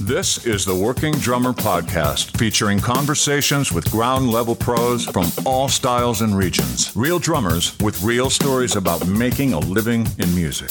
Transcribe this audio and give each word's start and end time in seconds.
This 0.00 0.46
is 0.46 0.64
the 0.64 0.74
Working 0.74 1.12
Drummer 1.14 1.52
Podcast, 1.52 2.36
featuring 2.38 2.78
conversations 2.78 3.72
with 3.72 3.90
ground 3.90 4.30
level 4.30 4.54
pros 4.54 5.04
from 5.04 5.26
all 5.44 5.68
styles 5.68 6.20
and 6.20 6.36
regions. 6.36 6.92
Real 6.94 7.18
drummers 7.18 7.76
with 7.80 8.00
real 8.02 8.30
stories 8.30 8.76
about 8.76 9.04
making 9.08 9.52
a 9.52 9.58
living 9.58 10.06
in 10.18 10.32
music. 10.32 10.70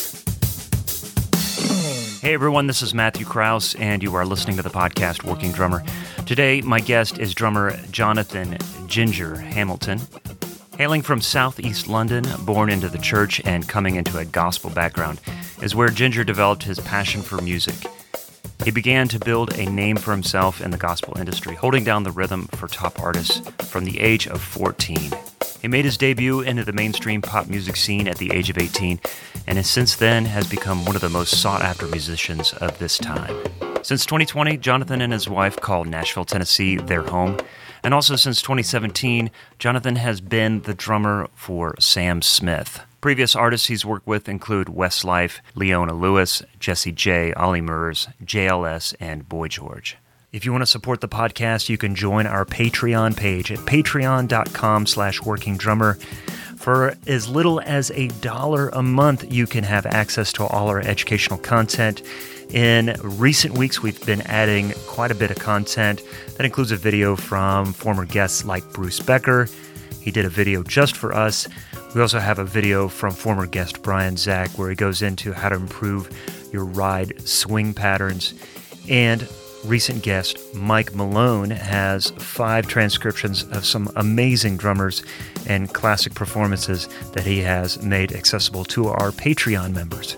Hey 2.21 2.33
everyone, 2.33 2.67
this 2.67 2.81
is 2.81 2.93
Matthew 2.93 3.25
Kraus, 3.25 3.75
and 3.75 4.01
you 4.01 4.15
are 4.15 4.25
listening 4.25 4.55
to 4.55 4.63
the 4.63 4.69
podcast 4.69 5.25
Working 5.25 5.51
Drummer. 5.51 5.83
Today, 6.25 6.61
my 6.61 6.79
guest 6.79 7.17
is 7.17 7.33
drummer 7.33 7.77
Jonathan 7.91 8.57
Ginger 8.87 9.35
Hamilton. 9.35 9.99
Hailing 10.79 11.01
from 11.01 11.19
southeast 11.19 11.89
London, 11.89 12.23
born 12.45 12.69
into 12.69 12.87
the 12.87 12.97
church 12.97 13.41
and 13.43 13.67
coming 13.67 13.95
into 13.95 14.17
a 14.17 14.23
gospel 14.23 14.69
background, 14.69 15.19
is 15.61 15.75
where 15.75 15.89
Ginger 15.89 16.23
developed 16.23 16.63
his 16.63 16.79
passion 16.79 17.21
for 17.21 17.41
music. 17.41 17.75
He 18.63 18.71
began 18.71 19.09
to 19.09 19.19
build 19.19 19.53
a 19.55 19.69
name 19.69 19.97
for 19.97 20.11
himself 20.11 20.61
in 20.61 20.71
the 20.71 20.77
gospel 20.77 21.17
industry, 21.17 21.53
holding 21.53 21.83
down 21.83 22.03
the 22.03 22.11
rhythm 22.11 22.47
for 22.53 22.69
top 22.69 22.97
artists 23.01 23.41
from 23.69 23.83
the 23.83 23.99
age 23.99 24.25
of 24.25 24.41
14. 24.41 25.11
He 25.61 25.67
made 25.67 25.83
his 25.83 25.97
debut 25.97 26.39
into 26.39 26.63
the 26.63 26.71
mainstream 26.71 27.21
pop 27.21 27.47
music 27.47 27.75
scene 27.75 28.07
at 28.07 28.17
the 28.17 28.31
age 28.31 28.49
of 28.49 28.57
18, 28.57 29.01
and 29.47 29.57
has 29.57 29.69
since 29.69 29.97
then 29.97 30.23
has 30.23 30.47
become 30.47 30.85
one 30.85 30.95
of 30.95 31.01
the 31.01 31.09
most 31.09 31.41
sought 31.41 31.61
after 31.61 31.87
musicians 31.87 32.53
of 32.53 32.79
this 32.79 32.97
time. 32.97 33.35
Since 33.83 34.05
2020, 34.05 34.55
Jonathan 34.55 35.01
and 35.01 35.11
his 35.11 35.27
wife 35.27 35.57
call 35.57 35.83
Nashville, 35.83 36.23
Tennessee 36.23 36.77
their 36.77 37.01
home. 37.01 37.37
And 37.83 37.93
also 37.93 38.15
since 38.15 38.41
2017, 38.41 39.31
Jonathan 39.57 39.95
has 39.97 40.21
been 40.21 40.61
the 40.61 40.73
drummer 40.73 41.27
for 41.35 41.75
Sam 41.79 42.21
Smith. 42.21 42.81
Previous 43.01 43.35
artists 43.35 43.67
he's 43.67 43.85
worked 43.85 44.05
with 44.05 44.27
include 44.27 44.67
Westlife, 44.67 45.39
Leona 45.55 45.93
Lewis, 45.93 46.43
Jessie 46.59 46.91
J, 46.91 47.33
Olly 47.33 47.61
Murs, 47.61 48.09
JLS, 48.23 48.93
and 48.99 49.27
Boy 49.29 49.47
George. 49.47 49.97
If 50.31 50.45
you 50.45 50.51
want 50.51 50.61
to 50.61 50.67
support 50.67 51.01
the 51.01 51.07
podcast, 51.07 51.69
you 51.69 51.77
can 51.77 51.95
join 51.95 52.27
our 52.27 52.45
Patreon 52.45 53.17
page 53.17 53.51
at 53.51 53.59
patreon.com 53.59 54.85
slash 54.85 55.21
working 55.21 55.57
drummer. 55.57 55.95
For 56.57 56.93
as 57.07 57.27
little 57.29 57.61
as 57.61 57.89
a 57.91 58.09
dollar 58.09 58.69
a 58.69 58.83
month, 58.83 59.31
you 59.31 59.47
can 59.47 59.63
have 59.63 59.85
access 59.85 60.33
to 60.33 60.45
all 60.45 60.67
our 60.67 60.81
educational 60.81 61.39
content. 61.39 62.03
In 62.51 62.95
recent 63.03 63.57
weeks, 63.57 63.81
we've 63.81 64.03
been 64.05 64.21
adding 64.21 64.73
quite 64.87 65.11
a 65.11 65.15
bit 65.15 65.31
of 65.31 65.37
content. 65.37 66.01
That 66.37 66.45
includes 66.45 66.71
a 66.71 66.77
video 66.77 67.15
from 67.15 67.73
former 67.73 68.05
guests 68.05 68.45
like 68.45 68.73
Bruce 68.73 68.99
Becker. 68.99 69.47
He 70.01 70.11
did 70.11 70.25
a 70.25 70.29
video 70.29 70.63
just 70.63 70.95
for 70.95 71.13
us 71.13 71.47
we 71.95 72.01
also 72.01 72.19
have 72.19 72.37
a 72.37 72.45
video 72.45 72.87
from 72.87 73.13
former 73.13 73.47
guest 73.47 73.81
Brian 73.81 74.15
Zach 74.15 74.49
where 74.51 74.69
he 74.69 74.75
goes 74.75 75.01
into 75.01 75.33
how 75.33 75.49
to 75.49 75.55
improve 75.55 76.09
your 76.53 76.65
ride 76.65 77.27
swing 77.27 77.73
patterns. 77.73 78.35
And 78.87 79.27
recent 79.65 80.03
guest 80.03 80.37
Mike 80.53 80.93
Malone 80.93 81.49
has 81.49 82.11
five 82.11 82.67
transcriptions 82.67 83.43
of 83.43 83.65
some 83.65 83.89
amazing 83.95 84.57
drummers 84.57 85.01
and 85.47 85.73
classic 85.73 86.13
performances 86.13 86.87
that 87.13 87.25
he 87.25 87.39
has 87.39 87.81
made 87.81 88.13
accessible 88.13 88.65
to 88.65 88.89
our 88.89 89.11
Patreon 89.11 89.73
members. 89.73 90.15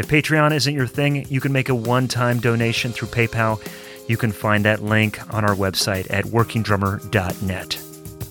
If 0.00 0.08
Patreon 0.08 0.54
isn't 0.54 0.74
your 0.74 0.86
thing, 0.86 1.26
you 1.28 1.42
can 1.42 1.52
make 1.52 1.68
a 1.68 1.74
one 1.74 2.08
time 2.08 2.40
donation 2.40 2.90
through 2.90 3.08
PayPal. 3.08 3.60
You 4.08 4.16
can 4.16 4.32
find 4.32 4.64
that 4.64 4.82
link 4.82 5.20
on 5.34 5.44
our 5.44 5.54
website 5.54 6.06
at 6.08 6.24
workingdrummer.net. 6.24 7.72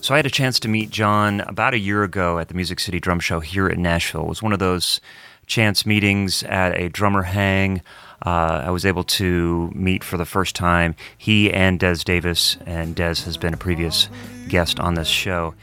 So 0.02 0.16
I 0.16 0.18
had 0.18 0.26
a 0.26 0.32
chance 0.32 0.60
to 0.62 0.68
meet 0.68 0.90
Jon 0.90 1.42
about 1.42 1.76
a 1.76 1.78
year 1.78 2.04
ago 2.04 2.40
at 2.40 2.48
the 2.48 2.56
Music 2.56 2.80
City 2.80 3.00
Drum 3.00 3.20
Show 3.20 3.40
here 3.40 3.70
in 3.70 3.84
Nashville. 3.84 4.24
It 4.24 4.30
was 4.30 4.42
one 4.42 4.52
of 4.52 4.58
those 4.58 5.00
chance 5.46 5.86
meetings 5.86 6.42
at 6.42 6.76
a 6.76 6.90
drummer 6.90 7.22
hang. 7.22 7.84
Uh, 8.26 8.64
I 8.66 8.72
was 8.72 8.84
able 8.84 9.04
to 9.04 9.70
meet 9.76 10.04
for 10.04 10.18
the 10.18 10.26
first 10.26 10.56
time 10.56 10.96
he 11.20 11.54
and 11.54 11.80
Des 11.80 11.98
Davis, 12.04 12.58
and 12.66 12.96
Des 12.96 13.22
has 13.26 13.38
been 13.38 13.54
a 13.54 13.58
previous 13.58 14.10
guest 14.48 14.80
on 14.80 14.96
this 14.96 15.08
show. 15.08 15.54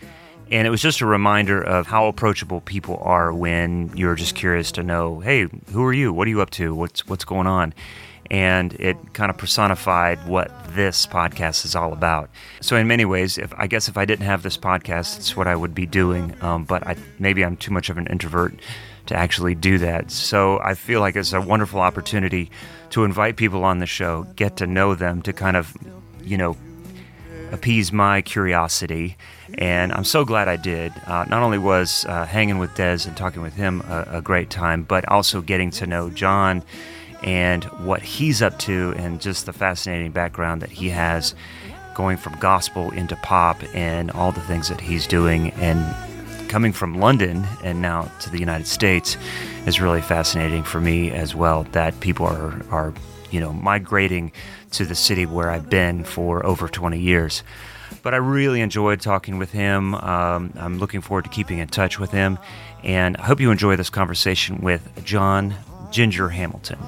And 0.51 0.67
it 0.67 0.71
was 0.71 0.81
just 0.81 1.01
a 1.01 1.07
reminder 1.07 1.61
of 1.61 1.87
how 1.87 2.07
approachable 2.07 2.61
people 2.61 2.99
are 3.03 3.33
when 3.33 3.91
you're 3.97 4.15
just 4.15 4.35
curious 4.35 4.71
to 4.73 4.83
know, 4.83 5.21
hey, 5.21 5.49
who 5.73 5.85
are 5.85 5.93
you? 5.93 6.13
What 6.13 6.27
are 6.27 6.31
you 6.31 6.41
up 6.41 6.51
to? 6.51 6.75
What's 6.75 7.07
what's 7.07 7.25
going 7.25 7.47
on? 7.47 7.75
and 8.31 8.75
it 8.75 8.97
kind 9.13 9.31
of 9.31 9.37
personified 9.37 10.19
what 10.27 10.51
this 10.75 11.07
podcast 11.07 11.65
is 11.65 11.75
all 11.75 11.93
about. 11.93 12.31
So 12.61 12.77
in 12.77 12.87
many 12.87 13.05
ways, 13.05 13.39
if 13.39 13.53
I 13.57 13.67
guess 13.67 13.89
if 13.89 13.97
I 13.97 14.05
didn't 14.05 14.27
have 14.27 14.43
this 14.43 14.57
podcast, 14.57 15.19
it's 15.19 15.37
what 15.37 15.47
I 15.47 15.55
would 15.55 15.75
be 15.75 15.87
doing. 15.87 16.35
Um, 16.41 16.65
but 16.65 16.87
I, 16.87 16.97
maybe 17.19 17.45
I'm 17.45 17.57
too 17.57 17.73
much 17.73 17.91
of 17.91 17.99
an 17.99 18.07
introvert 18.09 18.55
to 19.07 19.15
actually 19.15 19.55
do 19.55 19.79
that. 19.79 20.11
So 20.11 20.59
I 20.61 20.75
feel 20.75 21.01
like 21.01 21.17
it's 21.17 21.33
a 21.33 21.41
wonderful 21.41 21.81
opportunity 21.81 22.51
to 22.91 23.05
invite 23.05 23.37
people 23.37 23.65
on 23.65 23.79
the 23.79 23.87
show, 23.87 24.25
get 24.37 24.57
to 24.57 24.67
know 24.67 24.95
them, 24.95 25.23
to 25.23 25.33
kind 25.33 25.57
of, 25.57 25.77
you 26.23 26.37
know, 26.37 26.57
appease 27.53 27.93
my 27.93 28.23
curiosity. 28.23 29.17
And 29.59 29.93
I'm 29.93 30.05
so 30.05 30.25
glad 30.25 30.49
I 30.49 30.57
did. 30.57 30.93
Uh, 31.07 31.25
not 31.29 31.43
only 31.43 31.59
was 31.59 32.05
uh, 32.09 32.27
hanging 32.27 32.59
with 32.59 32.75
Des 32.75 33.07
and 33.07 33.17
talking 33.17 33.43
with 33.43 33.55
him 33.55 33.83
a, 33.83 34.07
a 34.19 34.23
great 34.23 34.51
time, 34.51 34.83
but 34.83 35.09
also 35.09 35.41
getting 35.41 35.71
to 35.73 35.87
know 35.87 36.11
Jon 36.11 36.63
and 37.23 37.65
what 37.65 38.03
he's 38.03 38.43
up 38.43 38.59
to 38.61 38.95
and 38.97 39.21
just 39.21 39.47
the 39.47 39.53
fascinating 39.53 40.13
background 40.13 40.63
that 40.63 40.71
he 40.71 40.91
has 40.91 41.35
going 41.95 42.17
from 42.17 42.35
gospel 42.39 42.91
into 42.91 43.17
pop 43.17 43.57
and 43.75 44.11
all 44.11 44.31
the 44.31 44.41
things 44.43 44.69
that 44.69 44.81
he's 44.81 45.07
doing 45.07 45.51
and 45.53 45.83
coming 46.49 46.73
from 46.73 47.01
London 47.01 47.45
and 47.65 47.81
now 47.81 48.03
to 48.21 48.31
the 48.31 48.39
United 48.39 48.67
States 48.67 49.17
is 49.67 49.81
really 49.81 50.03
fascinating 50.03 50.63
for 50.63 50.81
me 50.81 51.11
as 51.11 51.35
well 51.35 51.65
that 51.73 51.99
people 52.01 52.27
are 52.27 52.63
are 52.71 52.93
you 53.31 53.41
know 53.41 53.53
migrating 53.53 54.31
to 54.77 54.85
the 54.85 54.95
city 54.95 55.25
where 55.25 55.51
I've 55.51 55.71
been 55.71 56.05
for 56.05 56.45
over 56.45 56.69
20 56.69 56.99
years. 56.99 57.43
But 58.03 58.13
I 58.13 58.19
really 58.19 58.61
enjoyed 58.61 59.01
talking 59.01 59.39
with 59.39 59.53
him. 59.53 59.95
Um, 59.95 60.53
I'm 60.57 60.79
looking 60.79 61.01
forward 61.01 61.25
to 61.25 61.31
keeping 61.31 61.59
in 61.59 61.69
touch 61.69 61.99
with 61.99 62.11
him, 62.11 62.39
and 62.85 63.17
I 63.17 63.23
hope 63.23 63.41
you 63.41 63.51
enjoy 63.51 63.77
this 63.77 63.89
conversation 63.89 64.61
with 64.61 65.05
Jon 65.05 65.55
Ginger 65.91 66.29
Hamilton. 66.29 66.79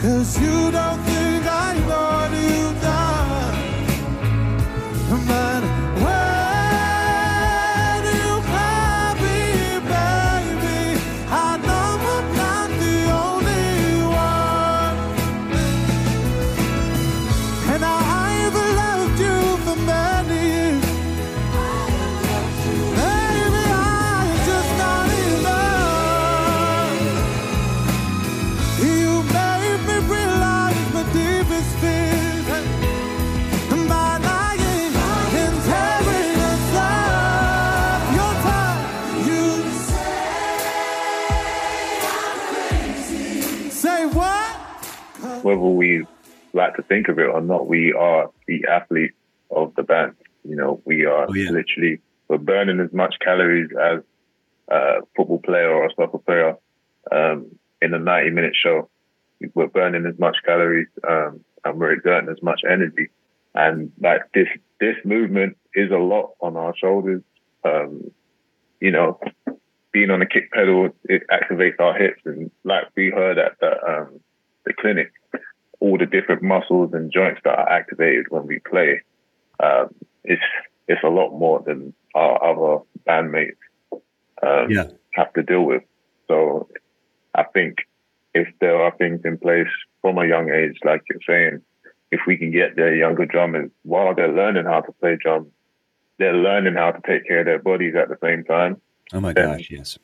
Cause 0.00 0.40
you 0.40 0.70
don't 0.72 1.11
whether 45.56 45.74
we 45.74 46.06
like 46.52 46.76
to 46.76 46.82
think 46.82 47.08
of 47.08 47.18
it 47.18 47.28
or 47.28 47.40
not, 47.40 47.66
we 47.66 47.92
are 47.92 48.30
the 48.46 48.64
athletes 48.70 49.14
of 49.50 49.74
the 49.74 49.82
band. 49.82 50.14
You 50.44 50.56
know, 50.56 50.80
we 50.84 51.04
are 51.04 51.26
oh, 51.28 51.34
yeah. 51.34 51.50
literally 51.50 52.00
we're 52.28 52.38
burning 52.38 52.80
as 52.80 52.92
much 52.92 53.16
calories 53.20 53.70
as 53.78 54.00
a 54.68 55.00
football 55.16 55.38
player 55.38 55.70
or 55.70 55.86
a 55.86 55.90
soccer 55.94 56.18
player 56.18 56.56
um, 57.10 57.46
in 57.80 57.92
a 57.94 57.98
90 57.98 58.30
minute 58.30 58.54
show. 58.54 58.88
We're 59.54 59.66
burning 59.66 60.06
as 60.06 60.18
much 60.18 60.36
calories 60.44 60.88
um, 61.08 61.44
and 61.64 61.78
we're 61.78 61.92
exerting 61.92 62.30
as 62.30 62.42
much 62.42 62.62
energy. 62.68 63.10
And 63.54 63.92
like 64.00 64.22
this, 64.32 64.48
this 64.80 64.96
movement 65.04 65.58
is 65.74 65.90
a 65.90 65.96
lot 65.96 66.30
on 66.40 66.56
our 66.56 66.74
shoulders. 66.76 67.22
Um, 67.64 68.10
you 68.80 68.90
know, 68.90 69.20
being 69.92 70.10
on 70.10 70.20
the 70.20 70.26
kick 70.26 70.50
pedal, 70.52 70.88
it 71.04 71.22
activates 71.30 71.78
our 71.78 71.94
hips. 71.94 72.22
And 72.24 72.50
like 72.64 72.84
we 72.96 73.10
heard 73.10 73.38
at 73.38 73.60
the, 73.60 73.72
um, 73.86 74.20
the 74.64 74.72
clinic, 74.72 75.12
all 75.82 75.98
the 75.98 76.06
different 76.06 76.42
muscles 76.42 76.90
and 76.92 77.12
joints 77.12 77.40
that 77.42 77.58
are 77.58 77.68
activated 77.68 78.26
when 78.30 78.46
we 78.46 78.60
play. 78.60 79.02
Um, 79.60 79.92
it's 80.22 80.42
it's 80.86 81.02
a 81.02 81.08
lot 81.08 81.30
more 81.36 81.60
than 81.66 81.92
our 82.14 82.34
other 82.50 82.84
bandmates 83.06 83.56
um, 84.42 84.70
yeah. 84.70 84.86
have 85.14 85.32
to 85.32 85.42
deal 85.42 85.62
with. 85.62 85.82
So 86.28 86.68
I 87.34 87.42
think 87.42 87.78
if 88.32 88.46
there 88.60 88.80
are 88.80 88.96
things 88.96 89.22
in 89.24 89.38
place 89.38 89.72
from 90.00 90.18
a 90.18 90.26
young 90.26 90.50
age, 90.50 90.78
like 90.84 91.02
you're 91.10 91.26
saying, 91.26 91.62
if 92.12 92.20
we 92.28 92.36
can 92.36 92.52
get 92.52 92.76
the 92.76 92.96
younger 92.96 93.26
drummers 93.26 93.70
while 93.82 94.14
they're 94.14 94.32
learning 94.32 94.66
how 94.66 94.82
to 94.82 94.92
play 94.92 95.16
drums, 95.20 95.48
they're 96.18 96.36
learning 96.36 96.74
how 96.74 96.92
to 96.92 97.00
take 97.04 97.26
care 97.26 97.40
of 97.40 97.46
their 97.46 97.58
bodies 97.58 97.94
at 97.96 98.08
the 98.08 98.18
same 98.22 98.44
time. 98.44 98.80
Oh 99.12 99.20
my 99.20 99.32
gosh, 99.32 99.68
yes. 99.68 99.98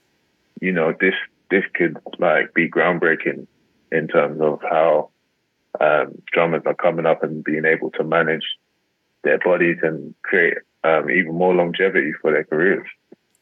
You 0.60 0.72
know, 0.72 0.92
this 1.00 1.14
this 1.50 1.64
could 1.74 1.98
like 2.18 2.52
be 2.52 2.68
groundbreaking 2.68 3.46
in 3.92 4.08
terms 4.08 4.40
of 4.40 4.60
how 4.62 5.10
um, 5.80 6.22
drummers 6.32 6.62
are 6.66 6.74
coming 6.74 7.06
up 7.06 7.22
and 7.22 7.44
being 7.44 7.64
able 7.64 7.90
to 7.92 8.04
manage 8.04 8.44
their 9.24 9.38
bodies 9.38 9.78
and 9.82 10.14
create 10.22 10.58
um, 10.84 11.10
even 11.10 11.34
more 11.34 11.54
longevity 11.54 12.12
for 12.20 12.32
their 12.32 12.44
careers. 12.44 12.86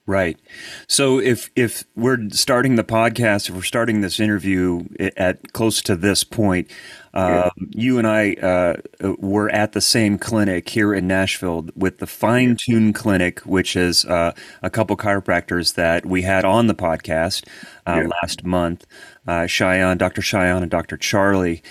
Right. 0.08 0.38
So 0.86 1.18
if 1.18 1.50
if 1.56 1.82
we're 1.96 2.30
starting 2.30 2.76
the 2.76 2.84
podcast, 2.84 3.48
if 3.48 3.56
we're 3.56 3.62
starting 3.62 4.02
this 4.02 4.20
interview 4.20 4.84
at 5.16 5.52
close 5.52 5.82
to 5.82 5.96
this 5.96 6.22
point, 6.22 6.70
uh, 7.12 7.50
yeah. 7.56 7.66
you 7.70 7.98
and 7.98 8.06
I 8.06 8.34
uh, 8.34 8.76
were 9.18 9.50
at 9.50 9.72
the 9.72 9.80
same 9.80 10.16
clinic 10.16 10.68
here 10.68 10.94
in 10.94 11.08
Nashville 11.08 11.70
with 11.74 11.98
the 11.98 12.06
Fine 12.06 12.56
Tune 12.60 12.92
Clinic, 12.92 13.40
which 13.40 13.74
is 13.74 14.04
uh, 14.04 14.32
a 14.62 14.70
couple 14.70 14.96
chiropractors 14.96 15.74
that 15.74 16.06
we 16.06 16.22
had 16.22 16.44
on 16.44 16.68
the 16.68 16.74
podcast 16.74 17.44
uh, 17.84 18.02
yeah. 18.02 18.08
last 18.22 18.44
month, 18.44 18.86
uh, 19.26 19.46
Cheyenne, 19.46 19.98
Dr. 19.98 20.22
Cheyenne, 20.22 20.62
and 20.62 20.70
Dr. 20.70 20.96
Charlie, 20.96 21.64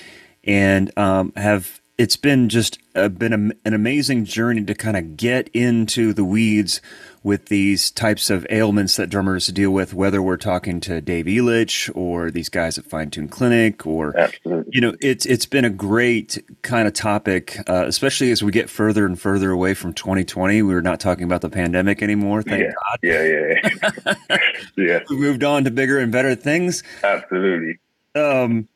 and 0.45 0.95
um, 0.97 1.33
have 1.35 1.81
it's 1.97 2.17
been 2.17 2.49
just 2.49 2.77
a, 2.93 3.09
been 3.09 3.33
a, 3.33 3.67
an 3.67 3.73
amazing 3.73 4.25
journey 4.25 4.63
to 4.65 4.75
kind 4.75 4.97
of 4.97 5.15
get 5.15 5.47
into 5.53 6.13
the 6.13 6.25
weeds 6.25 6.81
with 7.23 7.45
these 7.45 7.89
types 7.89 8.29
of 8.29 8.45
ailments 8.49 8.97
that 8.97 9.09
drummers 9.09 9.47
deal 9.47 9.71
with, 9.71 9.93
whether 9.93 10.21
we're 10.21 10.37
talking 10.37 10.79
to 10.79 11.01
Dave 11.01 11.25
Elitch 11.25 11.89
or 11.95 12.29
these 12.29 12.49
guys 12.49 12.77
at 12.77 12.85
Fine 12.85 13.11
Tune 13.11 13.27
Clinic, 13.27 13.87
or 13.87 14.15
Absolutely. 14.17 14.71
you 14.73 14.81
know, 14.81 14.93
it's 15.01 15.25
it's 15.25 15.45
been 15.45 15.65
a 15.65 15.69
great 15.69 16.43
kind 16.61 16.87
of 16.87 16.93
topic, 16.93 17.57
uh, 17.67 17.85
especially 17.87 18.29
as 18.29 18.43
we 18.43 18.51
get 18.51 18.69
further 18.69 19.05
and 19.05 19.19
further 19.19 19.51
away 19.51 19.73
from 19.73 19.93
2020. 19.93 20.61
We're 20.61 20.81
not 20.81 20.99
talking 20.99 21.23
about 21.23 21.41
the 21.41 21.49
pandemic 21.49 22.03
anymore, 22.03 22.43
thank 22.43 22.63
yeah. 22.63 22.71
God. 22.71 22.99
Yeah, 23.01 23.23
yeah, 23.23 24.15
yeah. 24.27 24.37
yeah. 24.77 24.99
we 25.09 25.17
moved 25.17 25.43
on 25.43 25.63
to 25.63 25.71
bigger 25.71 25.97
and 25.97 26.11
better 26.11 26.35
things. 26.35 26.83
Absolutely. 27.03 27.79
Um, 28.13 28.67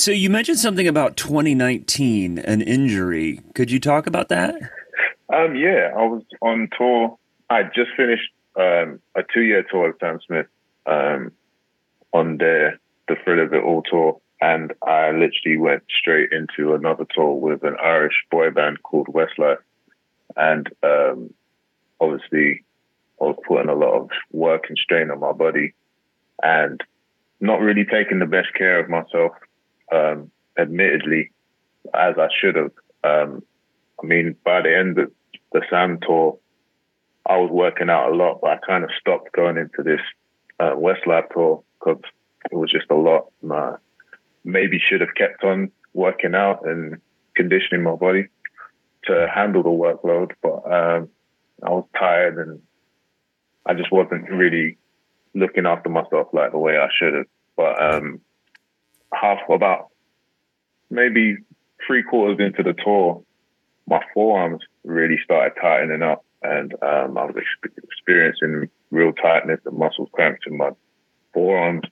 so 0.00 0.10
you 0.10 0.30
mentioned 0.30 0.58
something 0.58 0.88
about 0.88 1.16
2019, 1.16 2.38
an 2.38 2.60
injury. 2.62 3.40
Could 3.54 3.70
you 3.70 3.78
talk 3.78 4.06
about 4.06 4.28
that? 4.28 4.54
Um, 5.32 5.54
yeah, 5.54 5.92
I 5.96 6.02
was 6.02 6.22
on 6.42 6.68
tour 6.76 7.18
I 7.50 7.64
just 7.64 7.90
finished 7.96 8.30
um, 8.56 9.00
a 9.16 9.22
two-year 9.34 9.64
tour 9.68 9.88
with 9.88 9.98
Sam 9.98 10.20
Smith 10.24 10.46
um, 10.86 11.32
on 12.12 12.38
the 12.38 12.78
the 13.08 13.16
Thrill 13.24 13.44
of 13.44 13.52
It 13.52 13.64
All 13.64 13.82
tour, 13.82 14.20
and 14.40 14.72
I 14.86 15.10
literally 15.10 15.56
went 15.58 15.82
straight 15.98 16.30
into 16.30 16.74
another 16.74 17.04
tour 17.12 17.34
with 17.34 17.64
an 17.64 17.76
Irish 17.82 18.14
boy 18.30 18.50
band 18.50 18.84
called 18.84 19.08
Westlife, 19.08 19.58
and 20.36 20.68
um, 20.84 21.34
obviously 22.00 22.62
I 23.20 23.24
was 23.24 23.36
putting 23.46 23.68
a 23.68 23.74
lot 23.74 23.94
of 23.94 24.10
work 24.30 24.66
and 24.68 24.78
strain 24.78 25.10
on 25.10 25.18
my 25.18 25.32
body, 25.32 25.74
and 26.40 26.80
not 27.40 27.60
really 27.60 27.84
taking 27.84 28.20
the 28.20 28.26
best 28.26 28.54
care 28.54 28.78
of 28.78 28.88
myself, 28.88 29.32
um, 29.92 30.30
admittedly, 30.58 31.30
as 31.94 32.16
I 32.18 32.28
should 32.40 32.56
have. 32.56 32.72
Um, 33.02 33.42
I 34.02 34.06
mean, 34.06 34.36
by 34.44 34.62
the 34.62 34.76
end 34.76 34.98
of 34.98 35.10
the 35.52 35.62
Sam 35.70 35.98
tour, 36.00 36.38
I 37.26 37.36
was 37.36 37.50
working 37.50 37.90
out 37.90 38.12
a 38.12 38.14
lot, 38.14 38.40
but 38.40 38.50
I 38.50 38.56
kind 38.66 38.84
of 38.84 38.90
stopped 38.98 39.32
going 39.32 39.56
into 39.56 39.82
this 39.82 40.00
uh, 40.58 40.74
Lab 41.06 41.24
tour 41.32 41.62
because 41.78 42.02
it 42.50 42.56
was 42.56 42.70
just 42.70 42.90
a 42.90 42.94
lot. 42.94 43.26
And 43.42 43.76
maybe 44.44 44.78
should 44.78 45.00
have 45.00 45.14
kept 45.14 45.44
on 45.44 45.70
working 45.92 46.34
out 46.34 46.66
and 46.66 47.00
conditioning 47.34 47.82
my 47.82 47.94
body 47.94 48.28
to 49.04 49.28
handle 49.32 49.62
the 49.62 49.68
workload, 49.68 50.32
but 50.42 50.64
um, 50.70 51.08
I 51.62 51.70
was 51.70 51.86
tired 51.98 52.38
and 52.38 52.60
I 53.66 53.74
just 53.74 53.92
wasn't 53.92 54.30
really 54.30 54.78
looking 55.34 55.66
after 55.66 55.88
myself 55.88 56.28
like 56.32 56.52
the 56.52 56.58
way 56.58 56.76
I 56.76 56.88
should 56.98 57.14
have. 57.14 57.26
But 57.56 57.82
um, 57.82 58.20
half 59.12 59.38
about 59.48 59.88
maybe 60.90 61.36
three 61.86 62.02
quarters 62.02 62.38
into 62.44 62.62
the 62.62 62.74
tour, 62.82 63.22
my 63.86 64.00
forearms 64.14 64.62
really 64.84 65.18
started 65.24 65.58
tightening 65.60 66.02
up 66.02 66.24
and 66.42 66.72
um, 66.82 67.18
I 67.18 67.24
was 67.24 67.34
experiencing 67.84 68.70
real 68.90 69.12
tightness 69.12 69.60
and 69.66 69.76
muscle 69.76 70.06
cramps 70.06 70.42
in 70.46 70.56
my 70.56 70.70
forearms. 71.34 71.82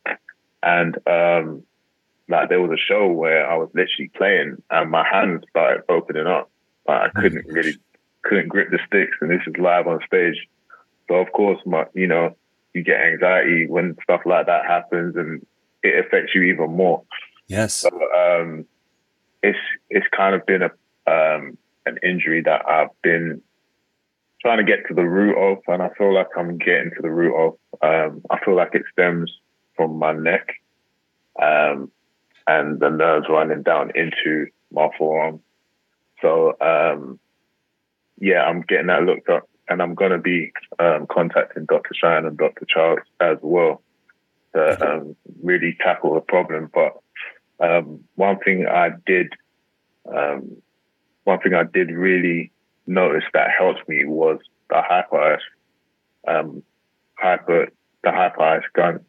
And 0.62 0.96
um, 1.06 1.62
like 2.28 2.48
there 2.48 2.60
was 2.60 2.70
a 2.72 2.80
show 2.80 3.08
where 3.08 3.48
I 3.48 3.56
was 3.56 3.68
literally 3.74 4.10
playing, 4.16 4.62
and 4.70 4.90
my 4.90 5.06
hands 5.06 5.44
started 5.50 5.82
opening 5.88 6.26
up. 6.26 6.50
Like, 6.86 7.10
I 7.14 7.20
couldn't 7.20 7.46
really 7.46 7.76
couldn't 8.22 8.48
grip 8.48 8.70
the 8.70 8.78
sticks, 8.86 9.16
and 9.20 9.30
this 9.30 9.42
is 9.46 9.54
live 9.58 9.86
on 9.86 10.00
stage. 10.06 10.36
So 11.08 11.16
of 11.16 11.30
course, 11.32 11.60
my 11.66 11.84
you 11.94 12.06
know 12.06 12.36
you 12.74 12.82
get 12.82 13.00
anxiety 13.00 13.66
when 13.66 13.96
stuff 14.02 14.22
like 14.24 14.46
that 14.46 14.66
happens, 14.66 15.16
and 15.16 15.46
it 15.82 16.04
affects 16.06 16.34
you 16.34 16.42
even 16.42 16.70
more. 16.70 17.02
Yes. 17.46 17.74
So 17.74 17.88
um, 17.88 18.66
it's 19.42 19.58
it's 19.90 20.06
kind 20.16 20.34
of 20.34 20.44
been 20.46 20.62
a 20.62 20.70
um, 21.10 21.56
an 21.86 21.98
injury 22.02 22.42
that 22.42 22.68
I've 22.68 22.90
been 23.02 23.40
trying 24.42 24.58
to 24.58 24.64
get 24.64 24.86
to 24.88 24.94
the 24.94 25.04
root 25.04 25.36
of, 25.36 25.58
and 25.66 25.82
I 25.82 25.90
feel 25.96 26.14
like 26.14 26.28
I'm 26.36 26.58
getting 26.58 26.90
to 26.96 27.02
the 27.02 27.10
root 27.10 27.34
of. 27.34 27.54
Um, 27.82 28.22
I 28.30 28.38
feel 28.44 28.56
like 28.56 28.74
it 28.74 28.82
stems 28.92 29.32
from 29.76 29.98
my 29.98 30.12
neck 30.12 30.48
um, 31.40 31.90
and 32.46 32.80
the 32.80 32.90
nerves 32.90 33.26
running 33.28 33.62
down 33.62 33.92
into 33.94 34.46
my 34.72 34.88
forearm. 34.98 35.40
So 36.20 36.54
um, 36.60 37.18
yeah, 38.20 38.42
I'm 38.42 38.62
getting 38.62 38.88
that 38.88 39.04
looked 39.04 39.28
up, 39.28 39.48
and 39.68 39.80
I'm 39.80 39.94
going 39.94 40.10
to 40.10 40.18
be 40.18 40.52
um, 40.78 41.06
contacting 41.10 41.64
Dr. 41.64 41.94
Shine 41.94 42.26
and 42.26 42.36
Dr. 42.36 42.66
Charles 42.68 43.00
as 43.20 43.38
well 43.40 43.82
to 44.54 44.90
um, 44.90 45.16
really 45.42 45.76
tackle 45.80 46.14
the 46.14 46.20
problem. 46.20 46.70
But 46.72 46.98
um, 47.60 48.04
one 48.14 48.38
thing 48.40 48.66
I 48.66 48.90
did, 49.06 49.32
one 50.04 51.40
thing 51.40 51.54
I 51.54 51.64
did 51.64 51.90
really 51.90 52.52
notice 52.86 53.24
that 53.34 53.50
helped 53.56 53.88
me 53.88 54.04
was 54.04 54.38
the 54.70 54.82
hyper 54.82 55.38
um, 56.26 56.62
hyper 57.18 57.68
the 58.02 58.10
Hyperice 58.10 58.62
gun 58.74 59.00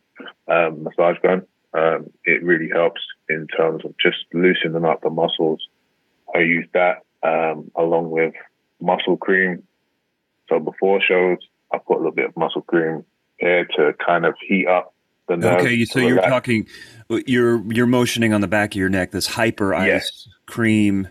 um, 0.48 0.84
massage 0.84 1.18
gun. 1.22 1.46
Um, 1.74 2.10
it 2.24 2.44
really 2.44 2.70
helps 2.70 3.02
in 3.30 3.48
terms 3.48 3.86
of 3.86 3.94
just 4.02 4.18
loosening 4.34 4.86
up 4.86 5.02
the 5.02 5.10
muscles. 5.10 5.68
I 6.36 6.40
use 6.40 6.68
that 6.74 7.04
um, 7.24 7.72
along 7.76 8.10
with 8.10 8.34
muscle 8.82 9.18
cream. 9.18 9.64
So 10.50 10.60
before 10.60 11.00
shows, 11.02 11.38
I 11.72 11.78
put 11.78 11.96
a 11.96 11.98
little 11.98 12.12
bit 12.12 12.26
of 12.26 12.38
muscle 12.38 12.62
cream 12.62 13.06
here 13.38 13.66
to 13.78 13.94
kind 14.04 14.26
of 14.26 14.34
heat 14.48 14.68
up 14.68 14.94
Okay, 15.30 15.86
so 15.86 16.00
you're 16.00 16.22
talking, 16.22 16.68
you're 17.10 17.62
you're 17.72 17.86
motioning 17.86 18.34
on 18.34 18.42
the 18.42 18.48
back 18.48 18.74
of 18.74 18.76
your 18.76 18.90
neck. 18.90 19.12
This 19.12 19.28
Hyperice 19.28 19.86
yes. 19.86 20.28
cream. 20.46 21.08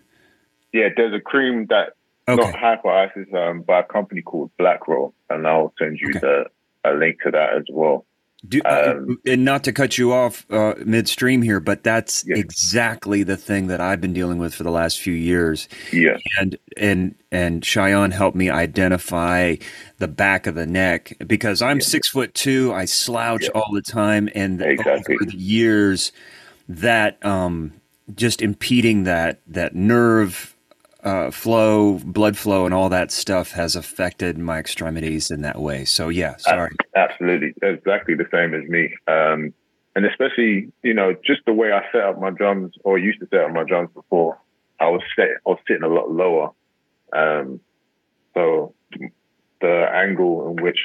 Yeah, 0.72 0.88
there's 0.96 1.14
a 1.14 1.20
cream 1.20 1.66
that 1.70 1.94
Okay. 2.28 2.42
Not 2.42 2.54
Hyperice 2.54 3.16
is 3.16 3.26
um, 3.32 3.62
by 3.62 3.80
a 3.80 3.84
company 3.84 4.20
called 4.20 4.50
Blackroll, 4.60 5.14
and 5.30 5.46
I'll 5.46 5.72
send 5.78 5.98
you 5.98 6.10
okay. 6.10 6.18
the 6.18 6.44
a 6.84 6.92
link 6.92 7.20
to 7.24 7.30
that 7.30 7.54
as 7.56 7.64
well. 7.70 8.04
Do, 8.46 8.60
um, 8.64 9.18
and 9.26 9.44
not 9.44 9.64
to 9.64 9.72
cut 9.72 9.98
you 9.98 10.12
off 10.12 10.46
uh, 10.48 10.74
midstream 10.84 11.42
here, 11.42 11.58
but 11.58 11.82
that's 11.82 12.24
yes. 12.24 12.38
exactly 12.38 13.24
the 13.24 13.36
thing 13.36 13.66
that 13.66 13.80
I've 13.80 14.00
been 14.00 14.12
dealing 14.12 14.38
with 14.38 14.54
for 14.54 14.62
the 14.62 14.70
last 14.70 15.00
few 15.00 15.12
years. 15.12 15.68
Yeah, 15.92 16.18
and 16.38 16.56
and 16.76 17.14
and 17.32 17.64
Cheyenne 17.64 18.12
helped 18.12 18.36
me 18.36 18.48
identify 18.48 19.56
the 19.98 20.06
back 20.06 20.46
of 20.46 20.54
the 20.54 20.66
neck 20.66 21.16
because 21.26 21.60
I'm 21.60 21.80
six 21.80 22.08
foot 22.08 22.32
two. 22.32 22.72
I 22.72 22.84
slouch 22.84 23.48
all 23.56 23.72
the 23.72 23.82
time, 23.82 24.28
and 24.36 24.62
exactly. 24.62 25.16
over 25.16 25.24
the 25.24 25.36
years, 25.36 26.12
that 26.68 27.24
um, 27.26 27.72
just 28.14 28.40
impeding 28.40 29.02
that 29.02 29.40
that 29.48 29.74
nerve 29.74 30.54
uh, 31.08 31.30
flow, 31.30 31.98
blood 32.04 32.36
flow, 32.36 32.66
and 32.66 32.74
all 32.74 32.90
that 32.90 33.10
stuff 33.10 33.52
has 33.52 33.74
affected 33.74 34.36
my 34.36 34.58
extremities 34.58 35.30
in 35.30 35.40
that 35.40 35.58
way. 35.58 35.86
So 35.86 36.10
yeah, 36.10 36.36
sorry. 36.36 36.76
Absolutely, 36.94 37.54
exactly 37.62 38.14
the 38.14 38.26
same 38.30 38.52
as 38.52 38.68
me. 38.68 38.94
Um, 39.06 39.54
and 39.96 40.04
especially, 40.04 40.70
you 40.82 40.92
know, 40.92 41.14
just 41.26 41.40
the 41.46 41.54
way 41.54 41.72
I 41.72 41.80
set 41.92 42.02
up 42.02 42.20
my 42.20 42.30
drums 42.30 42.74
or 42.84 42.98
used 42.98 43.20
to 43.20 43.26
set 43.30 43.40
up 43.40 43.52
my 43.52 43.64
drums 43.64 43.88
before, 43.94 44.38
I 44.80 44.88
was 44.88 45.00
set, 45.16 45.28
I 45.46 45.50
was 45.50 45.58
sitting 45.66 45.82
a 45.82 45.88
lot 45.88 46.10
lower. 46.10 46.50
Um, 47.14 47.60
so 48.34 48.74
the 49.62 49.86
angle 49.90 50.50
in 50.50 50.62
which 50.62 50.78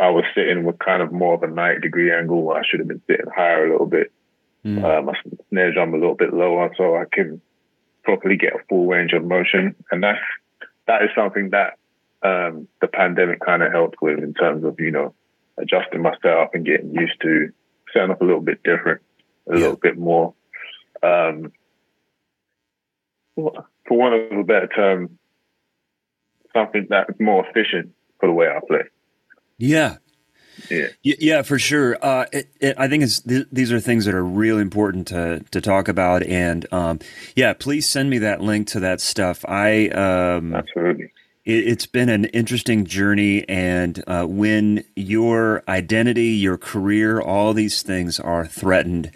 I 0.00 0.08
was 0.08 0.24
sitting 0.34 0.64
was 0.64 0.76
kind 0.82 1.02
of 1.02 1.12
more 1.12 1.34
of 1.34 1.42
a 1.42 1.46
90 1.46 1.82
degree 1.82 2.10
angle. 2.10 2.50
I 2.52 2.62
should 2.66 2.80
have 2.80 2.88
been 2.88 3.02
sitting 3.06 3.26
higher 3.36 3.66
a 3.66 3.70
little 3.70 3.86
bit. 3.86 4.10
Mm. 4.64 4.82
Uh, 4.82 5.02
my 5.02 5.12
snare 5.50 5.74
drum 5.74 5.92
a 5.92 5.98
little 5.98 6.14
bit 6.14 6.32
lower 6.32 6.72
so 6.78 6.96
I 6.96 7.04
can 7.12 7.42
properly 8.04 8.36
get 8.36 8.54
a 8.54 8.64
full 8.68 8.86
range 8.86 9.12
of 9.12 9.24
motion. 9.24 9.74
And 9.90 10.02
that's, 10.02 10.18
that 10.86 11.02
is 11.02 11.10
something 11.16 11.50
that 11.50 11.78
um, 12.22 12.68
the 12.80 12.88
pandemic 12.88 13.40
kind 13.44 13.62
of 13.62 13.72
helped 13.72 14.00
with 14.00 14.18
in 14.18 14.34
terms 14.34 14.64
of, 14.64 14.78
you 14.78 14.90
know, 14.90 15.14
adjusting 15.58 16.02
my 16.02 16.14
setup 16.22 16.54
and 16.54 16.64
getting 16.64 16.94
used 16.94 17.20
to 17.22 17.50
setting 17.92 18.10
up 18.10 18.20
a 18.20 18.24
little 18.24 18.40
bit 18.40 18.62
different, 18.62 19.02
a 19.48 19.54
yeah. 19.54 19.60
little 19.60 19.76
bit 19.76 19.98
more. 19.98 20.34
Um, 21.02 21.52
for 23.34 23.52
want 23.90 24.32
of 24.32 24.38
a 24.38 24.44
better 24.44 24.68
term, 24.68 25.18
something 26.54 26.86
that's 26.88 27.10
more 27.20 27.46
efficient 27.46 27.92
for 28.20 28.28
the 28.28 28.32
way 28.32 28.46
I 28.46 28.60
play. 28.66 28.84
Yeah. 29.58 29.96
Yeah. 30.70 30.88
Yeah, 31.02 31.42
for 31.42 31.58
sure. 31.58 31.98
Uh, 32.00 32.26
it, 32.32 32.48
it, 32.60 32.74
I 32.78 32.88
think 32.88 33.04
th- 33.26 33.46
these 33.52 33.72
are 33.72 33.80
things 33.80 34.04
that 34.04 34.14
are 34.14 34.24
really 34.24 34.62
important 34.62 35.08
to 35.08 35.44
to 35.50 35.60
talk 35.60 35.88
about, 35.88 36.22
and 36.22 36.66
um, 36.72 37.00
yeah, 37.34 37.52
please 37.52 37.88
send 37.88 38.10
me 38.10 38.18
that 38.18 38.40
link 38.40 38.68
to 38.68 38.80
that 38.80 39.00
stuff. 39.00 39.44
I 39.46 39.88
um, 39.88 40.54
absolutely. 40.54 41.10
It, 41.44 41.66
has 41.66 41.86
been 41.86 42.08
an 42.08 42.24
interesting 42.26 42.86
journey, 42.86 43.46
and 43.48 44.02
uh, 44.06 44.24
when 44.24 44.84
your 44.96 45.62
identity, 45.68 46.28
your 46.28 46.56
career, 46.56 47.20
all 47.20 47.52
these 47.52 47.82
things 47.82 48.18
are 48.18 48.46
threatened, 48.46 49.10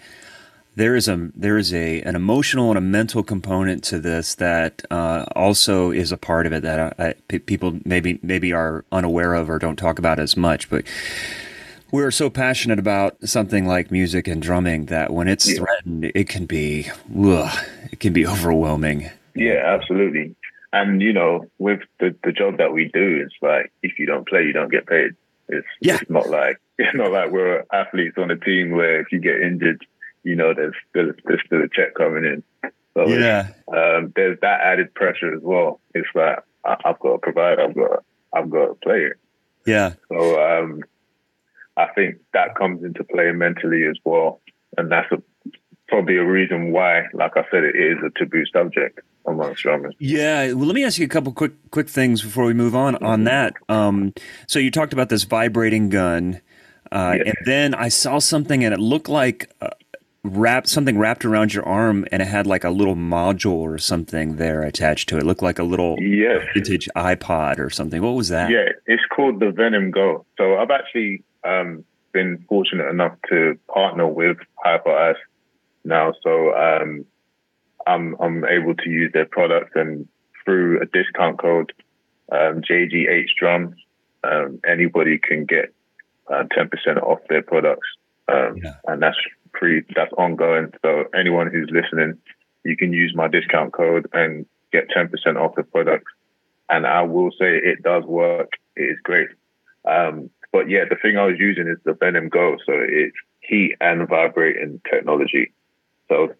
there 0.79 0.95
is 0.95 1.09
a 1.09 1.29
there 1.35 1.57
is 1.57 1.73
a 1.73 2.01
an 2.03 2.15
emotional 2.15 2.69
and 2.69 2.77
a 2.77 2.81
mental 2.81 3.21
component 3.21 3.83
to 3.83 3.99
this 3.99 4.35
that 4.35 4.81
uh, 4.89 5.25
also 5.35 5.91
is 5.91 6.13
a 6.13 6.17
part 6.17 6.45
of 6.45 6.53
it 6.53 6.63
that 6.63 6.95
I, 6.97 7.09
I, 7.09 7.39
people 7.39 7.79
maybe 7.83 8.17
maybe 8.23 8.53
are 8.53 8.85
unaware 8.89 9.33
of 9.33 9.49
or 9.49 9.59
don't 9.59 9.75
talk 9.75 9.99
about 9.99 10.19
as 10.19 10.37
much. 10.37 10.69
But 10.69 10.85
we're 11.91 12.11
so 12.11 12.29
passionate 12.29 12.79
about 12.79 13.17
something 13.27 13.67
like 13.67 13.91
music 13.91 14.25
and 14.25 14.41
drumming 14.41 14.85
that 14.85 15.11
when 15.11 15.27
it's 15.27 15.49
yeah. 15.49 15.57
threatened, 15.57 16.11
it 16.15 16.29
can 16.29 16.45
be 16.45 16.89
ugh, 17.13 17.59
it 17.91 17.99
can 17.99 18.13
be 18.13 18.25
overwhelming. 18.25 19.09
Yeah, 19.35 19.61
absolutely. 19.65 20.33
And 20.71 21.01
you 21.01 21.11
know, 21.11 21.45
with 21.57 21.81
the 21.99 22.15
the 22.23 22.31
job 22.31 22.57
that 22.59 22.71
we 22.71 22.85
do, 22.85 23.21
it's 23.25 23.35
like 23.41 23.73
if 23.83 23.99
you 23.99 24.05
don't 24.05 24.25
play, 24.25 24.43
you 24.43 24.53
don't 24.53 24.71
get 24.71 24.87
paid. 24.87 25.11
It's, 25.49 25.67
yeah. 25.81 25.97
it's 25.99 26.09
not 26.09 26.29
like 26.29 26.57
it's 26.77 26.95
not 26.95 27.11
like 27.11 27.31
we're 27.31 27.65
athletes 27.73 28.17
on 28.17 28.31
a 28.31 28.37
team 28.37 28.71
where 28.71 29.01
if 29.01 29.11
you 29.11 29.19
get 29.19 29.41
injured 29.41 29.85
you 30.23 30.35
know, 30.35 30.53
there's 30.53 30.75
still 30.89 31.11
there's 31.25 31.41
still 31.45 31.61
a 31.61 31.69
check 31.69 31.95
coming 31.95 32.25
in. 32.25 32.71
So 32.93 33.07
yeah, 33.07 33.49
um, 33.67 34.11
there's 34.15 34.39
that 34.41 34.61
added 34.61 34.93
pressure 34.93 35.33
as 35.33 35.41
well. 35.41 35.79
It's 35.93 36.07
like 36.15 36.39
I, 36.65 36.75
have 36.83 36.99
got 36.99 37.13
to 37.13 37.17
provide. 37.19 37.59
I've 37.59 37.75
got 37.75 38.03
I've 38.33 38.49
got 38.49 38.65
to 38.67 38.73
play 38.75 39.05
it. 39.05 39.17
Yeah. 39.65 39.93
So 40.09 40.41
um, 40.41 40.83
I 41.77 41.87
think 41.93 42.17
that 42.33 42.55
comes 42.55 42.83
into 42.83 43.03
play 43.03 43.31
mentally 43.31 43.85
as 43.85 43.97
well, 44.03 44.41
and 44.77 44.91
that's 44.91 45.11
a, 45.11 45.21
probably 45.87 46.17
a 46.17 46.25
reason 46.25 46.71
why, 46.71 47.03
like 47.13 47.37
I 47.37 47.43
said, 47.51 47.63
it 47.63 47.75
is 47.75 47.97
a 48.05 48.09
taboo 48.17 48.45
subject 48.51 48.99
amongst 49.25 49.63
drummers. 49.63 49.95
Yeah. 49.99 50.53
Well, 50.53 50.65
let 50.65 50.75
me 50.75 50.83
ask 50.83 50.97
you 50.97 51.05
a 51.05 51.09
couple 51.09 51.31
quick 51.31 51.53
quick 51.71 51.89
things 51.89 52.21
before 52.21 52.45
we 52.45 52.53
move 52.53 52.75
on 52.75 52.95
on 53.03 53.23
that. 53.25 53.53
Um, 53.69 54.13
so 54.47 54.59
you 54.59 54.71
talked 54.71 54.93
about 54.93 55.09
this 55.09 55.23
vibrating 55.23 55.89
gun. 55.89 56.41
Uh, 56.91 57.17
And 57.23 57.35
then 57.45 57.75
I 57.75 57.89
saw 57.89 58.17
something, 58.17 58.63
and 58.63 58.73
it 58.73 58.79
looked 58.79 59.09
like 59.09 59.51
wrapped 60.23 60.67
something 60.67 60.97
wrapped 60.97 61.23
around 61.23 61.53
your 61.53 61.65
arm 61.65 62.05
and 62.11 62.21
it 62.21 62.27
had 62.27 62.45
like 62.45 62.63
a 62.63 62.69
little 62.69 62.95
module 62.95 63.53
or 63.53 63.77
something 63.77 64.35
there 64.35 64.61
attached 64.61 65.09
to 65.09 65.17
it. 65.17 65.21
it 65.21 65.25
looked 65.25 65.41
like 65.41 65.59
a 65.59 65.63
little 65.63 65.95
yes. 65.99 66.45
vintage 66.53 66.89
iPod 66.95 67.59
or 67.59 67.69
something. 67.69 68.01
What 68.01 68.15
was 68.15 68.29
that? 68.29 68.51
Yeah, 68.51 68.69
it's 68.85 69.03
called 69.15 69.39
the 69.39 69.51
Venom 69.51 69.91
Go. 69.91 70.25
So 70.37 70.57
I've 70.57 70.71
actually 70.71 71.23
um, 71.43 71.85
been 72.11 72.43
fortunate 72.49 72.89
enough 72.89 73.15
to 73.29 73.57
partner 73.73 74.07
with 74.07 74.37
Hyperice 74.65 75.15
now. 75.85 76.13
So 76.21 76.53
um, 76.53 77.05
I'm 77.87 78.15
I'm 78.19 78.45
able 78.45 78.75
to 78.75 78.89
use 78.89 79.11
their 79.13 79.25
product 79.25 79.75
and 79.75 80.07
through 80.43 80.81
a 80.81 80.85
discount 80.85 81.39
code 81.39 81.73
um, 82.31 82.61
JGH 82.61 83.35
Drums, 83.39 83.75
um, 84.23 84.59
anybody 84.67 85.17
can 85.17 85.45
get 85.45 85.73
uh, 86.27 86.43
10% 86.55 87.01
off 87.01 87.19
their 87.29 87.41
products. 87.41 87.87
Um, 88.27 88.57
yeah. 88.57 88.75
And 88.85 89.01
that's 89.01 89.17
free. 89.57 89.83
That's 89.95 90.13
ongoing. 90.13 90.71
So 90.81 91.05
anyone 91.17 91.49
who's 91.51 91.69
listening, 91.71 92.17
you 92.63 92.75
can 92.75 92.93
use 92.93 93.13
my 93.15 93.27
discount 93.27 93.73
code 93.73 94.07
and 94.13 94.45
get 94.71 94.89
10% 94.89 95.09
off 95.37 95.55
the 95.55 95.63
product. 95.63 96.05
And 96.69 96.85
I 96.85 97.01
will 97.01 97.31
say 97.31 97.57
it 97.57 97.81
does 97.83 98.03
work. 98.03 98.51
It 98.75 98.83
is 98.83 98.97
great. 99.03 99.29
Um, 99.85 100.29
but 100.51 100.69
yeah, 100.69 100.85
the 100.89 100.95
thing 100.95 101.17
I 101.17 101.25
was 101.25 101.39
using 101.39 101.67
is 101.67 101.77
the 101.83 101.93
Venom 101.93 102.29
Go. 102.29 102.57
So 102.65 102.73
it's 102.73 103.15
heat 103.41 103.75
and 103.81 104.07
vibrating 104.07 104.81
technology. 104.89 105.53
So 106.09 106.33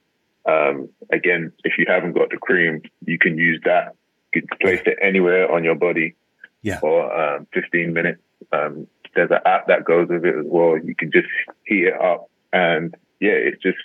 um, 0.46 0.90
again, 1.12 1.52
if 1.64 1.74
you 1.78 1.86
haven't 1.88 2.14
got 2.14 2.30
the 2.30 2.38
cream, 2.38 2.82
you 3.06 3.18
can 3.18 3.38
use 3.38 3.62
that. 3.66 3.96
You 4.34 4.44
can 4.44 4.58
place 4.60 4.82
it 4.86 4.98
anywhere 5.02 5.52
on 5.52 5.64
your 5.64 5.76
body 5.76 6.16
yeah. 6.62 6.80
for 6.80 7.12
um, 7.12 7.48
15 7.54 7.94
minutes. 7.94 8.22
Um, 8.52 8.88
there's 9.16 9.32
an 9.32 9.40
app 9.46 9.68
that 9.68 9.86
goes 9.86 10.08
with 10.10 10.24
it 10.24 10.36
as 10.36 10.46
well. 10.46 10.78
You 10.78 10.96
can 10.96 11.12
just 11.12 11.28
heat 11.66 11.86
it 11.86 12.00
up 12.00 12.30
and 12.54 12.96
yeah, 13.20 13.32
it 13.32 13.62
just 13.62 13.78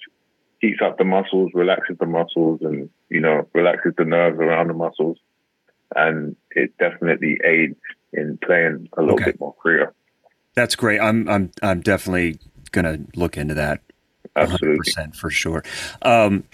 heats 0.61 0.81
up 0.83 0.99
the 0.99 1.05
muscles, 1.05 1.51
relaxes 1.55 1.97
the 1.99 2.07
muscles, 2.07 2.61
and 2.63 2.89
you 3.09 3.21
know 3.21 3.47
relaxes 3.53 3.93
the 3.97 4.05
nerves 4.05 4.39
around 4.39 4.69
the 4.69 4.75
muscles, 4.75 5.19
and 5.95 6.37
it 6.51 6.77
definitely 6.79 7.39
aids 7.45 7.77
in 8.13 8.39
playing 8.39 8.89
a 8.97 9.01
little 9.01 9.17
okay. 9.17 9.27
bit 9.27 9.41
more 9.41 9.55
freer. 9.63 9.93
That's 10.55 10.77
great. 10.77 11.01
I'm 11.01 11.29
I'm 11.29 11.51
I'm 11.63 11.81
definitely 11.81 12.39
gonna 12.73 12.99
look 13.15 13.37
into 13.37 13.55
that. 13.55 13.81
Absolutely, 14.37 14.79
percent 14.79 15.17
for 15.17 15.31
sure. 15.31 15.63
Um, 16.03 16.45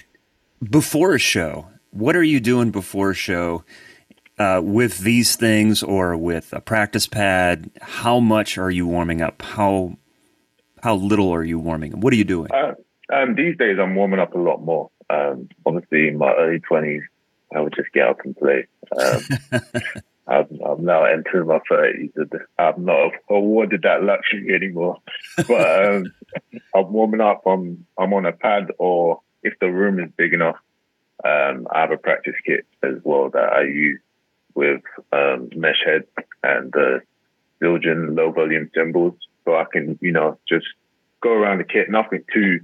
before 0.62 1.14
a 1.14 1.18
show, 1.18 1.68
what 1.90 2.16
are 2.16 2.22
you 2.22 2.40
doing 2.40 2.70
before 2.70 3.10
a 3.10 3.14
show? 3.14 3.64
Uh, 4.38 4.58
with 4.64 5.00
these 5.00 5.36
things 5.36 5.82
or 5.82 6.16
with 6.16 6.54
a 6.54 6.62
practice 6.62 7.06
pad, 7.06 7.70
how 7.82 8.18
much 8.18 8.56
are 8.56 8.70
you 8.70 8.86
warming 8.86 9.20
up? 9.20 9.42
How 9.42 9.98
how 10.82 10.94
little 10.94 11.32
are 11.32 11.44
you 11.44 11.58
warming? 11.58 12.00
What 12.00 12.12
are 12.12 12.16
you 12.16 12.24
doing? 12.24 12.50
Uh, 12.52 12.74
um, 13.12 13.34
these 13.34 13.56
days, 13.56 13.78
I'm 13.80 13.94
warming 13.94 14.20
up 14.20 14.34
a 14.34 14.38
lot 14.38 14.62
more. 14.62 14.90
Um, 15.08 15.48
obviously, 15.66 16.08
in 16.08 16.18
my 16.18 16.32
early 16.32 16.60
20s, 16.60 17.02
I 17.54 17.60
would 17.60 17.74
just 17.74 17.92
get 17.92 18.06
up 18.06 18.20
and 18.24 18.36
play. 18.36 18.66
Um, 18.98 19.22
I'm, 20.28 20.46
I'm, 20.64 20.84
now 20.84 21.04
entering 21.04 21.48
my 21.48 21.58
30s 21.70 22.12
and 22.14 22.32
I'm 22.58 22.84
not 22.84 23.12
awarded 23.28 23.82
that 23.82 24.04
luxury 24.04 24.54
anymore. 24.54 24.98
But 25.36 25.84
um, 25.86 26.12
I'm 26.74 26.92
warming 26.92 27.20
up. 27.20 27.42
I'm, 27.46 27.84
I'm 27.98 28.14
on 28.14 28.26
a 28.26 28.32
pad, 28.32 28.68
or 28.78 29.20
if 29.42 29.58
the 29.58 29.70
room 29.70 29.98
is 29.98 30.10
big 30.16 30.32
enough, 30.32 30.56
um, 31.24 31.66
I 31.70 31.80
have 31.80 31.90
a 31.90 31.96
practice 31.96 32.36
kit 32.46 32.64
as 32.82 32.94
well 33.02 33.30
that 33.30 33.52
I 33.52 33.62
use 33.62 34.00
with 34.54 34.82
um, 35.12 35.50
mesh 35.56 35.82
head 35.84 36.04
and 36.42 36.74
uh, 36.74 37.00
Zildjian 37.60 38.16
low 38.16 38.30
volume 38.30 38.70
cymbals 38.74 39.14
so 39.50 39.56
I 39.56 39.64
can, 39.70 39.98
you 40.00 40.12
know, 40.12 40.38
just 40.48 40.66
go 41.22 41.32
around 41.32 41.58
the 41.58 41.64
kit, 41.64 41.90
nothing 41.90 42.24
too 42.32 42.60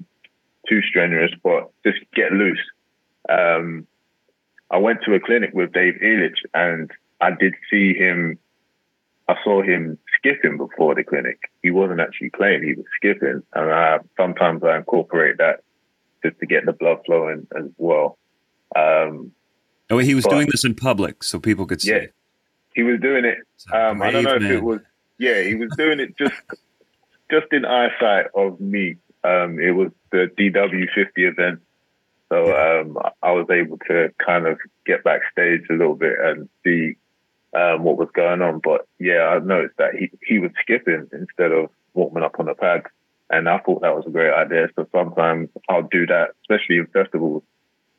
too 0.68 0.82
strenuous, 0.82 1.30
but 1.42 1.70
just 1.84 1.98
get 2.14 2.32
loose. 2.32 2.62
Um, 3.28 3.86
I 4.70 4.78
went 4.78 5.00
to 5.04 5.14
a 5.14 5.20
clinic 5.20 5.50
with 5.52 5.72
Dave 5.72 5.94
Elitch 6.02 6.38
and 6.54 6.90
I 7.20 7.30
did 7.30 7.54
see 7.70 7.94
him, 7.94 8.38
I 9.28 9.36
saw 9.44 9.62
him 9.62 9.96
skipping 10.18 10.56
before 10.56 10.96
the 10.96 11.04
clinic. 11.04 11.38
He 11.62 11.70
wasn't 11.70 12.00
actually 12.00 12.30
playing, 12.30 12.64
he 12.64 12.74
was 12.74 12.86
skipping. 12.96 13.42
And 13.54 13.70
I, 13.70 13.98
sometimes 14.16 14.64
I 14.64 14.76
incorporate 14.76 15.38
that 15.38 15.62
just 16.24 16.38
to 16.40 16.46
get 16.46 16.66
the 16.66 16.72
blood 16.72 16.98
flowing 17.06 17.46
as 17.56 17.66
well. 17.76 18.18
Um, 18.74 19.30
oh, 19.88 19.98
he 19.98 20.16
was 20.16 20.24
but, 20.24 20.30
doing 20.30 20.48
this 20.50 20.64
in 20.64 20.74
public 20.74 21.22
so 21.22 21.38
people 21.38 21.66
could 21.66 21.80
see. 21.80 21.92
Yeah, 21.92 22.06
he 22.74 22.82
was 22.82 22.98
doing 23.00 23.24
it. 23.24 23.38
Um, 23.72 24.02
I 24.02 24.10
don't 24.10 24.24
know 24.24 24.38
man. 24.38 24.42
if 24.42 24.50
it 24.50 24.64
was, 24.64 24.80
yeah, 25.18 25.42
he 25.42 25.54
was 25.54 25.70
doing 25.76 26.00
it 26.00 26.18
just 26.18 26.34
just 27.30 27.47
in 27.52 27.64
eyesight 27.64 28.26
of 28.35 28.61
me. 28.61 28.97
Um, 29.25 29.59
it 29.59 29.73
was 29.73 29.90
the 30.12 30.30
DW50 30.38 31.09
event. 31.16 31.61
So 32.28 32.47
um, 32.56 32.99
I 33.23 33.33
was 33.33 33.47
able 33.50 33.78
to 33.88 34.12
kind 34.25 34.47
of 34.47 34.59
get 34.85 35.04
backstage 35.04 35.62
a 35.71 35.75
little 35.75 35.95
bit 35.95 36.14
and 36.21 36.49
see 36.64 36.97
um, 37.54 37.85
what 37.85 37.97
was 37.97 38.09
going 38.14 38.42
on. 38.42 38.61
But 38.62 38.87
yeah, 38.99 39.23
I 39.28 39.38
noticed 39.38 39.76
that 39.78 39.95
he, 39.95 40.11
he 40.26 40.38
was 40.38 40.50
skipping 40.61 41.09
instead 41.12 41.52
of 41.52 41.71
warming 41.95 42.25
up 42.25 42.37
on 42.38 42.47
the 42.47 42.54
pad. 42.54 42.83
And 43.30 43.49
I 43.49 43.59
thought 43.59 43.83
that 43.83 43.95
was 43.95 44.04
a 44.06 44.11
great 44.11 44.33
idea. 44.33 44.68
So 44.76 44.87
sometimes 44.92 45.49
I'll 45.68 45.88
do 45.90 46.06
that, 46.06 46.30
especially 46.42 46.78
in 46.78 46.87
festivals 46.87 47.42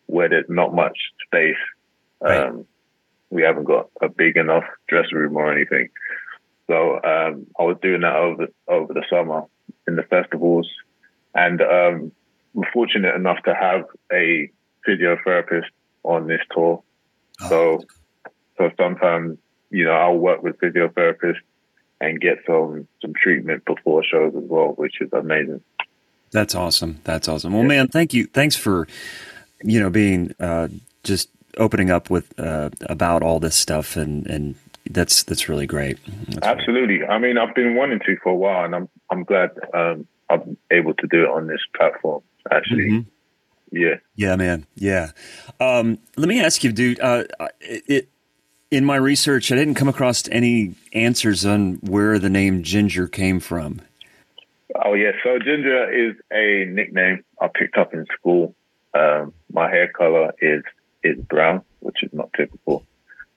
where 0.05 0.29
there's 0.29 0.45
not 0.49 0.73
much 0.73 0.97
space. 1.25 1.55
Right. 2.21 2.47
Um, 2.47 2.65
we 3.29 3.43
haven't 3.43 3.65
got 3.65 3.89
a 4.01 4.07
big 4.07 4.37
enough 4.37 4.63
dressing 4.87 5.17
room 5.17 5.35
or 5.35 5.51
anything. 5.51 5.89
So 6.67 6.95
um, 6.95 7.47
I 7.59 7.63
was 7.63 7.77
doing 7.81 8.01
that 8.01 8.15
over 8.15 8.47
over 8.67 8.93
the 8.93 9.03
summer 9.09 9.43
in 9.87 9.95
the 9.95 10.03
festivals, 10.03 10.69
and 11.33 11.61
um, 11.61 12.11
we're 12.53 12.71
fortunate 12.73 13.15
enough 13.15 13.41
to 13.43 13.53
have 13.53 13.85
a 14.11 14.51
physiotherapist 14.87 15.69
on 16.03 16.27
this 16.27 16.41
tour. 16.51 16.83
Oh. 17.41 17.49
So, 17.49 17.83
so 18.57 18.71
sometimes 18.77 19.37
you 19.69 19.85
know 19.85 19.91
I'll 19.91 20.17
work 20.17 20.43
with 20.43 20.59
physiotherapists 20.59 21.39
and 22.01 22.19
get 22.19 22.39
some 22.45 22.87
some 23.01 23.13
treatment 23.13 23.63
before 23.65 24.03
shows 24.03 24.33
as 24.35 24.43
well, 24.43 24.73
which 24.75 24.99
is 25.01 25.11
amazing. 25.13 25.61
That's 26.31 26.55
awesome. 26.55 26.99
That's 27.05 27.29
awesome. 27.29 27.53
Well, 27.53 27.61
yeah. 27.61 27.67
man, 27.67 27.87
thank 27.87 28.13
you. 28.13 28.25
Thanks 28.25 28.55
for 28.55 28.87
you 29.63 29.79
know 29.79 29.89
being 29.89 30.35
uh, 30.39 30.67
just 31.03 31.29
opening 31.57 31.89
up 31.89 32.09
with 32.09 32.37
uh, 32.39 32.69
about 32.83 33.23
all 33.23 33.39
this 33.39 33.55
stuff 33.55 33.95
and 33.95 34.27
and 34.27 34.55
that's 34.91 35.23
that's 35.23 35.49
really 35.49 35.67
great. 35.67 35.97
That's 36.29 36.45
Absolutely. 36.45 36.99
Great. 36.99 37.09
I 37.09 37.19
mean, 37.19 37.37
I've 37.37 37.55
been 37.55 37.75
wanting 37.75 37.99
to 38.05 38.17
for 38.23 38.31
a 38.31 38.35
while, 38.35 38.65
and 38.65 38.75
I'm 38.75 38.89
I'm 39.11 39.23
glad 39.23 39.51
um, 39.73 40.07
I'm 40.29 40.57
able 40.71 40.93
to 40.93 41.07
do 41.07 41.23
it 41.23 41.29
on 41.29 41.47
this 41.47 41.61
platform. 41.75 42.21
Actually, 42.51 42.89
mm-hmm. 42.89 43.09
Yeah. 43.71 43.95
Yeah, 44.15 44.35
man. 44.35 44.65
Yeah. 44.75 45.11
Um, 45.59 45.99
let 46.15 46.27
me 46.27 46.41
ask 46.41 46.63
you, 46.63 46.71
dude. 46.71 46.99
Uh, 46.99 47.25
it, 47.59 48.09
in 48.69 48.85
my 48.85 48.95
research, 48.95 49.51
I 49.51 49.55
didn't 49.55 49.75
come 49.75 49.87
across 49.87 50.27
any 50.29 50.75
answers 50.93 51.45
on 51.45 51.75
where 51.75 52.19
the 52.19 52.29
name 52.29 52.63
Ginger 52.63 53.07
came 53.07 53.39
from. 53.39 53.81
Oh 54.83 54.93
yeah, 54.93 55.11
so 55.23 55.39
Ginger 55.39 55.89
is 55.91 56.15
a 56.31 56.65
nickname 56.69 57.23
I 57.41 57.47
picked 57.47 57.77
up 57.77 57.93
in 57.93 58.05
school. 58.17 58.53
Um, 58.93 59.33
my 59.51 59.69
hair 59.69 59.87
color 59.87 60.33
is 60.41 60.63
is 61.03 61.17
brown, 61.17 61.61
which 61.79 62.03
is 62.03 62.11
not 62.11 62.31
typical, 62.35 62.83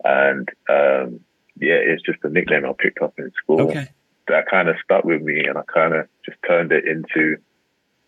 and 0.04 0.48
um, 0.68 1.20
yeah, 1.60 1.74
it's 1.74 2.02
just 2.02 2.18
a 2.24 2.28
nickname 2.28 2.64
I 2.64 2.72
picked 2.78 3.00
up 3.00 3.14
in 3.18 3.30
school. 3.42 3.62
Okay. 3.62 3.88
That 4.28 4.46
kind 4.48 4.68
of 4.68 4.76
stuck 4.84 5.04
with 5.04 5.22
me, 5.22 5.44
and 5.44 5.58
I 5.58 5.62
kind 5.62 5.94
of 5.94 6.06
just 6.24 6.38
turned 6.46 6.72
it 6.72 6.84
into 6.84 7.36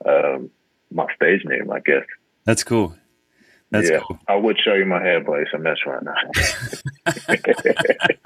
um, 0.07 0.51
my 0.91 1.07
stage 1.15 1.45
name, 1.45 1.71
I 1.71 1.81
guess. 1.81 2.05
That's 2.45 2.65
cool. 2.65 2.95
That's 3.71 3.91
yeah, 3.91 4.01
cool. 4.07 4.19
I 4.29 4.37
would 4.37 4.59
show 4.63 4.75
you 4.75 4.85
my 4.85 5.01
hair, 5.01 5.25
but 5.25 5.41
it's 5.41 5.55
a 5.55 5.59
mess 5.59 5.79
right 5.87 6.03
now. 6.03 6.15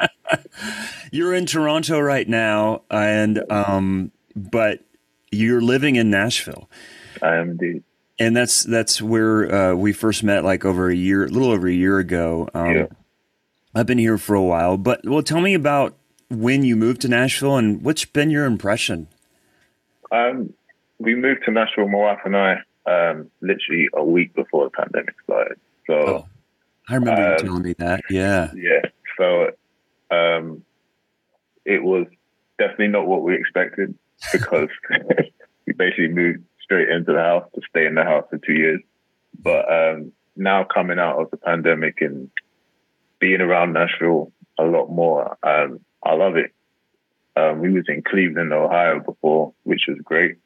you're 1.13 1.35
in 1.35 1.47
Toronto 1.47 2.01
right 2.01 2.29
now, 2.29 2.83
and 2.91 3.41
um, 3.51 4.11
but 4.35 4.81
you're 5.31 5.61
living 5.61 5.97
in 5.97 6.11
Nashville. 6.11 6.69
I 7.23 7.37
am 7.37 7.51
indeed. 7.51 7.85
And 8.19 8.37
that's 8.37 8.65
that's 8.65 9.01
where 9.01 9.55
uh, 9.55 9.75
we 9.75 9.93
first 9.93 10.25
met, 10.25 10.43
like 10.43 10.65
over 10.65 10.89
a 10.91 10.95
year, 10.95 11.25
a 11.25 11.29
little 11.29 11.53
over 11.53 11.69
a 11.69 11.73
year 11.73 11.99
ago. 11.99 12.49
Um, 12.55 12.75
yeah. 12.75 12.87
I've 13.77 13.85
been 13.85 13.99
here 13.99 14.17
for 14.17 14.35
a 14.35 14.43
while, 14.43 14.79
but 14.79 15.03
well, 15.05 15.23
tell 15.23 15.43
me 15.43 15.53
about 15.53 15.95
when 16.31 16.65
you 16.65 16.77
moved 16.77 17.03
to 17.03 17.09
Nashville 17.09 17.59
and 17.59 17.83
what's 17.83 18.07
been 18.07 18.31
your 18.31 18.47
impression. 18.47 19.07
Um, 20.11 20.55
we 20.99 21.15
moved 21.15 21.43
to 21.45 21.51
Nashville, 21.51 21.87
my 21.87 21.99
wife 21.99 22.21
and 22.25 22.35
I, 22.35 22.55
um, 22.87 23.31
literally 23.43 23.91
a 23.93 24.03
week 24.03 24.35
before 24.35 24.65
the 24.65 24.71
pandemic 24.71 25.15
started. 25.25 25.61
So 25.87 25.95
oh, 25.95 26.27
I 26.89 26.95
remember 26.95 27.23
um, 27.23 27.33
you 27.33 27.39
telling 27.39 27.63
me 27.65 27.75
that. 27.75 28.01
Yeah. 28.09 28.51
Yeah. 28.55 28.89
So 29.19 29.51
um, 30.11 30.65
it 31.67 31.83
was 31.83 32.07
definitely 32.59 32.89
not 32.89 33.07
what 33.07 33.25
we 33.25 33.35
expected 33.37 33.95
because 34.33 34.71
we 35.67 35.75
basically 35.75 36.09
moved 36.09 36.45
straight 36.63 36.89
into 36.89 37.13
the 37.13 37.21
house 37.21 37.45
to 37.55 37.61
stay 37.69 37.85
in 37.85 37.95
the 37.95 38.05
house 38.05 38.25
for 38.31 38.39
two 38.39 38.55
years. 38.55 38.81
But 39.39 39.71
um, 39.71 40.13
now 40.35 40.65
coming 40.65 40.99
out 40.99 41.21
of 41.21 41.31
the 41.31 41.37
pandemic 41.37 42.01
and 42.01 42.31
being 43.19 43.41
around 43.41 43.73
Nashville 43.73 44.33
a 44.59 44.65
lot 44.65 44.89
more, 44.89 45.37
um, 45.43 45.81
I 46.03 46.15
love 46.15 46.37
it. 46.37 46.53
Um, 47.37 47.61
we 47.61 47.71
was 47.71 47.85
in 47.89 48.03
Cleveland, 48.03 48.53
Ohio 48.53 49.01
before, 49.01 49.53
which 49.65 49.83
was 49.89 49.99
great, 50.03 50.37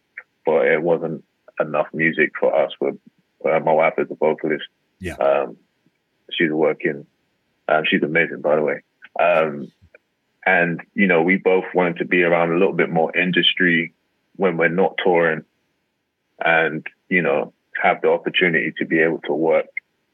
but 0.44 0.66
it 0.66 0.82
wasn't 0.82 1.24
enough 1.60 1.86
music 1.92 2.32
for 2.38 2.54
us. 2.54 2.72
With 2.80 2.96
uh, 3.44 3.60
my 3.60 3.72
wife 3.72 3.94
is 3.98 4.10
a 4.10 4.14
vocalist. 4.16 4.64
Yeah, 4.98 5.14
um, 5.14 5.56
she's 6.32 6.50
working. 6.50 7.06
Um, 7.68 7.84
she's 7.88 8.02
amazing, 8.02 8.40
by 8.40 8.56
the 8.56 8.62
way. 8.62 8.82
Um, 9.20 9.70
and 10.44 10.80
you 10.94 11.06
know, 11.06 11.22
we 11.22 11.36
both 11.36 11.64
wanted 11.74 11.98
to 11.98 12.04
be 12.04 12.22
around 12.22 12.50
a 12.50 12.58
little 12.58 12.72
bit 12.72 12.90
more 12.90 13.16
industry 13.16 13.94
when 14.36 14.56
we're 14.56 14.68
not 14.68 14.98
touring, 15.02 15.44
and 16.44 16.84
you 17.08 17.22
know, 17.22 17.52
have 17.80 18.00
the 18.00 18.08
opportunity 18.08 18.72
to 18.78 18.84
be 18.84 18.98
able 18.98 19.20
to 19.26 19.32
work. 19.32 19.66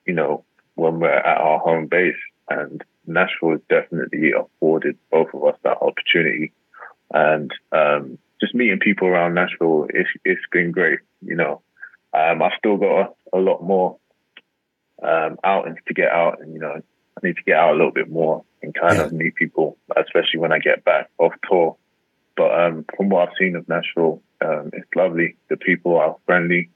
You 0.07 0.15
know, 0.15 0.45
when 0.75 1.01
we're 1.01 1.09
at 1.11 1.39
our 1.39 1.59
home 1.59 1.87
base, 1.87 2.17
and 2.49 2.83
Nashville 3.07 3.53
has 3.53 3.61
definitely 3.69 4.33
afforded 4.33 4.97
both 5.11 5.29
of 5.35 5.45
us 5.45 5.57
that 5.63 5.79
opportunity. 5.81 6.53
And 7.13 7.51
um, 7.73 8.19
just 8.41 8.55
meeting 8.55 8.79
people 8.79 9.09
around 9.09 9.35
Nashville, 9.35 9.87
it's, 9.91 10.11
it's 10.25 10.41
been 10.53 10.73
great. 10.73 11.01
You 11.23 11.37
know, 11.37 11.63
um, 12.13 12.43
I've 12.43 12.53
still 12.59 12.77
got 12.77 13.15
a, 13.33 13.39
a 13.39 13.39
lot 13.39 13.63
more 13.63 13.99
um, 15.03 15.39
outings 15.45 15.79
to 15.87 15.95
get 15.95 16.11
out, 16.11 16.41
and 16.41 16.53
you 16.53 16.61
know, 16.61 16.73
I 16.73 17.27
need 17.27 17.37
to 17.37 17.43
get 17.43 17.57
out 17.57 17.73
a 17.73 17.77
little 17.77 17.93
bit 17.93 18.11
more 18.11 18.45
and 18.63 18.75
kind 18.75 18.97
yeah. 18.97 19.05
of 19.05 19.13
meet 19.13 19.35
people, 19.35 19.77
especially 19.97 20.41
when 20.41 20.53
I 20.53 20.59
get 20.59 20.85
back 20.85 21.11
off 21.19 21.33
tour. 21.49 21.77
But 22.37 22.61
um, 22.61 22.85
from 22.97 23.09
what 23.09 23.29
I've 23.29 23.35
seen 23.39 23.57
of 23.57 23.69
Nashville, 23.69 24.23
um, 24.45 24.71
it's 24.73 24.89
lovely. 24.95 25.37
The 25.49 25.57
people 25.57 25.97
are 25.97 26.17
friendly, 26.27 26.71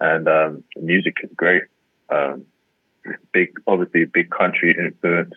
and 0.00 0.28
um, 0.28 0.64
the 0.76 0.82
music 0.82 1.16
is 1.22 1.30
great. 1.34 1.64
Um, 2.08 2.44
big, 3.32 3.50
obviously, 3.66 4.04
big 4.04 4.30
country 4.30 4.76
influence, 4.78 5.34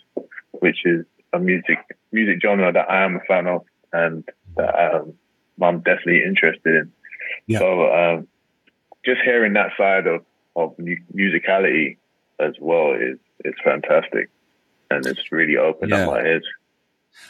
which 0.52 0.86
is 0.86 1.06
a 1.34 1.40
music 1.40 1.80
music 2.12 2.40
genre 2.42 2.72
that 2.72 2.90
I 2.90 3.04
am 3.04 3.18
a 3.18 3.20
fan 3.22 3.48
of, 3.48 3.66
and 3.92 4.24
that 4.58 4.96
um, 4.96 5.14
I'm 5.62 5.80
definitely 5.80 6.24
interested 6.24 6.76
in. 6.76 6.92
Yeah. 7.48 7.60
So 7.60 7.94
um, 7.94 8.28
just 9.06 9.22
hearing 9.24 9.54
that 9.54 9.72
side 9.78 10.08
of 10.08 10.26
of 10.56 10.76
musicality 10.78 11.98
as 12.40 12.54
well 12.60 12.94
is 12.94 13.18
is 13.44 13.54
fantastic, 13.64 14.30
and 14.90 15.06
it's 15.06 15.32
really 15.32 15.58
opened 15.58 15.92
yeah. 15.92 16.08
up 16.08 16.14
my 16.14 16.22
head. 16.22 16.42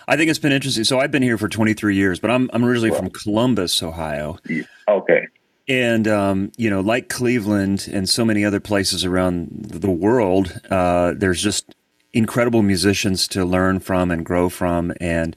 I 0.08 0.18
think 0.18 0.30
it's 0.30 0.40
been 0.40 0.52
interesting. 0.52 0.84
So 0.84 1.00
I've 1.00 1.12
been 1.12 1.22
here 1.22 1.38
for 1.38 1.48
23 1.48 1.96
years, 1.96 2.20
but 2.20 2.32
I'm 2.32 2.50
I'm 2.54 2.66
originally 2.66 2.96
from 2.96 3.10
Columbus, 3.10 3.82
Ohio. 3.84 4.38
Okay. 4.88 5.28
And 5.68 6.08
um, 6.08 6.52
you 6.58 6.70
know, 6.70 6.82
like 6.82 7.10
Cleveland 7.10 7.90
and 7.92 8.08
so 8.08 8.24
many 8.24 8.46
other 8.46 8.60
places 8.60 9.04
around 9.04 9.50
the 9.52 9.90
world, 9.90 10.60
uh, 10.70 11.14
there's 11.16 11.42
just 11.42 11.74
incredible 12.14 12.62
musicians 12.62 13.28
to 13.30 13.44
learn 13.44 13.80
from 13.80 14.12
and 14.12 14.26
grow 14.26 14.48
from, 14.50 14.94
and 15.02 15.36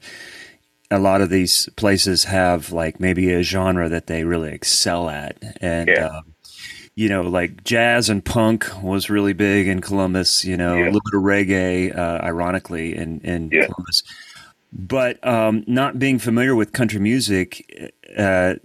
a 0.91 0.99
lot 0.99 1.21
of 1.21 1.29
these 1.29 1.67
places 1.75 2.25
have 2.25 2.71
like 2.71 2.99
maybe 2.99 3.33
a 3.33 3.43
genre 3.43 3.89
that 3.89 4.07
they 4.07 4.23
really 4.23 4.51
excel 4.51 5.09
at, 5.09 5.37
and 5.61 5.89
yeah. 5.89 6.07
uh, 6.07 6.21
you 6.95 7.09
know, 7.09 7.21
like 7.21 7.63
jazz 7.63 8.09
and 8.09 8.23
punk 8.23 8.67
was 8.83 9.09
really 9.09 9.33
big 9.33 9.67
in 9.67 9.81
Columbus. 9.81 10.45
You 10.45 10.57
know, 10.57 10.75
yeah. 10.75 10.83
a 10.83 10.91
little 10.91 11.01
bit 11.05 11.17
of 11.17 11.23
reggae, 11.23 11.97
uh, 11.97 12.19
ironically, 12.23 12.95
in 12.95 13.19
in 13.21 13.49
yeah. 13.51 13.65
Columbus. 13.65 14.03
But 14.71 15.25
um, 15.25 15.63
not 15.65 15.97
being 15.97 16.19
familiar 16.19 16.55
with 16.55 16.73
country 16.73 16.99
music, 16.99 17.93
uh, 18.15 18.55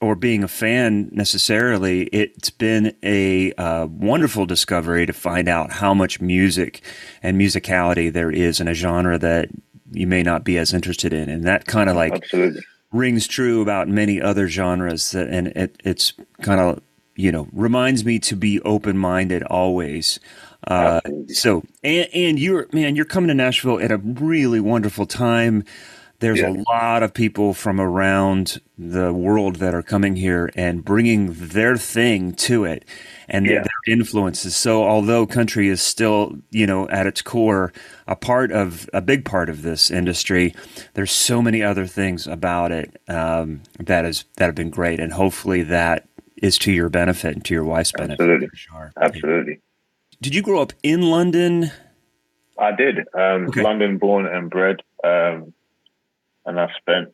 or 0.00 0.16
being 0.16 0.42
a 0.42 0.48
fan 0.48 1.10
necessarily, 1.12 2.04
it's 2.04 2.50
been 2.50 2.96
a 3.02 3.52
uh, 3.54 3.86
wonderful 3.86 4.46
discovery 4.46 5.04
to 5.04 5.12
find 5.12 5.48
out 5.48 5.72
how 5.72 5.92
much 5.92 6.20
music 6.20 6.82
and 7.22 7.38
musicality 7.38 8.10
there 8.10 8.30
is 8.30 8.60
in 8.60 8.68
a 8.68 8.74
genre 8.74 9.18
that 9.18 9.50
you 9.92 10.06
may 10.06 10.22
not 10.22 10.42
be 10.42 10.56
as 10.56 10.72
interested 10.72 11.12
in, 11.12 11.28
and 11.28 11.44
that 11.44 11.66
kind 11.66 11.90
of 11.90 11.96
like 11.96 12.14
Absolutely. 12.14 12.62
rings 12.92 13.26
true 13.26 13.60
about 13.60 13.88
many 13.88 14.20
other 14.20 14.48
genres. 14.48 15.10
That, 15.10 15.28
and 15.28 15.48
it, 15.48 15.76
it's 15.84 16.14
kind 16.40 16.60
of 16.60 16.82
you 17.16 17.30
know 17.30 17.48
reminds 17.52 18.04
me 18.04 18.18
to 18.20 18.36
be 18.36 18.60
open 18.62 18.96
minded 18.96 19.42
always. 19.44 20.18
Uh, 20.66 21.00
so 21.28 21.62
and, 21.82 22.08
and 22.14 22.38
you're 22.38 22.66
man, 22.72 22.96
you're 22.96 23.04
coming 23.04 23.28
to 23.28 23.34
Nashville 23.34 23.80
at 23.80 23.90
a 23.90 23.98
really 23.98 24.60
wonderful 24.60 25.06
time. 25.06 25.64
There's 26.20 26.40
yeah. 26.40 26.50
a 26.50 26.56
lot 26.70 27.02
of 27.02 27.14
people 27.14 27.54
from 27.54 27.80
around 27.80 28.60
the 28.78 29.12
world 29.12 29.56
that 29.56 29.74
are 29.74 29.82
coming 29.82 30.16
here 30.16 30.50
and 30.54 30.84
bringing 30.84 31.32
their 31.32 31.76
thing 31.76 32.34
to 32.34 32.64
it 32.64 32.84
and 33.26 33.46
yeah. 33.46 33.62
their 33.62 33.94
influences. 33.94 34.54
So, 34.54 34.84
although 34.84 35.26
country 35.26 35.68
is 35.68 35.80
still, 35.80 36.36
you 36.50 36.66
know, 36.66 36.88
at 36.90 37.06
its 37.06 37.22
core, 37.22 37.72
a 38.06 38.16
part 38.16 38.52
of 38.52 38.88
a 38.92 39.00
big 39.00 39.24
part 39.24 39.48
of 39.48 39.62
this 39.62 39.90
industry, 39.90 40.54
there's 40.92 41.10
so 41.10 41.40
many 41.40 41.62
other 41.62 41.86
things 41.86 42.26
about 42.26 42.70
it 42.70 43.00
um, 43.08 43.62
that 43.78 44.04
is 44.04 44.24
that 44.36 44.46
have 44.46 44.54
been 44.54 44.70
great, 44.70 45.00
and 45.00 45.14
hopefully 45.14 45.62
that 45.62 46.06
is 46.36 46.58
to 46.58 46.72
your 46.72 46.90
benefit 46.90 47.34
and 47.34 47.44
to 47.46 47.54
your 47.54 47.64
wife's 47.64 47.92
benefit. 47.92 48.20
Absolutely, 48.20 48.48
sure. 48.54 48.92
absolutely. 49.00 49.60
Did 50.20 50.34
you 50.34 50.42
grow 50.42 50.60
up 50.60 50.74
in 50.82 51.02
London? 51.02 51.70
I 52.58 52.72
did. 52.72 52.98
Um, 53.14 53.48
okay. 53.48 53.62
London 53.62 53.96
born 53.96 54.26
and 54.26 54.50
bred. 54.50 54.82
Um, 55.02 55.54
and 56.46 56.58
I 56.58 56.68
spent 56.78 57.12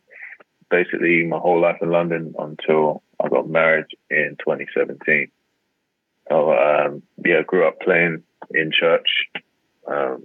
basically 0.70 1.24
my 1.24 1.38
whole 1.38 1.60
life 1.60 1.78
in 1.80 1.90
London 1.90 2.34
until 2.38 3.02
I 3.22 3.28
got 3.28 3.48
married 3.48 3.86
in 4.10 4.36
2017. 4.38 5.30
So 6.28 6.52
um, 6.52 7.02
yeah, 7.24 7.42
grew 7.46 7.66
up 7.66 7.80
playing 7.80 8.22
in 8.50 8.72
church, 8.72 9.08
um, 9.86 10.24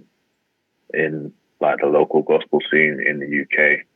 in 0.92 1.32
like 1.60 1.78
the 1.80 1.86
local 1.86 2.22
gospel 2.22 2.58
scene 2.70 3.02
in 3.06 3.20
the 3.20 3.42
UK, 3.42 3.86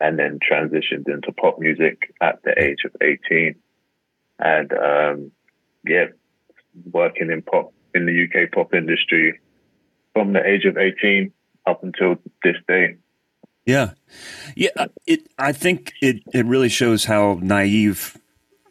and 0.00 0.18
then 0.18 0.38
transitioned 0.38 1.08
into 1.08 1.32
pop 1.32 1.58
music 1.58 2.12
at 2.20 2.42
the 2.44 2.52
age 2.62 2.84
of 2.84 2.92
18, 3.00 3.54
and 4.38 4.72
um, 4.72 5.32
yeah, 5.86 6.06
working 6.92 7.30
in 7.30 7.42
pop 7.42 7.72
in 7.94 8.06
the 8.06 8.24
UK 8.24 8.52
pop 8.52 8.74
industry 8.74 9.40
from 10.12 10.32
the 10.32 10.46
age 10.46 10.64
of 10.64 10.76
18 10.76 11.32
up 11.66 11.82
until 11.82 12.16
this 12.42 12.56
day. 12.68 12.96
Yeah, 13.66 13.92
yeah. 14.54 14.70
Uh, 14.76 14.88
it. 15.06 15.28
I 15.38 15.52
think 15.52 15.92
it. 16.02 16.22
It 16.32 16.44
really 16.44 16.68
shows 16.68 17.04
how 17.04 17.38
naive 17.40 18.18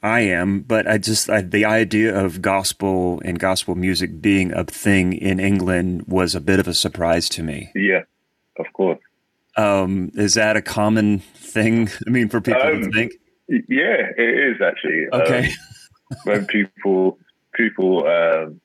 I 0.03 0.21
am. 0.21 0.61
But 0.61 0.87
I 0.87 0.97
just 0.97 1.29
I, 1.29 1.41
the 1.41 1.65
idea 1.65 2.15
of 2.15 2.41
gospel 2.41 3.21
and 3.25 3.39
gospel 3.39 3.75
music 3.75 4.21
being 4.21 4.51
a 4.51 4.63
thing 4.63 5.13
in 5.13 5.39
England 5.39 6.05
was 6.07 6.35
a 6.35 6.41
bit 6.41 6.59
of 6.59 6.67
a 6.67 6.73
surprise 6.73 7.27
to 7.29 7.43
me. 7.43 7.71
Yeah, 7.73 8.03
of 8.59 8.71
course. 8.73 8.99
Um, 9.57 10.11
is 10.15 10.35
that 10.35 10.57
a 10.57 10.61
common 10.61 11.19
thing? 11.19 11.89
I 12.05 12.09
mean, 12.09 12.29
for 12.29 12.41
people 12.41 12.61
um, 12.61 12.83
to 12.83 12.91
think. 12.91 13.13
Yeah, 13.47 14.09
it 14.17 14.55
is 14.55 14.61
actually. 14.61 15.07
Okay. 15.11 15.47
Um, 15.47 16.17
when 16.25 16.45
people 16.45 17.17
people. 17.53 18.05
Um, 18.07 18.61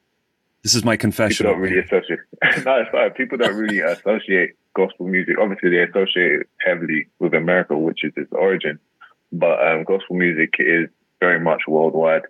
this 0.62 0.74
is 0.74 0.84
my 0.84 0.96
confession. 0.96 1.46
People 1.46 1.52
don't 1.52 1.62
really 1.62 1.78
associate. 1.78 2.20
no, 2.64 2.80
it's 2.80 2.90
fine. 2.90 3.10
People 3.12 3.38
don't 3.38 3.56
really 3.56 3.80
associate 3.80 4.56
gospel 4.74 5.06
music. 5.06 5.36
Obviously, 5.40 5.70
they 5.70 5.82
associate 5.82 6.40
it 6.40 6.48
heavily 6.64 7.06
with 7.18 7.34
America, 7.34 7.76
which 7.76 8.04
is 8.04 8.12
its 8.16 8.32
origin. 8.32 8.78
But 9.32 9.66
um, 9.66 9.84
gospel 9.84 10.16
music 10.16 10.54
is 10.58 10.88
very 11.20 11.40
much 11.40 11.62
worldwide 11.66 12.22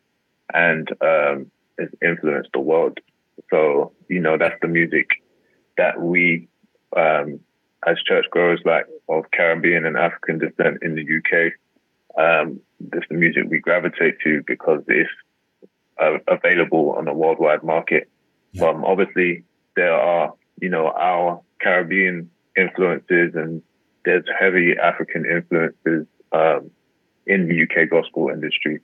and 0.53 0.89
um, 1.01 1.51
has 1.79 1.89
influenced 2.03 2.51
the 2.53 2.61
world. 2.61 2.99
So, 3.51 3.93
you 4.09 4.21
know, 4.21 4.37
that's 4.39 4.59
the 4.61 4.69
music 4.69 5.09
that 5.77 6.01
we, 6.01 6.49
um, 6.97 7.41
as 7.87 7.97
churchgoers 8.07 8.61
like 8.65 8.87
of 9.09 9.31
Caribbean 9.31 9.87
and 9.87 9.97
African 9.97 10.39
descent 10.39 10.79
in 10.83 10.95
the 10.97 11.03
UK, 11.03 11.53
um, 12.19 12.61
that's 12.81 13.07
the 13.09 13.15
music 13.15 13.45
we 13.49 13.61
gravitate 13.61 14.21
to 14.25 14.43
because 14.47 14.83
it's 14.89 15.11
uh, 15.99 16.19
available 16.27 16.95
on 16.99 17.05
the 17.05 17.13
worldwide 17.13 17.63
market. 17.63 18.09
Yeah. 18.53 18.69
Um, 18.69 18.85
obviously, 18.85 19.45
there 19.77 19.95
are, 19.95 20.35
you 20.61 20.69
know, 20.69 20.89
our 20.89 21.41
Caribbean 21.61 22.31
influences 22.57 23.35
and 23.35 23.63
there's 24.05 24.25
heavy 24.39 24.75
African 24.83 25.25
influences 25.27 26.07
um, 26.33 26.71
in 27.27 27.49
the 27.49 27.63
UK 27.63 27.91
gospel 27.91 28.31
industry. 28.31 28.81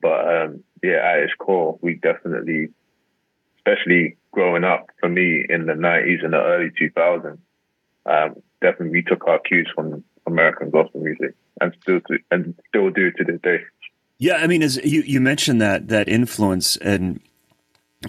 But 0.00 0.20
um, 0.26 0.64
yeah, 0.82 0.96
at 0.96 1.18
its 1.20 1.32
core, 1.38 1.78
we 1.80 1.94
definitely, 1.94 2.68
especially 3.58 4.16
growing 4.32 4.64
up 4.64 4.86
for 5.00 5.08
me 5.08 5.44
in 5.48 5.66
the 5.66 5.72
90s 5.72 6.24
and 6.24 6.32
the 6.32 6.38
early 6.38 6.70
2000s, 6.70 7.38
um, 8.06 8.34
definitely 8.60 8.90
we 8.90 9.02
took 9.02 9.26
our 9.26 9.38
cues 9.38 9.70
from 9.74 10.04
American 10.26 10.70
gospel 10.70 11.00
music 11.00 11.34
and 11.60 11.74
still 11.80 12.00
to, 12.08 12.18
and 12.30 12.54
still 12.68 12.90
do 12.90 13.10
to 13.12 13.24
this 13.24 13.40
day. 13.42 13.60
Yeah, 14.18 14.36
I 14.36 14.46
mean, 14.46 14.62
as 14.62 14.76
you, 14.84 15.02
you 15.02 15.20
mentioned 15.20 15.60
that 15.60 15.88
that 15.88 16.08
influence 16.08 16.76
and 16.76 17.20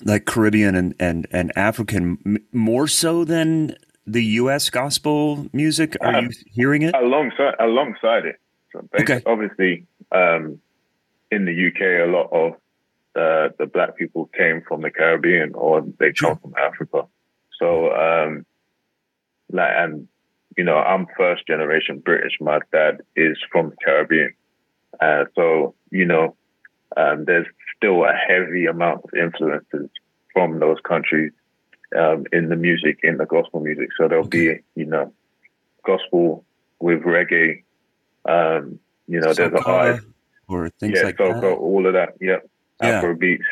like 0.04 0.26
Caribbean 0.26 0.76
and 0.76 0.96
and 1.00 1.28
and 1.32 1.52
African 1.56 2.40
more 2.52 2.88
so 2.88 3.24
than 3.24 3.76
the 4.08 4.24
U.S. 4.24 4.70
gospel 4.70 5.48
music. 5.54 5.96
Are 6.02 6.16
um, 6.16 6.26
you 6.26 6.32
hearing 6.52 6.82
it 6.84 6.96
alongside 6.96 7.56
alongside 7.60 8.26
it? 8.26 8.40
So 8.72 8.88
okay. 9.00 9.22
obviously, 9.26 9.86
um, 10.12 10.60
in 11.32 11.46
the 11.46 11.68
UK, 11.68 12.08
a 12.08 12.12
lot 12.12 12.30
of 12.32 12.54
uh, 13.16 13.54
the 13.58 13.66
black 13.66 13.96
people 13.96 14.30
came 14.38 14.62
from 14.68 14.82
the 14.82 14.92
Caribbean 14.92 15.54
or 15.56 15.86
they 16.00 16.12
come 16.12 16.38
from 16.38 16.54
Africa. 16.58 17.06
So, 17.60 17.94
um, 17.94 18.46
like, 19.52 19.72
and 19.74 20.08
you 20.58 20.64
know, 20.64 20.78
I'm 20.78 21.08
first 21.18 21.48
generation 21.48 22.00
British. 22.00 22.34
My 22.40 22.60
dad 22.72 23.02
is 23.16 23.38
from 23.52 23.70
the 23.70 23.76
Caribbean. 23.84 24.34
Uh, 25.00 25.26
so, 25.36 25.76
you 25.92 26.06
know, 26.06 26.36
um, 26.98 27.26
there's 27.26 27.48
still 27.86 28.04
a 28.04 28.14
heavy 28.14 28.66
amount 28.66 29.02
of 29.04 29.10
influences 29.14 29.90
from 30.34 30.60
those 30.60 30.78
countries 30.88 31.32
um, 31.98 32.26
in 32.32 32.50
the 32.50 32.56
music, 32.56 33.00
in 33.04 33.18
the 33.18 33.26
gospel 33.26 33.60
music. 33.60 33.90
So 33.98 34.08
there'll 34.08 34.26
okay. 34.26 34.62
be, 34.76 34.82
you 34.82 34.86
know, 34.86 35.14
gospel 35.86 36.44
with 36.80 37.02
reggae. 37.04 37.64
Um, 38.28 38.80
you 39.08 39.20
know, 39.20 39.34
there's 39.34 39.54
a 39.54 39.62
high 39.62 40.00
or 40.48 40.70
things 40.80 40.98
yeah, 40.98 41.04
like 41.04 41.18
so, 41.18 41.34
that. 41.34 41.44
all 41.44 41.86
of 41.86 41.94
that. 41.94 42.16
Yeah, 42.20 42.38
yeah. 42.82 42.90
Afro 42.90 43.16
beats. 43.16 43.44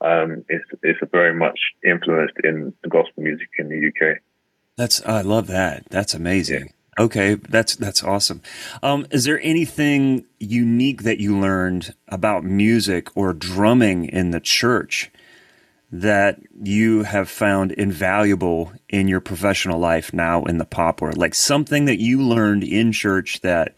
Um, 0.00 0.44
it's 0.48 0.64
it's 0.82 0.98
very 1.12 1.34
much 1.34 1.58
influenced 1.84 2.34
in 2.42 2.72
the 2.82 2.88
gospel 2.88 3.22
music 3.22 3.48
in 3.58 3.68
the 3.68 3.88
UK. 3.88 4.18
That's 4.76 5.04
I 5.04 5.20
love 5.20 5.46
that. 5.48 5.84
That's 5.90 6.14
amazing. 6.14 6.66
Yeah. 6.66 6.72
Okay, 6.98 7.34
that's 7.34 7.76
that's 7.76 8.02
awesome. 8.02 8.42
Um, 8.82 9.06
is 9.10 9.24
there 9.24 9.40
anything 9.42 10.24
unique 10.38 11.04
that 11.04 11.18
you 11.18 11.38
learned 11.38 11.94
about 12.08 12.44
music 12.44 13.08
or 13.16 13.32
drumming 13.32 14.06
in 14.06 14.32
the 14.32 14.40
church 14.40 15.10
that 15.92 16.40
you 16.62 17.04
have 17.04 17.28
found 17.28 17.72
invaluable 17.72 18.72
in 18.88 19.08
your 19.08 19.20
professional 19.20 19.78
life 19.78 20.12
now 20.12 20.44
in 20.44 20.58
the 20.58 20.64
pop 20.64 21.00
world? 21.00 21.16
Like 21.16 21.34
something 21.34 21.84
that 21.84 22.00
you 22.00 22.20
learned 22.20 22.64
in 22.64 22.92
church 22.92 23.40
that 23.40 23.74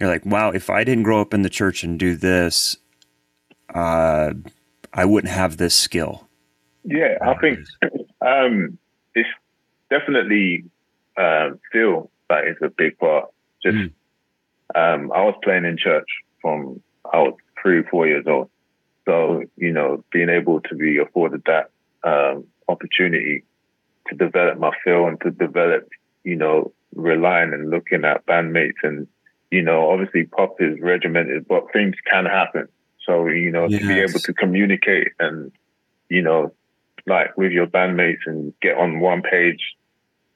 you're 0.00 0.10
like, 0.10 0.26
wow, 0.26 0.50
if 0.50 0.68
I 0.68 0.84
didn't 0.84 1.04
grow 1.04 1.20
up 1.20 1.34
in 1.34 1.42
the 1.42 1.50
church 1.50 1.82
and 1.84 1.98
do 1.98 2.16
this, 2.16 2.76
uh, 3.74 4.32
I 4.92 5.04
wouldn't 5.04 5.32
have 5.32 5.56
this 5.56 5.74
skill. 5.74 6.28
Yeah, 6.84 7.18
I 7.22 7.34
think 7.34 7.58
um, 8.20 8.78
it's 9.14 9.28
definitely 9.90 10.64
uh, 11.16 11.50
that 12.28 12.46
is 12.46 12.56
a 12.62 12.68
big 12.68 12.98
part. 12.98 13.30
Just 13.62 13.76
mm. 13.76 13.92
um, 14.74 15.12
I 15.12 15.22
was 15.24 15.34
playing 15.42 15.64
in 15.64 15.76
church 15.76 16.08
from 16.40 16.80
I 17.12 17.18
was 17.18 17.34
three, 17.60 17.82
four 17.90 18.06
years 18.06 18.24
old. 18.26 18.50
So 19.06 19.42
you 19.56 19.72
know, 19.72 20.04
being 20.12 20.28
able 20.28 20.60
to 20.62 20.74
be 20.74 20.98
afforded 20.98 21.42
that 21.46 21.70
um, 22.04 22.44
opportunity 22.68 23.44
to 24.08 24.14
develop 24.14 24.58
my 24.58 24.70
feel 24.84 25.06
and 25.06 25.20
to 25.22 25.30
develop, 25.30 25.88
you 26.24 26.36
know, 26.36 26.72
relying 26.94 27.52
and 27.52 27.70
looking 27.70 28.04
at 28.04 28.26
bandmates 28.26 28.82
and 28.82 29.06
you 29.50 29.62
know, 29.62 29.90
obviously 29.90 30.24
pop 30.24 30.56
is 30.60 30.78
regimented, 30.80 31.48
but 31.48 31.72
things 31.72 31.94
can 32.10 32.26
happen. 32.26 32.68
So 33.06 33.28
you 33.28 33.50
know, 33.50 33.66
yes. 33.68 33.80
to 33.80 33.88
be 33.88 34.00
able 34.00 34.20
to 34.20 34.34
communicate 34.34 35.08
and 35.18 35.52
you 36.10 36.22
know, 36.22 36.52
like 37.06 37.36
with 37.36 37.52
your 37.52 37.66
bandmates 37.66 38.26
and 38.26 38.52
get 38.60 38.76
on 38.76 39.00
one 39.00 39.22
page 39.22 39.74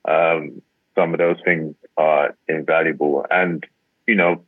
um, 0.07 0.63
some 0.95 1.15
of 1.15 1.19
those 1.19 1.39
things 1.45 1.75
are 1.97 2.35
invaluable. 2.49 3.27
And, 3.31 3.65
you 4.07 4.15
know, 4.15 4.45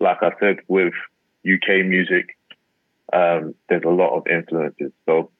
like 0.00 0.22
I 0.22 0.32
said, 0.40 0.58
with 0.68 0.94
UK 1.46 1.84
music, 1.84 2.36
um, 3.12 3.54
there's 3.68 3.84
a 3.84 3.90
lot 3.90 4.16
of 4.16 4.26
influences. 4.26 4.92
So 5.06 5.30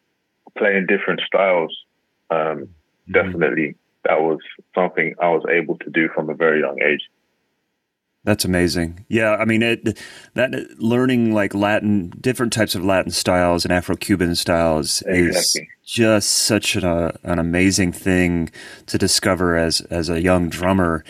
playing 0.57 0.87
different 0.87 1.21
styles, 1.27 1.77
um, 2.31 2.38
mm-hmm. 2.38 3.12
definitely 3.12 3.75
that 4.05 4.21
was 4.21 4.38
something 4.75 5.14
I 5.21 5.31
was 5.31 5.45
able 5.51 5.79
to 5.79 5.90
do 5.90 6.09
from 6.14 6.31
a 6.31 6.35
very 6.35 6.61
young 6.61 6.81
age. 6.83 7.09
That's 8.24 8.46
amazing. 8.46 9.04
Yeah, 9.08 9.37
I 9.37 9.44
mean, 9.44 9.62
it, 9.62 9.98
that 10.32 10.52
learning 10.78 11.34
like 11.34 11.54
Latin, 11.54 12.08
different 12.20 12.54
types 12.54 12.74
of 12.74 12.82
Latin 12.82 13.12
styles 13.12 13.66
and 13.66 13.72
Afro-Cuban 13.72 14.34
styles 14.34 15.02
exactly. 15.02 15.28
is 15.32 15.68
just 15.84 16.30
such 16.30 16.74
an, 16.74 16.84
uh, 16.84 17.12
an 17.22 17.38
amazing 17.38 17.92
thing 17.92 18.50
to 18.87 18.96
discover 18.96 19.58
as 19.58 19.82
as 19.82 20.08
a 20.08 20.22
young 20.22 20.48
drummer. 20.48 21.04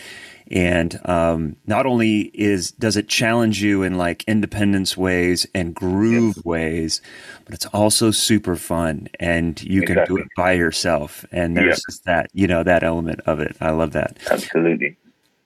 And 0.51 0.99
um, 1.05 1.55
not 1.65 1.85
only 1.85 2.31
is 2.33 2.71
does 2.71 2.97
it 2.97 3.07
challenge 3.07 3.63
you 3.63 3.81
in 3.81 3.97
like 3.97 4.25
independence 4.27 4.97
ways 4.97 5.47
and 5.55 5.73
groove 5.73 6.35
yes. 6.35 6.45
ways, 6.45 7.01
but 7.45 7.53
it's 7.53 7.65
also 7.67 8.11
super 8.11 8.57
fun, 8.57 9.07
and 9.21 9.59
you 9.63 9.81
exactly. 9.83 10.05
can 10.05 10.15
do 10.15 10.21
it 10.21 10.27
by 10.35 10.51
yourself. 10.51 11.25
And 11.31 11.55
there's 11.55 11.81
yep. 11.89 12.03
that 12.05 12.29
you 12.33 12.45
know 12.45 12.61
that 12.61 12.83
element 12.83 13.21
of 13.25 13.39
it. 13.39 13.55
I 13.61 13.71
love 13.71 13.93
that. 13.93 14.17
Absolutely. 14.29 14.97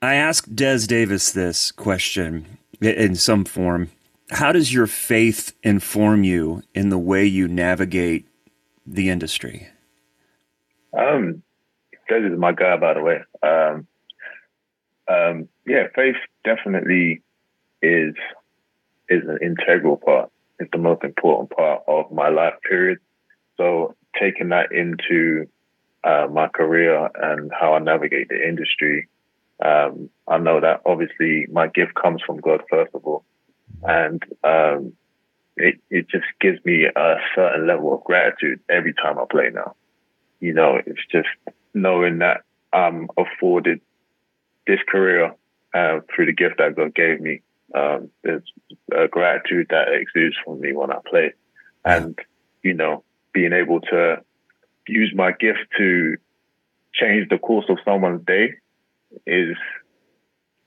I 0.02 0.16
asked 0.16 0.56
Des 0.56 0.88
Davis 0.88 1.34
this 1.34 1.74
question 1.74 2.58
in 2.80 3.16
some 3.16 3.44
form. 3.44 3.90
How 4.32 4.54
does 4.54 4.74
your 4.74 4.88
faith 4.88 5.54
inform 5.62 6.24
you 6.24 6.64
in 6.74 6.88
the 6.88 6.98
way 6.98 7.26
you 7.26 7.50
navigate 7.50 8.26
the 8.88 9.10
industry? 9.10 9.68
Um, 10.98 11.44
Des 12.08 12.16
is 12.16 12.40
my 12.40 12.54
guy, 12.54 12.78
by 12.78 12.94
the 12.94 13.02
way. 13.02 13.20
Um, 13.44 13.88
um, 15.10 15.50
yeah, 15.68 15.88
faith 15.94 16.16
definitely 16.46 17.22
is 17.82 18.16
is 19.10 19.24
an 19.28 19.40
integral 19.42 19.98
part. 19.98 20.32
It's 20.60 20.72
the 20.72 20.78
most 20.78 21.04
important 21.04 21.50
part 21.50 21.84
of 21.88 22.10
my 22.12 22.30
life 22.30 22.54
period. 22.68 23.00
So 23.58 23.96
taking 24.18 24.50
that 24.50 24.72
into 24.72 25.50
uh, 26.06 26.28
my 26.32 26.48
career 26.48 27.10
and 27.16 27.52
how 27.52 27.74
I 27.74 27.80
navigate 27.80 28.30
the 28.30 28.48
industry 28.48 29.10
um, 29.63 30.10
I 30.28 30.38
know 30.38 30.62
that 30.62 30.82
obviously 30.86 31.48
my 31.52 31.67
gift 31.67 31.93
comes 31.95 32.22
from 32.26 32.38
God 32.39 32.62
first 32.69 32.93
of 32.93 33.06
all, 33.06 33.24
and 33.84 34.24
um, 34.43 34.93
it 35.58 35.80
it 35.89 36.10
just 36.10 36.26
gives 36.39 36.63
me 36.63 36.86
a 36.86 37.15
certain 37.36 37.67
level 37.67 37.93
of 37.93 38.04
gratitude 38.04 38.62
every 38.69 38.93
time 38.93 39.19
I 39.19 39.26
play 39.30 39.50
now. 39.54 39.76
You 40.39 40.54
know, 40.54 40.80
it's 40.86 41.06
just 41.12 41.28
knowing 41.74 42.19
that 42.19 42.43
I'm 42.72 43.10
afforded 43.17 43.82
this 44.65 44.80
career 44.88 45.36
uh, 45.74 46.00
through 46.15 46.28
the 46.28 46.34
gift 46.34 46.56
that 46.60 46.76
God 46.76 46.95
gave 46.95 47.19
me. 47.19 47.41
Um, 47.76 48.10
there's 48.24 48.43
a 48.95 49.08
gratitude 49.08 49.67
that 49.69 49.89
exudes 49.91 50.36
from 50.45 50.62
me 50.62 50.72
when 50.72 50.91
I 50.91 51.00
play, 51.06 51.34
and 51.84 52.17
you 52.63 52.74
know, 52.74 53.04
being 53.34 53.52
able 53.52 53.82
to 53.82 54.24
use 54.88 55.12
my 55.13 55.34
gift 55.34 55.60
to 55.78 56.15
change 56.93 57.28
the 57.30 57.38
course 57.38 57.65
of 57.67 57.78
someone's 57.84 58.26
day 58.26 58.56
is 59.26 59.58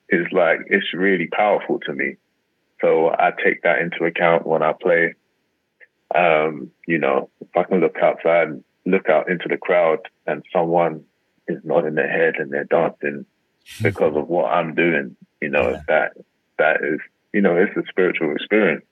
is 0.09 0.27
like 0.31 0.59
it's 0.67 0.93
really 0.93 1.27
powerful 1.27 1.79
to 1.79 1.93
me. 1.93 2.17
So 2.81 3.09
I 3.09 3.31
take 3.43 3.63
that 3.63 3.79
into 3.79 4.05
account 4.05 4.45
when 4.45 4.61
I 4.61 4.73
play. 4.73 5.15
Um, 6.13 6.71
you 6.87 6.99
know, 6.99 7.29
if 7.41 7.47
I 7.55 7.63
can 7.63 7.79
look 7.79 7.97
outside, 7.97 8.49
and 8.49 8.63
look 8.85 9.09
out 9.09 9.29
into 9.29 9.47
the 9.49 9.57
crowd, 9.57 9.99
and 10.27 10.43
someone 10.53 11.03
is 11.47 11.59
nodding 11.63 11.95
their 11.95 12.09
head 12.09 12.35
and 12.37 12.51
they're 12.51 12.65
dancing 12.65 13.25
because 13.81 14.15
of 14.15 14.27
what 14.27 14.51
I'm 14.51 14.75
doing, 14.75 15.15
you 15.41 15.49
know, 15.49 15.71
yeah. 15.71 15.81
that 15.87 16.11
that 16.59 16.83
is, 16.83 16.99
you 17.33 17.41
know, 17.41 17.55
it's 17.55 17.75
a 17.75 17.83
spiritual 17.89 18.33
experience, 18.35 18.85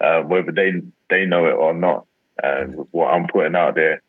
uh, 0.00 0.20
whether 0.22 0.52
they 0.52 0.72
they 1.10 1.24
know 1.24 1.46
it 1.46 1.54
or 1.54 1.72
not. 1.72 2.06
and 2.42 2.86
what 2.90 3.08
I'm 3.08 3.26
putting 3.28 3.56
out 3.56 3.74
there, 3.74 4.02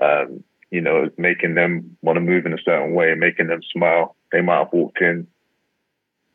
um, 0.00 0.42
you 0.70 0.80
know, 0.80 1.04
is 1.04 1.12
making 1.16 1.54
them 1.54 1.96
want 2.02 2.16
to 2.16 2.20
move 2.20 2.46
in 2.46 2.52
a 2.52 2.62
certain 2.64 2.94
way, 2.94 3.14
making 3.14 3.48
them 3.48 3.60
smile. 3.72 4.16
They 4.32 4.40
might 4.40 4.58
have 4.58 4.72
walked 4.72 5.00
in 5.00 5.26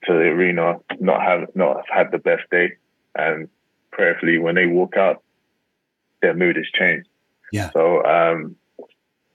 to 0.06 0.14
the 0.14 0.30
arena, 0.30 0.76
not 1.00 1.22
have 1.22 1.56
not 1.56 1.78
have 1.78 1.86
had 1.92 2.12
the 2.12 2.20
best 2.20 2.44
day, 2.52 2.74
and 3.16 3.50
prayerfully 3.92 4.38
when 4.38 4.56
they 4.56 4.68
walk 4.68 4.96
out, 4.96 5.24
their 6.22 6.36
mood 6.36 6.56
has 6.56 6.68
changed. 6.74 7.10
Yeah. 7.52 7.72
So 7.72 8.04
um, 8.06 8.56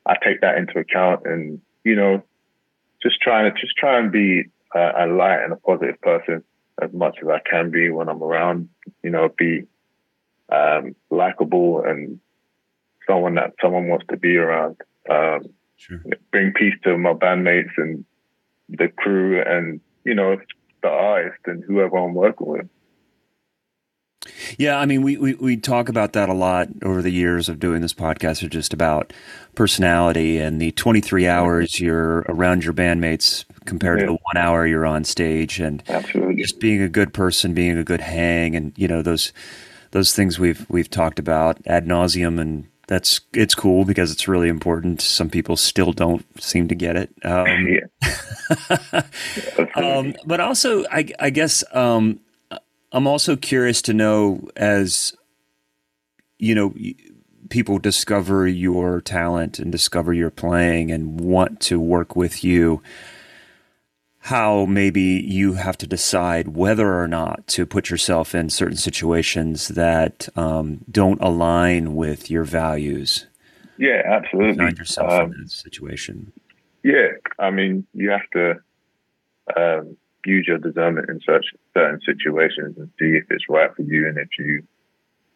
I 0.07 0.17
take 0.25 0.41
that 0.41 0.57
into 0.57 0.79
account, 0.79 1.23
and 1.25 1.61
you 1.85 1.97
know, 1.97 2.23
just 3.03 3.21
trying 3.21 3.53
to 3.53 3.61
just 3.61 3.77
try 3.77 3.99
and 3.99 4.13
be 4.13 4.45
a, 4.75 5.05
a 5.05 5.07
light 5.07 5.43
and 5.43 5.53
a 5.53 5.57
positive 5.57 6.01
person 6.01 6.45
as 6.81 6.93
much 6.93 7.19
as 7.23 7.29
I 7.29 7.41
can 7.49 7.71
be 7.71 7.91
when 7.91 8.09
I'm 8.09 8.23
around. 8.23 8.69
You 9.03 9.11
know, 9.11 9.29
be 9.37 9.65
um, 10.51 10.95
likable 11.11 11.83
and 11.85 12.21
someone 13.07 13.35
that 13.35 13.55
someone 13.61 13.89
wants 13.89 14.07
to 14.11 14.17
be 14.17 14.37
around. 14.37 14.77
Um, 15.11 15.49
sure. 15.77 16.01
Bring 16.31 16.53
peace 16.53 16.75
to 16.85 16.97
my 16.97 17.13
bandmates 17.13 17.73
and 17.77 18.05
the 18.79 18.89
crew, 18.89 19.43
and 19.43 19.81
you 20.05 20.15
know, 20.15 20.37
the 20.83 20.89
artist 20.89 21.41
and 21.47 21.63
whoever 21.65 21.97
I'm 21.97 22.15
working 22.15 22.47
with. 22.47 22.69
Yeah, 24.57 24.79
I 24.79 24.87
mean, 24.87 25.03
we, 25.03 25.17
we, 25.17 25.35
we 25.35 25.57
talk 25.57 25.89
about 25.89 26.13
that 26.13 26.29
a 26.29 26.35
lot 26.35 26.69
over 26.83 27.03
the 27.03 27.11
years 27.11 27.49
of 27.49 27.59
doing 27.59 27.81
this 27.81 27.95
podcast, 27.95 28.43
or 28.43 28.49
just 28.49 28.73
about 28.73 29.13
personality 29.55 30.39
and 30.39 30.61
the 30.61 30.71
23 30.73 31.27
hours 31.27 31.81
you're 31.81 32.21
around 32.29 32.65
your 32.65 32.73
bandmates 32.73 33.45
compared 33.65 33.99
yeah. 33.99 34.07
to 34.07 34.13
the 34.13 34.19
one 34.23 34.37
hour 34.37 34.67
you're 34.67 34.87
on 34.87 35.05
stage, 35.05 35.59
and 35.59 35.83
Absolutely. 35.89 36.37
just 36.37 36.61
being 36.61 36.83
a 36.83 36.89
good 36.89 37.13
person, 37.13 37.55
being 37.55 37.77
a 37.77 37.85
good 37.85 38.01
hang, 38.01 38.55
and 38.55 38.73
you 38.77 38.87
know 38.87 39.03
those 39.03 39.33
those 39.91 40.15
things 40.15 40.39
we've 40.39 40.67
we've 40.69 40.91
talked 40.91 41.19
about 41.19 41.59
ad 41.67 41.87
nauseum, 41.87 42.41
and 42.41 42.69
that's 42.89 43.21
it's 43.33 43.55
cool 43.55 43.85
because 43.85 44.11
it's 44.11 44.29
really 44.29 44.49
important. 44.49 45.01
Some 45.01 45.31
people 45.31 45.57
still 45.57 45.93
don't 45.93 46.25
seem 46.43 46.69
to 46.69 46.75
get 46.75 46.97
it. 46.97 47.11
Um, 47.25 47.69
yeah. 48.03 49.03
um, 49.75 50.15
but 50.25 50.41
also, 50.41 50.85
I, 50.91 51.09
I 51.19 51.31
guess 51.31 51.65
um, 51.73 52.21
I'm 52.93 53.07
also 53.07 53.37
curious 53.37 53.83
to 53.83 53.95
know 53.95 54.49
as 54.57 55.15
you 56.39 56.55
know 56.55 56.75
people 57.49 57.79
discover 57.79 58.47
your 58.47 59.01
talent 59.01 59.59
and 59.59 59.71
discover 59.71 60.13
your 60.13 60.31
playing 60.31 60.91
and 60.91 61.21
want 61.21 61.61
to 61.61 61.79
work 61.79 62.17
with 62.17 62.43
you 62.43 62.83
how 64.27 64.67
maybe 64.67 65.03
you 65.03 65.55
have 65.55 65.77
to 65.77 65.87
decide 65.87 66.49
whether 66.49 67.01
or 67.01 67.09
not 67.09 67.45
to 67.49 67.67
put 67.67 67.91
yourself 67.91 68.37
in 68.37 68.49
certain 68.51 68.77
situations 68.77 69.69
that 69.69 70.29
um, 70.37 70.85
don't 70.89 71.21
align 71.21 71.97
with 71.97 72.31
your 72.31 72.45
values. 72.45 73.27
Yeah, 73.79 74.03
absolutely. 74.07 74.65
Find 74.65 74.79
yourself 74.79 75.11
um, 75.11 75.33
in 75.33 75.41
that 75.41 75.51
situation. 75.51 76.33
Yeah, 76.85 77.09
I 77.41 77.51
mean, 77.51 77.85
you 77.95 78.11
have 78.11 78.31
to 78.33 78.61
um, 79.57 79.97
use 80.25 80.47
your 80.47 80.59
discernment 80.59 81.09
in 81.09 81.21
such 81.21 81.47
certain 81.75 82.01
situations 82.07 82.77
and 82.79 82.91
see 83.01 83.17
if 83.17 83.25
it's 83.29 83.49
right 83.49 83.75
for 83.75 83.83
you 83.83 84.07
and 84.07 84.19
if 84.19 84.29
you 84.39 84.63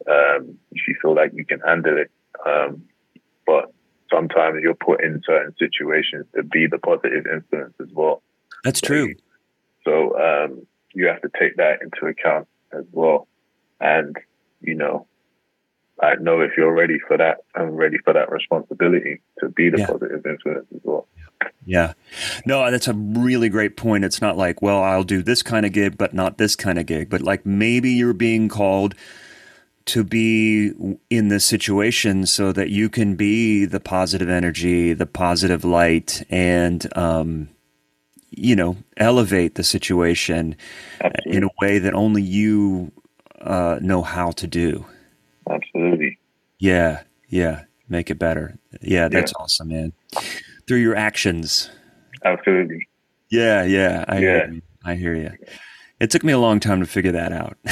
um, 0.09 0.57
if 0.71 0.87
you 0.87 0.95
feel 1.01 1.13
like 1.13 1.31
you 1.33 1.43
can 1.43 1.59
handle 1.59 1.97
it. 1.97 2.09
Um, 2.45 2.83
but 3.45 3.73
sometimes 4.09 4.59
you're 4.61 4.75
put 4.75 5.03
in 5.03 5.21
certain 5.25 5.53
situations 5.59 6.25
to 6.35 6.43
be 6.43 6.67
the 6.67 6.77
positive 6.77 7.25
influence 7.25 7.73
as 7.81 7.89
well. 7.91 8.21
That's 8.67 8.81
true. 8.81 9.15
So 9.85 10.19
um, 10.19 10.67
you 10.93 11.07
have 11.07 11.21
to 11.21 11.29
take 11.39 11.55
that 11.55 11.81
into 11.81 12.05
account 12.05 12.49
as 12.73 12.83
well, 12.91 13.29
and 13.79 14.13
you 14.59 14.75
know, 14.75 15.07
I 16.03 16.15
know 16.15 16.41
if 16.41 16.51
you're 16.57 16.73
ready 16.73 16.99
for 17.07 17.15
that 17.15 17.45
and 17.55 17.77
ready 17.77 17.97
for 18.03 18.11
that 18.11 18.29
responsibility 18.29 19.21
to 19.39 19.47
be 19.47 19.69
the 19.69 19.79
yeah. 19.79 19.87
positive 19.87 20.25
influence 20.25 20.67
as 20.75 20.81
well. 20.83 21.07
Yeah. 21.65 21.93
No, 22.45 22.69
that's 22.69 22.89
a 22.89 22.93
really 22.93 23.47
great 23.47 23.77
point. 23.77 24.03
It's 24.03 24.21
not 24.21 24.35
like, 24.35 24.61
well, 24.61 24.83
I'll 24.83 25.05
do 25.05 25.23
this 25.23 25.41
kind 25.41 25.65
of 25.65 25.71
gig, 25.71 25.97
but 25.97 26.13
not 26.13 26.37
this 26.37 26.57
kind 26.57 26.77
of 26.77 26.85
gig. 26.85 27.09
But 27.09 27.21
like 27.21 27.45
maybe 27.45 27.91
you're 27.91 28.11
being 28.11 28.49
called 28.49 28.95
to 29.85 30.03
be 30.03 30.73
in 31.09 31.29
this 31.29 31.45
situation 31.45 32.25
so 32.25 32.51
that 32.51 32.69
you 32.69 32.89
can 32.89 33.15
be 33.15 33.63
the 33.63 33.79
positive 33.79 34.27
energy, 34.29 34.91
the 34.91 35.05
positive 35.05 35.63
light, 35.63 36.25
and, 36.29 36.85
um, 36.97 37.47
you 38.37 38.55
know, 38.55 38.77
elevate 38.97 39.55
the 39.55 39.63
situation 39.63 40.55
Absolutely. 41.01 41.37
in 41.37 41.43
a 41.43 41.49
way 41.61 41.79
that 41.79 41.93
only 41.93 42.21
you 42.21 42.91
uh, 43.41 43.79
know 43.81 44.01
how 44.01 44.31
to 44.31 44.47
do. 44.47 44.85
Absolutely. 45.49 46.19
Yeah. 46.59 47.03
Yeah. 47.29 47.63
Make 47.89 48.09
it 48.09 48.19
better. 48.19 48.57
Yeah. 48.81 49.07
That's 49.07 49.31
yeah. 49.31 49.43
awesome, 49.43 49.67
man 49.69 49.93
through 50.67 50.77
your 50.77 50.95
actions. 50.95 51.71
Absolutely. 52.23 52.87
Yeah, 53.29 53.63
yeah, 53.63 54.05
I 54.07 54.15
yeah. 54.15 54.19
Hear 54.19 54.51
you. 54.51 54.61
I 54.83 54.95
hear 54.95 55.15
you. 55.15 55.31
It 55.99 56.11
took 56.11 56.23
me 56.23 56.31
a 56.31 56.37
long 56.37 56.59
time 56.59 56.79
to 56.81 56.85
figure 56.85 57.13
that 57.13 57.31
out. 57.31 57.57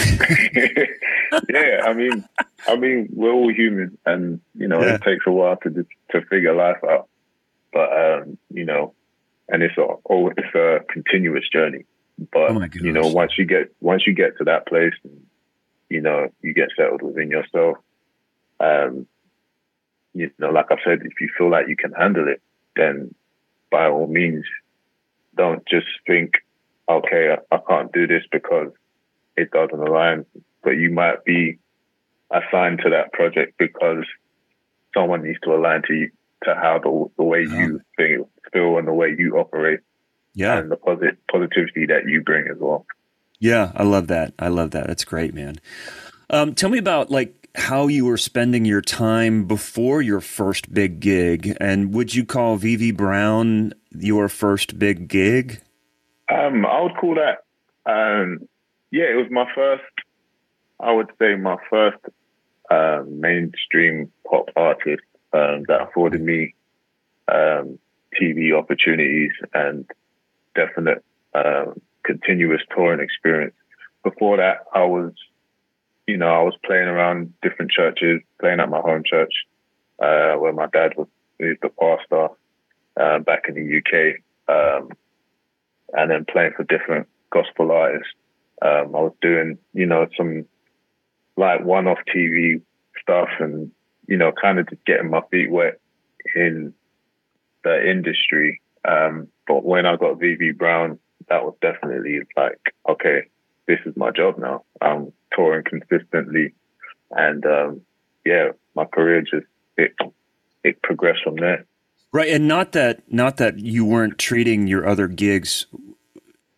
yeah, 1.49 1.82
I 1.84 1.93
mean, 1.93 2.28
I 2.67 2.75
mean, 2.75 3.10
we're 3.13 3.32
all 3.32 3.54
human, 3.54 3.97
and 4.06 4.41
you 4.56 4.67
know, 4.67 4.82
yeah. 4.82 4.95
it 4.95 5.04
takes 5.04 5.25
a 5.28 5.32
while 5.32 5.58
to 5.58 5.86
to 6.12 6.21
figure 6.30 6.56
life 6.56 6.84
out. 6.84 7.08
But 7.71 7.91
um, 7.91 8.38
you 8.49 8.65
know, 8.65 8.93
and 9.50 9.64
it's 9.64 9.78
a 9.78 9.86
oh, 10.10 10.32
it's 10.36 10.56
a 10.56 10.80
continuous 10.92 11.48
journey. 11.50 11.86
But 12.32 12.52
oh 12.52 12.68
you 12.74 12.92
know, 12.92 13.08
once 13.08 13.34
you 13.38 13.46
get 13.46 13.74
once 13.82 14.08
you 14.08 14.14
get 14.14 14.38
to 14.38 14.44
that 14.46 14.68
place, 14.68 14.94
and, 15.04 15.26
you 15.90 16.02
know, 16.02 16.30
you 16.42 16.54
get 16.54 16.70
settled 16.78 17.02
within 17.02 17.30
yourself. 17.30 17.78
Um, 18.60 19.08
you 20.14 20.32
know, 20.40 20.50
like 20.50 20.68
I 20.72 20.78
said, 20.84 21.02
if 21.04 21.20
you 21.20 21.30
feel 21.38 21.52
like 21.52 21.68
you 21.68 21.76
can 21.76 21.92
handle 21.92 22.28
it, 22.28 22.42
then 22.76 23.14
by 23.70 23.88
all 23.88 24.08
means, 24.08 24.46
don't 25.36 25.66
just 25.68 25.88
think, 26.08 26.36
okay, 26.90 27.36
I, 27.36 27.56
I 27.56 27.60
can't 27.68 27.92
do 27.92 28.08
this 28.08 28.24
because 28.32 28.72
it 29.36 29.52
doesn't 29.52 29.78
align. 29.78 30.26
But 30.64 30.72
you 30.72 30.90
might 30.90 31.26
be 31.26 31.60
assigned 32.32 32.80
to 32.84 32.90
that 32.92 33.12
project 33.12 33.58
because 33.58 34.06
someone 34.94 35.24
needs 35.24 35.40
to 35.42 35.54
align 35.54 35.82
to 35.88 35.94
you, 35.94 36.12
to 36.46 36.56
how 36.56 36.80
the, 36.80 37.12
the 37.18 37.24
way 37.24 37.46
yeah. 37.48 37.60
you 37.60 37.82
feel, 37.98 38.30
feel 38.54 38.78
and 38.78 38.88
the 38.88 38.94
way 38.94 39.16
you 39.18 39.38
operate. 39.38 39.82
Yeah. 40.34 40.60
And 40.60 40.72
the 40.72 40.76
posit- 40.76 41.18
positivity 41.32 41.86
that 41.88 42.08
you 42.08 42.22
bring 42.22 42.48
as 42.50 42.58
well. 42.60 42.86
Yeah, 43.40 43.72
I 43.76 43.84
love 43.84 44.08
that. 44.08 44.34
I 44.40 44.48
love 44.48 44.72
that. 44.72 44.88
That's 44.88 45.06
great, 45.06 45.34
man. 45.34 45.58
Um, 46.30 46.56
tell 46.56 46.70
me 46.70 46.78
about 46.78 47.12
like 47.12 47.46
how 47.56 47.88
you 47.88 48.06
were 48.06 48.18
spending 48.18 48.66
your 48.66 48.82
time 48.82 49.46
before 49.46 50.02
your 50.02 50.22
first 50.22 50.74
big 50.74 51.00
gig, 51.00 51.56
and 51.60 51.94
would 51.94 52.14
you 52.14 52.26
call 52.26 52.58
VV 52.58 52.96
Brown 52.96 53.74
your 53.92 54.28
first 54.30 54.78
big 54.80 55.08
gig? 55.08 55.62
Um, 56.30 56.66
I 56.66 56.82
would 56.82 56.96
call 56.98 57.16
that. 57.16 57.44
Um, 57.86 58.48
yeah, 58.92 59.06
it 59.06 59.16
was 59.16 59.28
my 59.30 59.46
first. 59.54 59.84
I 60.80 60.92
would 60.92 61.12
say 61.20 61.36
my 61.36 61.58
first 61.70 62.00
uh, 62.70 63.04
mainstream 63.08 64.12
pop 64.30 64.50
artist 64.56 65.04
um, 65.36 65.63
that 65.67 65.82
afforded 65.82 66.21
me 66.21 66.56
um, 67.28 67.78
TV 68.19 68.58
opportunities 68.58 69.32
and 69.54 69.86
definite 70.56 71.04
uh, 71.34 71.65
continuous 72.04 72.62
touring 72.74 73.02
experience. 73.02 73.56
Before 74.04 74.38
that, 74.38 74.65
I 74.74 74.84
was 74.86 75.12
you 76.08 76.17
know, 76.17 76.28
I 76.28 76.41
was 76.41 76.56
playing 76.63 76.88
around 76.88 77.34
different 77.41 77.71
churches, 77.71 78.21
playing 78.39 78.60
at 78.60 78.69
my 78.69 78.80
home 78.80 79.04
church, 79.06 79.34
uh, 80.00 80.34
where 80.36 80.54
my 80.54 80.67
dad 80.67 80.93
was, 80.98 81.08
was 81.39 81.58
the 81.62 81.69
pastor 81.69 82.28
uh, 83.00 83.19
back 83.19 83.45
in 83.48 83.56
the 83.56 83.78
UK, 83.78 84.19
um, 84.48 84.89
and 85.93 86.12
then 86.12 86.26
playing 86.26 86.52
for 86.56 86.63
different 86.63 87.08
gospel 87.32 87.71
artists. 87.71 88.13
Um, 88.62 88.95
I 88.95 89.00
was 89.00 89.13
doing, 89.21 89.58
you 89.74 89.86
know, 89.86 90.08
some 90.15 90.45
like 91.38 91.63
one-off 91.65 92.00
TV 92.15 92.62
stuff, 93.02 93.30
and 93.39 93.71
you 94.08 94.18
know, 94.18 94.32
kind 94.32 94.60
of 94.60 94.70
just 94.70 94.86
getting 94.86 95.10
my 95.10 95.22
feet 95.32 95.50
wet 95.50 95.80
in 96.36 96.74
the 97.63 97.89
industry. 97.89 98.62
Um, 98.88 99.28
but 99.48 99.63
when 99.63 99.86
I 99.86 99.96
got 99.96 100.20
VV 100.20 100.58
Brown, 100.58 101.00
that 101.30 101.44
was 101.44 101.56
definitely 101.62 102.20
like, 102.38 102.60
okay, 102.88 103.24
this 103.68 103.80
is 103.86 103.96
my 103.96 104.12
job 104.12 104.38
now. 104.38 104.63
I'm 104.82 105.12
touring 105.36 105.63
consistently, 105.63 106.54
and 107.12 107.46
um, 107.46 107.82
yeah, 108.26 108.50
my 108.76 108.86
career 108.86 109.22
just 109.22 109.48
it 109.78 109.96
it 110.63 110.82
progressed 110.82 111.24
from 111.24 111.38
there. 111.38 111.65
Right, 112.12 112.30
and 112.30 112.48
not 112.48 112.74
that 112.74 113.12
not 113.12 113.38
that 113.38 113.60
you 113.60 113.86
weren't 113.86 114.18
treating 114.18 114.68
your 114.68 114.88
other 114.88 115.08
gigs 115.08 115.65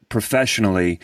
professionally, 0.10 1.00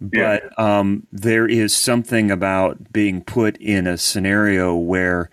but 0.00 0.42
yeah. 0.44 0.50
um, 0.56 1.06
there 1.12 1.46
is 1.46 1.76
something 1.76 2.30
about 2.30 2.92
being 2.92 3.22
put 3.22 3.56
in 3.58 3.86
a 3.86 3.98
scenario 3.98 4.74
where. 4.74 5.30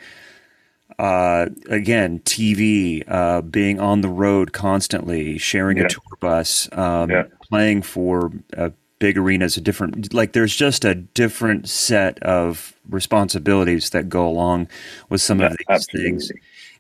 Uh, 1.00 1.48
again, 1.70 2.20
TV, 2.20 3.06
uh, 3.08 3.42
being 3.42 3.80
on 3.80 4.02
the 4.02 4.10
road 4.10 4.52
constantly, 4.52 5.38
sharing 5.38 5.78
yeah. 5.78 5.86
a 5.86 5.88
tour 5.88 6.18
bus, 6.20 6.68
um, 6.74 7.10
yeah. 7.10 7.24
playing 7.50 7.82
for 7.82 8.34
uh, 8.58 8.70
big 9.00 9.18
arenas, 9.18 9.56
a 9.56 9.62
different 9.62 10.14
like 10.14 10.34
there's 10.34 10.54
just 10.54 10.84
a 10.84 10.94
different 10.94 11.70
set 11.70 12.22
of 12.22 12.74
responsibilities 12.90 13.92
that 13.92 14.10
go 14.10 14.28
along 14.28 14.68
with 15.08 15.22
some 15.22 15.40
yeah, 15.40 15.46
of 15.46 15.52
these 15.54 15.66
absolutely. 15.70 16.10
things, 16.10 16.32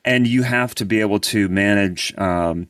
and 0.04 0.28
you 0.28 0.44
have 0.44 0.76
to 0.76 0.86
be 0.86 1.00
able 1.00 1.20
to 1.20 1.48
manage. 1.48 2.14
Um, 2.18 2.68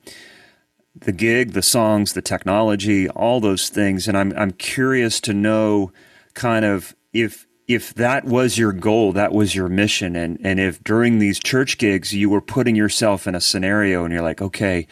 the 0.96 1.12
gig, 1.14 1.54
the 1.54 1.62
songs, 1.62 2.12
the 2.12 2.22
technology, 2.22 3.08
all 3.10 3.40
those 3.40 3.70
things, 3.70 4.08
and 4.08 4.18
I'm 4.18 4.34
I'm 4.36 4.52
curious 4.52 5.22
to 5.22 5.34
know, 5.34 5.94
kind 6.34 6.66
of 6.66 6.94
if 7.14 7.48
if 7.70 7.94
that 7.94 8.26
was 8.26 8.58
your 8.58 8.74
goal, 8.74 9.14
that 9.14 9.32
was 9.32 9.54
your 9.54 9.70
mission, 9.70 10.16
and 10.16 10.40
and 10.44 10.60
if 10.60 10.84
during 10.84 11.20
these 11.20 11.40
church 11.40 11.78
gigs 11.78 12.14
you 12.14 12.28
were 12.30 12.42
putting 12.42 12.76
yourself 12.76 13.28
in 13.28 13.36
a 13.36 13.40
scenario 13.40 14.04
and 14.04 14.12
you're 14.12 14.24
like, 14.24 14.42
okay, 14.42 14.88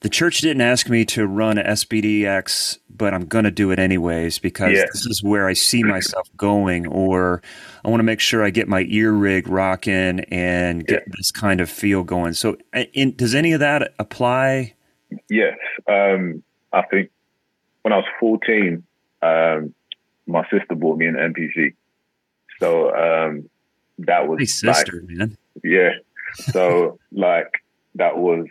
the 0.00 0.08
church 0.08 0.38
didn't 0.38 0.60
ask 0.60 0.88
me 0.88 1.04
to 1.06 1.26
run 1.26 1.58
a 1.58 1.64
SPD-SX, 1.64 2.78
but 2.88 3.12
I'm 3.12 3.24
going 3.24 3.44
to 3.44 3.50
do 3.50 3.72
it 3.72 3.80
anyways 3.80 4.38
because 4.38 4.76
yeah. 4.76 4.84
this 4.92 5.04
is 5.06 5.20
where 5.20 5.48
I 5.48 5.52
see 5.52 5.82
myself 5.82 6.30
going, 6.36 6.86
or 6.86 7.42
I 7.84 7.88
want 7.88 7.98
to 7.98 8.04
make 8.04 8.20
sure 8.20 8.44
I 8.44 8.50
get 8.50 8.68
my 8.68 8.86
ear 8.88 9.10
rig 9.10 9.48
rocking 9.48 10.20
and 10.30 10.86
get 10.86 11.02
yeah. 11.06 11.12
this 11.16 11.32
kind 11.32 11.60
of 11.60 11.68
feel 11.68 12.04
going. 12.04 12.34
So, 12.34 12.56
in, 12.92 13.16
does 13.16 13.34
any 13.34 13.52
of 13.52 13.58
that 13.58 13.94
apply? 13.98 14.74
Yes. 15.28 15.58
Um, 15.88 16.44
I 16.72 16.82
think 16.82 17.10
when 17.82 17.92
I 17.92 17.96
was 17.96 18.06
14, 18.20 18.84
um, 19.22 19.74
my 20.26 20.42
sister 20.50 20.74
bought 20.74 20.98
me 20.98 21.06
an 21.06 21.14
MPC. 21.14 21.74
So 22.60 22.90
um, 22.94 23.48
that 23.98 24.28
was 24.28 24.40
hey, 24.40 24.46
sister, 24.46 25.00
like, 25.00 25.16
man. 25.16 25.38
Yeah. 25.62 25.90
So 26.50 26.98
like 27.12 27.62
that 27.94 28.18
was 28.18 28.46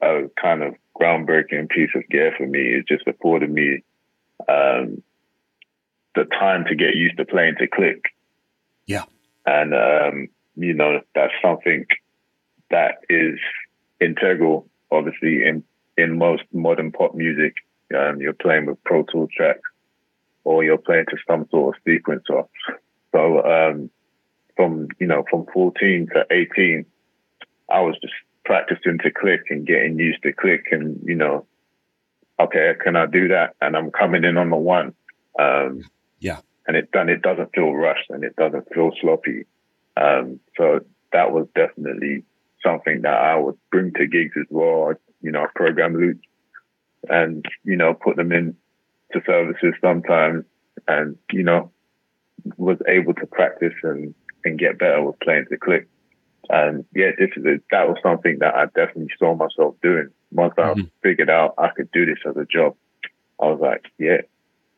a 0.00 0.30
kind 0.40 0.62
of 0.62 0.74
groundbreaking 1.00 1.68
piece 1.68 1.90
of 1.94 2.08
gear 2.08 2.34
for 2.36 2.46
me. 2.46 2.60
It 2.60 2.86
just 2.86 3.06
afforded 3.06 3.50
me 3.50 3.82
um, 4.48 5.02
the 6.14 6.24
time 6.24 6.64
to 6.66 6.74
get 6.74 6.94
used 6.94 7.16
to 7.16 7.24
playing 7.24 7.56
to 7.58 7.66
click. 7.66 8.04
Yeah. 8.86 9.04
And 9.46 9.74
um, 9.74 10.28
you 10.56 10.74
know, 10.74 11.00
that's 11.14 11.32
something 11.42 11.86
that 12.70 12.98
is 13.08 13.38
integral, 14.00 14.68
obviously, 14.90 15.44
in 15.44 15.64
in 15.96 16.18
most 16.18 16.42
modern 16.52 16.92
pop 16.92 17.14
music. 17.14 17.54
Um, 17.94 18.20
you're 18.20 18.32
playing 18.32 18.66
with 18.66 18.82
Pro 18.84 19.02
Tool 19.04 19.28
tracks 19.36 19.60
or 20.44 20.62
you're 20.62 20.78
playing 20.78 21.06
to 21.10 21.16
some 21.28 21.46
sort 21.50 21.76
of 21.76 21.82
sequencer. 21.84 22.46
So 23.12 23.42
um, 23.44 23.90
from 24.56 24.88
you 25.00 25.06
know 25.06 25.24
from 25.30 25.46
14 25.52 26.08
to 26.14 26.26
18, 26.30 26.84
I 27.70 27.80
was 27.80 27.96
just 28.00 28.14
practicing 28.44 28.98
to 28.98 29.10
click 29.10 29.44
and 29.50 29.66
getting 29.66 29.98
used 29.98 30.22
to 30.22 30.32
click, 30.32 30.66
and 30.70 31.00
you 31.04 31.14
know, 31.14 31.46
okay, 32.40 32.72
can 32.82 32.96
I 32.96 33.06
do 33.06 33.28
that? 33.28 33.54
And 33.60 33.76
I'm 33.76 33.90
coming 33.90 34.24
in 34.24 34.36
on 34.36 34.50
the 34.50 34.56
one. 34.56 34.94
Um, 35.38 35.82
yeah. 36.20 36.40
And 36.66 36.76
it 36.76 36.90
done. 36.92 37.08
It 37.08 37.22
doesn't 37.22 37.54
feel 37.54 37.72
rushed 37.72 38.08
and 38.08 38.24
it 38.24 38.36
doesn't 38.36 38.72
feel 38.72 38.90
sloppy. 39.00 39.44
Um, 39.96 40.40
so 40.56 40.80
that 41.12 41.30
was 41.30 41.46
definitely 41.54 42.24
something 42.64 43.02
that 43.02 43.14
I 43.14 43.36
would 43.36 43.56
bring 43.70 43.92
to 43.94 44.06
gigs 44.06 44.34
as 44.38 44.46
well. 44.48 44.94
You 45.20 45.32
know, 45.32 45.46
program 45.54 45.94
loops 45.94 46.26
and 47.08 47.44
you 47.64 47.76
know 47.76 47.94
put 47.94 48.16
them 48.16 48.32
in 48.32 48.56
to 49.14 49.22
services 49.26 49.74
sometimes 49.80 50.44
and, 50.86 51.16
you 51.32 51.42
know, 51.42 51.70
was 52.56 52.78
able 52.86 53.14
to 53.14 53.26
practice 53.26 53.72
and, 53.82 54.14
and 54.44 54.58
get 54.58 54.78
better 54.78 55.02
with 55.02 55.18
playing 55.20 55.46
to 55.50 55.56
click. 55.56 55.88
And 56.50 56.84
yeah, 56.94 57.10
this 57.18 57.30
is 57.36 57.44
a, 57.46 57.56
that 57.70 57.88
was 57.88 57.96
something 58.02 58.38
that 58.40 58.54
I 58.54 58.66
definitely 58.66 59.08
saw 59.18 59.34
myself 59.34 59.76
doing. 59.82 60.10
Once 60.30 60.54
mm-hmm. 60.58 60.80
I 60.80 60.90
figured 61.02 61.30
out 61.30 61.54
I 61.56 61.70
could 61.74 61.90
do 61.90 62.04
this 62.04 62.18
as 62.28 62.36
a 62.36 62.44
job, 62.44 62.74
I 63.40 63.46
was 63.46 63.60
like, 63.60 63.86
yeah, 63.98 64.20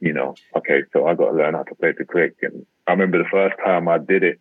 you 0.01 0.12
know, 0.12 0.37
okay, 0.57 0.83
so 0.92 1.07
I 1.07 1.14
got 1.14 1.31
to 1.31 1.37
learn 1.37 1.55
how 1.55 1.64
to 1.64 1.75
play 1.75 1.92
to 1.92 2.05
click. 2.05 2.37
And 2.42 2.64
I 2.87 2.92
remember 2.92 3.18
the 3.18 3.29
first 3.31 3.57
time 3.64 3.88
I 3.88 3.99
did 3.99 4.22
it, 4.22 4.40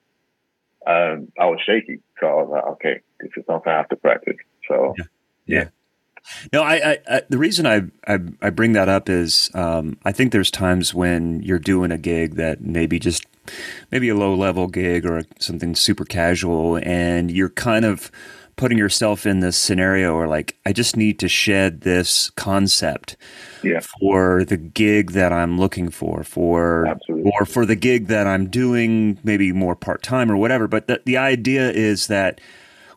um, 0.85 1.31
I 1.39 1.45
was 1.45 1.59
shaky. 1.65 1.99
So 2.19 2.27
I 2.27 2.33
was 2.33 2.49
like, 2.51 2.63
okay, 2.73 3.01
this 3.19 3.31
is 3.35 3.43
something 3.47 3.71
I 3.71 3.77
have 3.77 3.89
to 3.89 3.95
practice. 3.95 4.35
So 4.67 4.93
yeah. 4.97 5.05
yeah. 5.47 5.67
No, 6.51 6.63
I, 6.63 6.91
I, 6.91 6.97
I, 7.09 7.21
the 7.29 7.37
reason 7.37 7.65
I, 7.65 7.83
I, 8.07 8.19
I 8.41 8.49
bring 8.49 8.73
that 8.73 8.89
up 8.89 9.09
is 9.09 9.49
um, 9.53 9.97
I 10.05 10.11
think 10.11 10.31
there's 10.31 10.51
times 10.51 10.93
when 10.93 11.41
you're 11.41 11.59
doing 11.59 11.91
a 11.91 11.97
gig 11.97 12.35
that 12.35 12.61
maybe 12.61 12.99
just 12.99 13.25
maybe 13.91 14.09
a 14.09 14.15
low 14.15 14.33
level 14.33 14.67
gig 14.67 15.05
or 15.05 15.23
something 15.39 15.75
super 15.75 16.05
casual, 16.05 16.77
and 16.77 17.31
you're 17.31 17.49
kind 17.49 17.85
of 17.85 18.11
putting 18.55 18.77
yourself 18.77 19.25
in 19.25 19.41
this 19.41 19.57
scenario 19.57 20.15
where 20.15 20.27
like 20.27 20.57
I 20.65 20.71
just 20.71 20.95
need 20.95 21.19
to 21.19 21.27
shed 21.27 21.81
this 21.81 22.29
concept 22.31 23.17
yeah. 23.63 23.81
for 23.81 24.45
the 24.45 24.57
gig 24.57 25.11
that 25.11 25.33
I'm 25.33 25.59
looking 25.59 25.89
for, 25.89 26.23
for 26.23 26.87
Absolutely. 26.87 27.31
or 27.33 27.45
for 27.45 27.65
the 27.65 27.75
gig 27.75 28.07
that 28.07 28.27
I'm 28.27 28.47
doing, 28.47 29.19
maybe 29.23 29.51
more 29.51 29.75
part 29.75 30.03
time 30.03 30.31
or 30.31 30.37
whatever. 30.37 30.67
But 30.67 30.87
the, 30.87 31.01
the 31.05 31.17
idea 31.17 31.69
is 31.69 32.07
that 32.07 32.39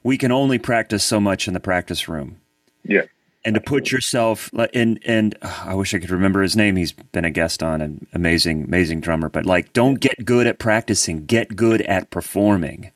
we 0.04 0.16
can 0.16 0.30
only 0.30 0.58
practice 0.58 1.02
so 1.02 1.18
much 1.18 1.48
in 1.48 1.54
the 1.54 1.60
practice 1.60 2.08
room. 2.08 2.40
Yeah 2.84 3.02
and 3.44 3.54
to 3.54 3.60
put 3.60 3.90
yourself 3.90 4.50
in 4.72 4.98
and 5.04 5.36
uh, 5.42 5.64
I 5.66 5.74
wish 5.74 5.94
I 5.94 5.98
could 5.98 6.10
remember 6.10 6.42
his 6.42 6.56
name. 6.56 6.76
He's 6.76 6.92
been 6.92 7.24
a 7.24 7.30
guest 7.30 7.62
on 7.62 7.80
an 7.80 8.06
amazing, 8.12 8.64
amazing 8.64 9.00
drummer. 9.00 9.28
But 9.28 9.46
like, 9.46 9.72
don't 9.72 10.00
get 10.00 10.24
good 10.24 10.46
at 10.46 10.58
practicing. 10.58 11.24
Get 11.24 11.54
good 11.56 11.82
at 11.82 12.10
performing. 12.10 12.90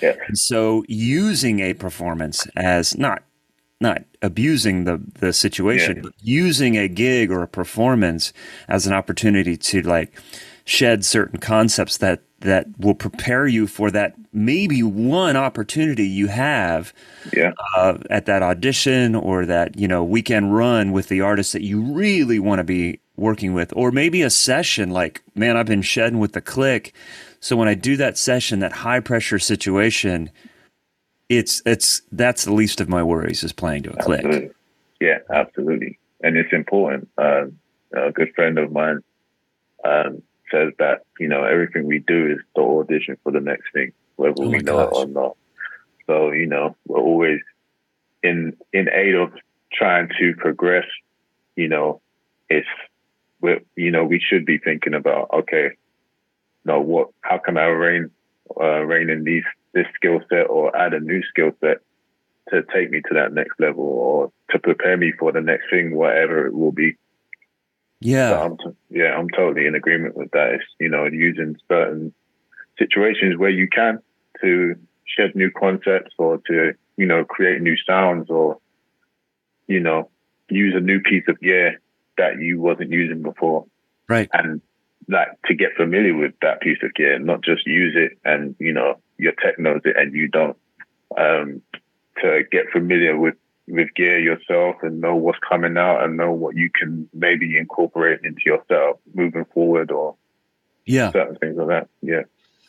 Yeah. 0.00 0.16
And 0.26 0.36
so 0.36 0.84
using 0.88 1.60
a 1.60 1.74
performance 1.74 2.46
as 2.56 2.96
not 2.96 3.22
not 3.80 4.04
abusing 4.22 4.84
the 4.84 5.00
the 5.20 5.32
situation, 5.32 5.96
yeah. 5.96 6.02
but 6.02 6.12
using 6.20 6.76
a 6.76 6.88
gig 6.88 7.30
or 7.30 7.42
a 7.42 7.48
performance 7.48 8.32
as 8.68 8.86
an 8.86 8.92
opportunity 8.92 9.56
to 9.56 9.82
like 9.82 10.18
shed 10.64 11.04
certain 11.04 11.38
concepts 11.38 11.98
that 11.98 12.22
that 12.42 12.66
will 12.78 12.94
prepare 12.94 13.46
you 13.46 13.66
for 13.66 13.90
that 13.90 14.14
maybe 14.32 14.82
one 14.82 15.36
opportunity 15.36 16.06
you 16.06 16.26
have 16.26 16.92
yeah. 17.32 17.52
uh, 17.76 17.98
at 18.10 18.26
that 18.26 18.42
audition 18.42 19.14
or 19.14 19.46
that 19.46 19.78
you 19.78 19.88
know 19.88 20.04
weekend 20.04 20.54
run 20.54 20.92
with 20.92 21.08
the 21.08 21.20
artist 21.20 21.52
that 21.52 21.62
you 21.62 21.80
really 21.80 22.38
want 22.38 22.58
to 22.58 22.64
be 22.64 23.00
working 23.16 23.54
with. 23.54 23.72
Or 23.76 23.90
maybe 23.90 24.22
a 24.22 24.30
session 24.30 24.90
like 24.90 25.22
man 25.34 25.56
i've 25.56 25.66
been 25.66 25.82
shedding 25.82 26.18
with 26.18 26.32
the 26.32 26.40
click. 26.40 26.94
So 27.40 27.56
when 27.56 27.68
i 27.68 27.74
do 27.74 27.96
that 27.96 28.18
session 28.18 28.58
that 28.60 28.72
high 28.72 29.00
pressure 29.00 29.38
situation 29.38 30.30
it's 31.28 31.62
it's 31.64 32.02
that's 32.12 32.44
the 32.44 32.52
least 32.52 32.80
of 32.80 32.88
my 32.88 33.02
worries 33.02 33.42
is 33.42 33.52
playing 33.52 33.84
to 33.84 33.90
a 33.90 33.96
absolutely. 33.96 34.30
click 34.30 34.56
yeah 35.00 35.18
absolutely. 35.32 35.98
And 36.24 36.36
it's 36.36 36.52
important. 36.52 37.08
Uh, 37.18 37.46
a 37.92 38.12
good 38.12 38.32
friend 38.34 38.58
of 38.58 38.70
mine 38.70 39.00
um, 39.84 40.22
says 40.52 40.72
that 40.78 41.02
you 41.18 41.28
know 41.28 41.44
everything 41.44 41.86
we 41.86 41.98
do 41.98 42.32
is 42.32 42.38
the 42.54 42.62
audition 42.62 43.16
for 43.22 43.32
the 43.32 43.40
next 43.40 43.72
thing, 43.72 43.92
whether 44.16 44.34
oh 44.38 44.48
we 44.48 44.58
know 44.58 44.76
gosh. 44.76 44.92
it 44.92 44.96
or 44.96 45.06
not. 45.06 45.36
So 46.06 46.30
you 46.30 46.46
know 46.46 46.76
we're 46.86 47.00
always 47.00 47.40
in 48.22 48.56
in 48.72 48.88
aid 48.88 49.14
of 49.14 49.32
trying 49.72 50.08
to 50.20 50.34
progress. 50.36 50.86
You 51.56 51.68
know, 51.68 52.00
it's 52.48 52.68
we 53.40 53.60
you 53.76 53.90
know 53.90 54.04
we 54.04 54.20
should 54.20 54.46
be 54.46 54.58
thinking 54.58 54.94
about 54.94 55.30
okay, 55.32 55.70
no, 56.64 56.80
what 56.80 57.08
how 57.22 57.38
can 57.38 57.56
I 57.56 57.66
rein 57.66 58.10
uh, 58.60 58.80
rein 58.84 59.10
in 59.10 59.24
these 59.24 59.44
this 59.72 59.86
skill 59.96 60.20
set 60.28 60.48
or 60.48 60.76
add 60.76 60.94
a 60.94 61.00
new 61.00 61.22
skill 61.30 61.52
set 61.60 61.78
to 62.50 62.62
take 62.74 62.90
me 62.90 63.00
to 63.00 63.14
that 63.14 63.32
next 63.32 63.58
level 63.58 63.84
or 63.84 64.32
to 64.50 64.58
prepare 64.58 64.96
me 64.96 65.12
for 65.18 65.32
the 65.32 65.40
next 65.40 65.70
thing, 65.70 65.94
whatever 65.94 66.46
it 66.46 66.54
will 66.54 66.72
be. 66.72 66.96
Yeah. 68.04 68.30
So 68.30 68.42
I'm 68.42 68.56
t- 68.58 68.78
yeah, 68.90 69.16
I'm 69.16 69.28
totally 69.28 69.66
in 69.66 69.74
agreement 69.74 70.16
with 70.16 70.30
that. 70.32 70.54
It's, 70.54 70.64
you 70.78 70.88
know, 70.88 71.04
using 71.04 71.56
certain 71.68 72.12
situations 72.78 73.36
where 73.36 73.50
you 73.50 73.68
can 73.68 74.00
to 74.40 74.74
shed 75.04 75.34
new 75.34 75.50
concepts 75.50 76.14
or 76.18 76.38
to, 76.46 76.72
you 76.96 77.06
know, 77.06 77.24
create 77.24 77.60
new 77.60 77.76
sounds 77.86 78.30
or, 78.30 78.58
you 79.66 79.80
know, 79.80 80.10
use 80.48 80.74
a 80.76 80.80
new 80.80 81.00
piece 81.00 81.24
of 81.28 81.40
gear 81.40 81.80
that 82.18 82.40
you 82.40 82.60
wasn't 82.60 82.90
using 82.90 83.22
before. 83.22 83.66
Right. 84.08 84.28
And 84.32 84.60
like 85.08 85.28
to 85.46 85.54
get 85.54 85.74
familiar 85.76 86.16
with 86.16 86.34
that 86.42 86.60
piece 86.60 86.78
of 86.82 86.94
gear, 86.94 87.18
not 87.18 87.42
just 87.42 87.66
use 87.66 87.94
it 87.96 88.18
and, 88.24 88.54
you 88.58 88.72
know, 88.72 88.98
your 89.18 89.32
tech 89.32 89.58
knows 89.58 89.80
it 89.84 89.96
and 89.96 90.14
you 90.14 90.28
don't. 90.28 90.56
Um, 91.16 91.60
to 92.22 92.42
get 92.50 92.70
familiar 92.72 93.18
with 93.18 93.34
with 93.68 93.88
gear 93.94 94.18
yourself 94.18 94.76
and 94.82 95.00
know 95.00 95.14
what's 95.14 95.38
coming 95.48 95.76
out 95.76 96.02
and 96.02 96.16
know 96.16 96.32
what 96.32 96.56
you 96.56 96.70
can 96.70 97.08
maybe 97.14 97.56
incorporate 97.56 98.20
into 98.24 98.42
yourself 98.44 98.98
moving 99.14 99.44
forward 99.54 99.90
or 99.90 100.16
yeah 100.84 101.12
certain 101.12 101.36
things 101.36 101.56
like 101.56 101.68
that. 101.68 101.88
Yeah. 102.00 102.22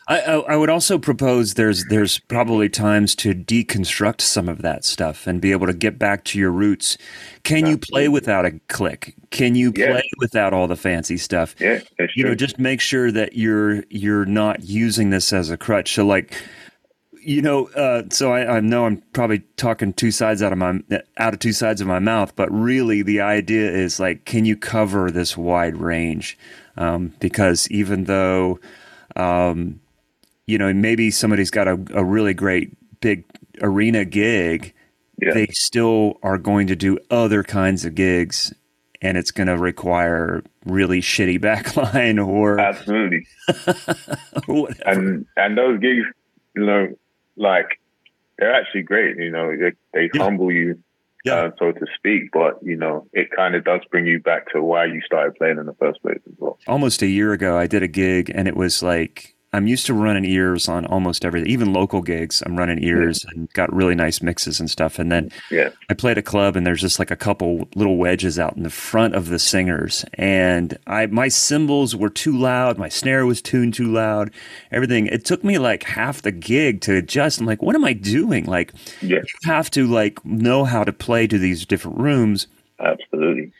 I, 0.05 0.19
I 0.19 0.55
would 0.57 0.69
also 0.69 0.97
propose 0.97 1.53
there's 1.53 1.85
there's 1.85 2.19
probably 2.19 2.67
times 2.67 3.15
to 3.15 3.33
deconstruct 3.33 4.19
some 4.19 4.49
of 4.49 4.61
that 4.61 4.83
stuff 4.83 5.27
and 5.27 5.39
be 5.39 5.53
able 5.53 5.67
to 5.67 5.73
get 5.73 5.97
back 5.97 6.25
to 6.25 6.39
your 6.39 6.51
roots. 6.51 6.97
Can 7.43 7.65
you 7.65 7.77
play 7.77 8.09
without 8.09 8.45
a 8.45 8.59
click? 8.67 9.15
Can 9.29 9.55
you 9.55 9.71
play 9.71 9.85
yeah. 9.85 10.01
without 10.19 10.53
all 10.53 10.67
the 10.67 10.75
fancy 10.75 11.15
stuff? 11.15 11.55
Yeah, 11.57 11.79
you 12.15 12.25
know, 12.25 12.35
just 12.35 12.59
make 12.59 12.81
sure 12.81 13.13
that 13.13 13.37
you're 13.37 13.85
you're 13.89 14.25
not 14.25 14.63
using 14.63 15.09
this 15.09 15.31
as 15.31 15.49
a 15.49 15.55
crutch. 15.55 15.93
So 15.93 16.05
like 16.05 16.35
you 17.25 17.41
know, 17.41 17.67
uh, 17.69 18.03
so 18.09 18.33
I, 18.33 18.57
I, 18.57 18.59
know 18.59 18.85
I'm 18.85 18.97
probably 19.13 19.39
talking 19.57 19.93
two 19.93 20.11
sides 20.11 20.41
out 20.41 20.51
of 20.51 20.57
my 20.57 20.79
out 21.17 21.33
of 21.33 21.39
two 21.39 21.53
sides 21.53 21.81
of 21.81 21.87
my 21.87 21.99
mouth, 21.99 22.35
but 22.35 22.51
really 22.51 23.01
the 23.01 23.21
idea 23.21 23.69
is 23.71 23.99
like, 23.99 24.25
can 24.25 24.45
you 24.45 24.57
cover 24.57 25.09
this 25.09 25.37
wide 25.37 25.77
range? 25.77 26.37
Um, 26.77 27.13
because 27.19 27.69
even 27.69 28.05
though, 28.05 28.59
um, 29.15 29.79
you 30.45 30.57
know, 30.57 30.73
maybe 30.73 31.11
somebody's 31.11 31.51
got 31.51 31.67
a, 31.67 31.79
a 31.93 32.03
really 32.03 32.33
great 32.33 32.71
big 32.99 33.23
arena 33.61 34.05
gig, 34.05 34.73
yeah. 35.21 35.33
they 35.33 35.47
still 35.47 36.19
are 36.23 36.37
going 36.37 36.67
to 36.67 36.75
do 36.75 36.97
other 37.09 37.43
kinds 37.43 37.85
of 37.85 37.95
gigs 37.95 38.53
and 39.01 39.17
it's 39.17 39.31
going 39.31 39.47
to 39.47 39.57
require 39.57 40.43
really 40.65 41.01
shitty 41.01 41.39
backline 41.41 42.25
or 42.25 42.59
absolutely 42.59 43.27
or 44.47 44.69
and 44.85 45.25
and 45.35 45.57
those 45.57 45.79
gigs 45.79 46.05
you 46.55 46.65
know 46.65 46.87
like 47.35 47.79
they're 48.37 48.53
actually 48.53 48.83
great 48.83 49.17
you 49.17 49.31
know 49.31 49.55
they, 49.55 49.71
they 49.93 50.09
yeah. 50.13 50.23
humble 50.23 50.51
you 50.51 50.81
yeah. 51.25 51.35
Uh, 51.35 51.51
so 51.57 51.71
to 51.71 51.85
speak 51.95 52.31
but 52.33 52.59
you 52.61 52.75
know 52.75 53.07
it 53.13 53.29
kind 53.31 53.55
of 53.55 53.63
does 53.63 53.81
bring 53.89 54.05
you 54.05 54.19
back 54.19 54.51
to 54.51 54.61
why 54.61 54.85
you 54.85 55.01
started 55.05 55.35
playing 55.35 55.57
in 55.57 55.65
the 55.65 55.73
first 55.75 56.01
place 56.01 56.19
as 56.27 56.33
well 56.37 56.57
almost 56.67 57.01
a 57.01 57.07
year 57.07 57.31
ago 57.31 57.57
i 57.57 57.65
did 57.65 57.81
a 57.81 57.87
gig 57.87 58.31
and 58.33 58.47
it 58.47 58.57
was 58.57 58.83
like 58.83 59.32
I'm 59.53 59.67
used 59.67 59.85
to 59.85 59.93
running 59.93 60.25
ears 60.25 60.67
on 60.67 60.85
almost 60.87 61.23
everything, 61.23 61.49
even 61.49 61.73
local 61.73 62.01
gigs. 62.01 62.41
I'm 62.43 62.57
running 62.57 62.83
ears 62.83 63.23
yeah. 63.23 63.31
and 63.35 63.53
got 63.53 63.71
really 63.71 63.93
nice 63.93 64.21
mixes 64.21 64.59
and 64.59 64.69
stuff. 64.69 64.97
And 64.97 65.11
then 65.11 65.31
yeah. 65.51 65.69
I 65.89 65.93
played 65.93 66.17
a 66.17 66.23
club 66.23 66.55
and 66.55 66.65
there's 66.65 66.81
just 66.81 66.97
like 66.97 67.11
a 67.11 67.15
couple 67.15 67.67
little 67.75 67.97
wedges 67.97 68.39
out 68.39 68.57
in 68.57 68.63
the 68.63 68.71
front 68.71 69.13
of 69.13 69.29
the 69.29 69.37
singers. 69.37 70.05
And 70.15 70.77
I 70.87 71.05
my 71.05 71.27
cymbals 71.27 71.95
were 71.95 72.09
too 72.09 72.35
loud, 72.35 72.79
my 72.79 72.89
snare 72.89 73.27
was 73.27 73.41
tuned 73.41 73.75
too 73.75 73.91
loud, 73.91 74.31
everything. 74.71 75.05
It 75.07 75.23
took 75.23 75.43
me 75.43 75.59
like 75.59 75.83
half 75.83 76.23
the 76.23 76.31
gig 76.31 76.81
to 76.81 76.95
adjust. 76.95 77.39
I'm 77.39 77.45
like, 77.45 77.61
what 77.61 77.75
am 77.75 77.85
I 77.85 77.93
doing? 77.93 78.45
Like 78.45 78.73
yeah. 79.01 79.17
you 79.17 79.23
have 79.51 79.69
to 79.71 79.85
like 79.85 80.23
know 80.25 80.65
how 80.65 80.83
to 80.83 80.91
play 80.91 81.27
to 81.27 81.37
these 81.37 81.65
different 81.65 81.99
rooms. 81.99 82.47
Absolutely 82.79 83.53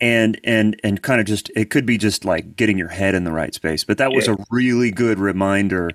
and 0.00 0.40
and 0.44 0.80
and 0.82 1.02
kind 1.02 1.20
of 1.20 1.26
just 1.26 1.50
it 1.54 1.70
could 1.70 1.84
be 1.84 1.98
just 1.98 2.24
like 2.24 2.56
getting 2.56 2.78
your 2.78 2.88
head 2.88 3.14
in 3.14 3.24
the 3.24 3.32
right 3.32 3.54
space 3.54 3.84
but 3.84 3.98
that 3.98 4.12
was 4.12 4.26
yeah. 4.26 4.34
a 4.34 4.36
really 4.50 4.90
good 4.90 5.18
reminder 5.18 5.90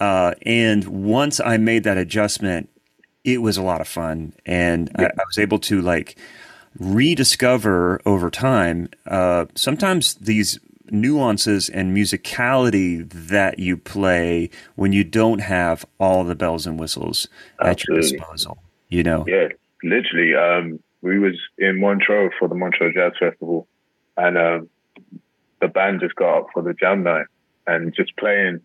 uh, 0.00 0.34
and 0.42 0.84
once 0.84 1.40
i 1.40 1.56
made 1.56 1.84
that 1.84 1.98
adjustment 1.98 2.68
it 3.24 3.38
was 3.38 3.56
a 3.56 3.62
lot 3.62 3.80
of 3.80 3.88
fun 3.88 4.32
and 4.46 4.90
yeah. 4.98 5.06
I, 5.06 5.20
I, 5.20 5.24
was 5.26 5.38
able 5.38 5.58
to 5.60 5.80
like 5.80 6.16
rediscover 6.78 8.00
over 8.06 8.30
time 8.30 8.88
uh, 9.06 9.46
sometimes 9.54 10.14
these 10.14 10.58
nuances 10.90 11.68
and 11.68 11.96
musicality 11.96 13.08
that 13.10 13.58
you 13.58 13.76
play 13.76 14.50
when 14.76 14.92
you 14.92 15.02
don't 15.02 15.40
have 15.40 15.84
all 15.98 16.24
the 16.24 16.34
bells 16.34 16.66
and 16.66 16.78
whistles 16.78 17.28
Absolutely. 17.60 17.70
at 17.70 17.88
your 17.88 18.00
disposal 18.00 18.58
you 18.88 19.02
know 19.02 19.24
yeah 19.26 19.48
literally 19.82 20.34
um 20.34 20.80
we 21.04 21.18
was 21.18 21.38
in 21.58 21.78
Montreux 21.80 22.30
for 22.38 22.48
the 22.48 22.54
Montreux 22.54 22.94
Jazz 22.94 23.12
Festival, 23.20 23.68
and 24.16 24.38
um, 24.38 24.68
the 25.60 25.68
band 25.68 26.00
just 26.00 26.14
got 26.16 26.38
up 26.38 26.46
for 26.52 26.62
the 26.62 26.72
jam 26.72 27.02
night 27.02 27.26
and 27.66 27.94
just 27.94 28.16
playing, 28.16 28.60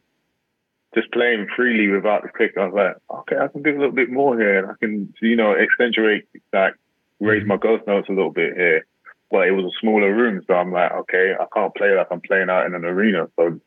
just 0.96 1.12
playing 1.12 1.48
freely 1.56 1.88
without 1.90 2.24
the 2.24 2.30
pick. 2.30 2.58
I 2.58 2.66
was 2.66 2.74
like, 2.74 3.20
okay, 3.20 3.38
I 3.38 3.48
can 3.50 3.62
do 3.62 3.72
a 3.72 3.80
little 3.80 3.92
bit 3.92 4.10
more 4.10 4.40
here, 4.40 4.60
and 4.60 4.72
I 4.72 4.74
can, 4.80 5.14
you 5.22 5.36
know, 5.36 5.54
accentuate, 5.56 6.28
like 6.54 6.76
raise 7.20 7.46
my 7.46 7.58
ghost 7.58 7.86
notes 7.86 8.08
a 8.10 8.14
little 8.14 8.32
bit 8.32 8.56
here. 8.56 8.86
But 9.30 9.48
it 9.48 9.52
was 9.52 9.66
a 9.66 9.80
smaller 9.80 10.14
room, 10.14 10.42
so 10.48 10.54
I'm 10.56 10.72
like, 10.72 10.92
okay, 10.92 11.34
I 11.40 11.46
can't 11.54 11.76
play 11.76 11.96
like 11.96 12.08
I'm 12.10 12.22
playing 12.22 12.50
out 12.50 12.66
in 12.66 12.74
an 12.74 12.86
arena, 12.86 13.28
so 13.36 13.60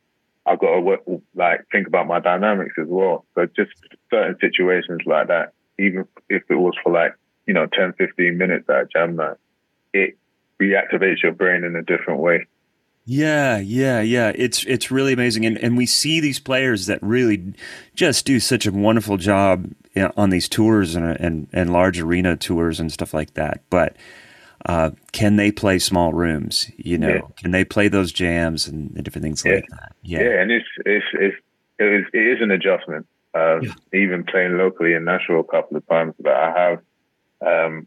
I've 0.47 0.59
got 0.59 0.75
to 0.75 0.81
work, 0.81 1.01
like 1.35 1.67
think 1.71 1.87
about 1.87 2.09
my 2.09 2.21
dynamics 2.21 2.75
as 2.81 2.89
well. 2.89 3.27
So 3.35 3.47
just 3.55 3.71
certain 4.11 4.37
situations 4.41 5.03
like 5.07 5.29
that, 5.29 5.53
even 5.79 6.07
if 6.29 6.43
it 6.49 6.57
was 6.57 6.75
for 6.83 6.93
like 6.93 7.15
you 7.47 7.55
know, 7.55 7.67
10, 7.67 7.95
15 7.95 8.39
minutes 8.39 8.69
at 8.69 8.93
jam 8.93 9.17
night, 9.17 9.37
it 9.93 10.17
reactivates 10.61 11.23
your 11.23 11.33
brain 11.33 11.65
in 11.65 11.77
a 11.77 11.83
different 11.83 12.21
way. 12.21 12.47
Yeah, 13.05 13.59
yeah, 13.59 14.01
yeah. 14.01 14.31
It's 14.35 14.65
it's 14.65 14.93
really 14.93 15.13
amazing, 15.13 15.45
and 15.45 15.59
and 15.59 15.77
we 15.77 15.87
see 15.87 16.21
these 16.21 16.39
players 16.39 16.87
that 16.87 17.03
really 17.03 17.55
just 17.97 18.25
do 18.25 18.39
such 18.39 18.65
a 18.65 18.71
wonderful 18.71 19.17
job 19.17 19.73
on 20.17 20.31
these 20.31 20.49
tours 20.49 20.95
and 20.95 21.05
and 21.05 21.49
and 21.53 21.73
large 21.73 21.99
arena 21.99 22.37
tours 22.37 22.79
and 22.79 22.93
stuff 22.93 23.13
like 23.13 23.35
that. 23.35 23.63
But 23.71 23.97
uh, 24.67 24.91
can 25.11 25.35
they 25.35 25.51
play 25.51 25.81
small 25.81 26.13
rooms? 26.13 26.71
You 26.77 26.97
know, 26.97 27.09
yeah. 27.09 27.21
can 27.39 27.51
they 27.51 27.65
play 27.65 27.89
those 27.89 28.13
jams 28.13 28.69
and 28.69 28.95
different 29.03 29.25
things 29.25 29.43
yeah. 29.45 29.55
like 29.55 29.69
that? 29.71 29.93
Yeah, 30.03 30.21
yeah, 30.21 30.41
and 30.41 30.53
it's 30.53 30.69
it's 30.87 31.07
it's 31.15 31.37
it 31.81 31.93
is, 31.93 32.07
it 32.13 32.37
is 32.37 32.39
an 32.41 32.53
adjustment. 32.53 33.07
Uh. 33.35 33.61
Even 33.93 34.25
playing 34.25 34.59
locally 34.59 34.93
in 34.93 35.05
Nashville 35.05 35.41
a 35.41 35.45
couple 35.45 35.77
of 35.77 35.87
times, 35.89 36.15
but 36.21 36.35
I 36.35 36.53
have 36.57 36.79
um, 37.47 37.87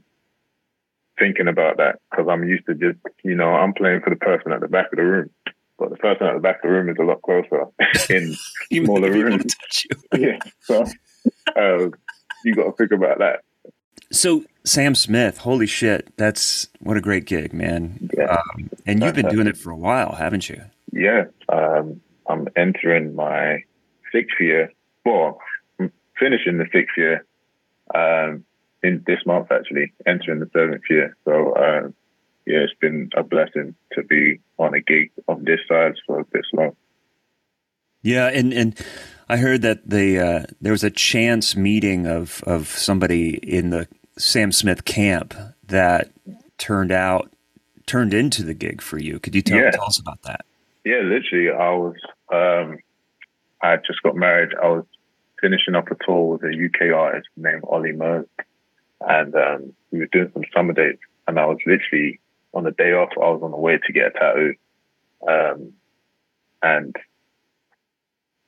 thinking 1.17 1.47
about 1.47 1.77
that 1.77 1.99
because 2.09 2.27
I'm 2.29 2.47
used 2.47 2.65
to 2.67 2.75
just, 2.75 2.99
you 3.23 3.35
know, 3.35 3.49
I'm 3.49 3.73
playing 3.73 4.01
for 4.01 4.09
the 4.09 4.15
person 4.15 4.51
at 4.51 4.61
the 4.61 4.67
back 4.67 4.91
of 4.91 4.97
the 4.97 5.03
room, 5.03 5.29
but 5.77 5.89
the 5.89 5.97
person 5.97 6.27
at 6.27 6.33
the 6.33 6.39
back 6.39 6.57
of 6.57 6.63
the 6.63 6.69
room 6.69 6.89
is 6.89 6.97
a 6.99 7.03
lot 7.03 7.21
closer 7.21 7.65
in 8.09 8.35
smaller 8.71 9.11
rooms. 9.11 9.55
yeah, 10.17 10.39
so 10.61 10.83
uh, 11.55 11.89
you 12.43 12.53
got 12.53 12.65
to 12.65 12.73
think 12.77 12.91
about 12.91 13.19
that. 13.19 13.41
So 14.11 14.45
Sam 14.63 14.95
Smith, 14.95 15.39
holy 15.39 15.65
shit, 15.65 16.15
that's 16.17 16.69
what 16.79 16.97
a 16.97 17.01
great 17.01 17.25
gig, 17.25 17.53
man! 17.53 18.09
Yeah. 18.15 18.37
Um, 18.37 18.69
and 18.85 19.01
you've 19.01 19.15
been 19.15 19.29
doing 19.29 19.47
it 19.47 19.57
for 19.57 19.71
a 19.71 19.75
while, 19.75 20.13
haven't 20.13 20.47
you? 20.47 20.61
Yeah, 20.91 21.25
um, 21.49 22.01
I'm 22.27 22.47
entering 22.55 23.15
my 23.15 23.63
sixth 24.11 24.39
year. 24.39 24.71
Well, 25.05 25.39
I'm 25.79 25.91
finishing 26.19 26.57
the 26.57 26.67
sixth 26.71 26.95
year. 26.97 27.25
Um, 27.93 28.45
in 28.85 29.03
this 29.07 29.19
month 29.25 29.51
actually 29.51 29.93
entering 30.05 30.39
the 30.39 30.49
seventh 30.53 30.83
year. 30.89 31.15
So 31.25 31.53
uh, 31.53 31.89
yeah, 32.45 32.59
it's 32.59 32.73
been 32.79 33.09
a 33.15 33.23
blessing 33.23 33.75
to 33.93 34.03
be 34.03 34.39
on 34.57 34.73
a 34.73 34.81
gig 34.81 35.11
of 35.27 35.43
this 35.43 35.59
size 35.67 35.95
for 36.05 36.25
this 36.31 36.45
long. 36.53 36.75
Yeah, 38.01 38.27
and 38.27 38.53
and 38.53 38.79
I 39.27 39.37
heard 39.37 39.63
that 39.63 39.89
the 39.89 40.19
uh, 40.19 40.43
there 40.61 40.71
was 40.71 40.83
a 40.83 40.91
chance 40.91 41.55
meeting 41.55 42.05
of 42.05 42.43
of 42.45 42.67
somebody 42.67 43.37
in 43.37 43.71
the 43.71 43.87
Sam 44.17 44.51
Smith 44.51 44.85
camp 44.85 45.33
that 45.67 46.11
turned 46.57 46.91
out 46.91 47.31
turned 47.87 48.13
into 48.13 48.43
the 48.43 48.53
gig 48.53 48.81
for 48.81 48.97
you. 48.97 49.19
Could 49.19 49.35
you 49.35 49.41
tell, 49.41 49.59
yeah. 49.59 49.71
tell 49.71 49.85
us 49.85 49.99
about 49.99 50.21
that? 50.23 50.45
Yeah, 50.83 51.01
literally, 51.03 51.49
I 51.49 51.71
was 51.71 51.95
um, 52.31 52.77
I 53.61 53.77
just 53.77 54.03
got 54.03 54.15
married. 54.15 54.51
I 54.61 54.67
was 54.67 54.85
finishing 55.41 55.75
up 55.75 55.89
a 55.89 55.95
tour 56.05 56.33
with 56.33 56.43
a 56.43 56.53
UK 56.53 56.95
artist 56.95 57.27
named 57.35 57.63
Olly 57.67 57.91
Murs 57.91 58.25
and 59.01 59.35
um, 59.35 59.73
we 59.91 59.99
were 59.99 60.09
doing 60.11 60.31
some 60.33 60.43
summer 60.53 60.73
dates, 60.73 61.01
and 61.27 61.39
I 61.39 61.45
was 61.45 61.57
literally 61.65 62.19
on 62.53 62.63
the 62.63 62.71
day 62.71 62.93
off. 62.93 63.09
I 63.15 63.29
was 63.29 63.41
on 63.43 63.51
the 63.51 63.57
way 63.57 63.77
to 63.77 63.93
get 63.93 64.07
a 64.07 64.11
tattoo, 64.11 64.55
um, 65.27 65.73
and 66.61 66.95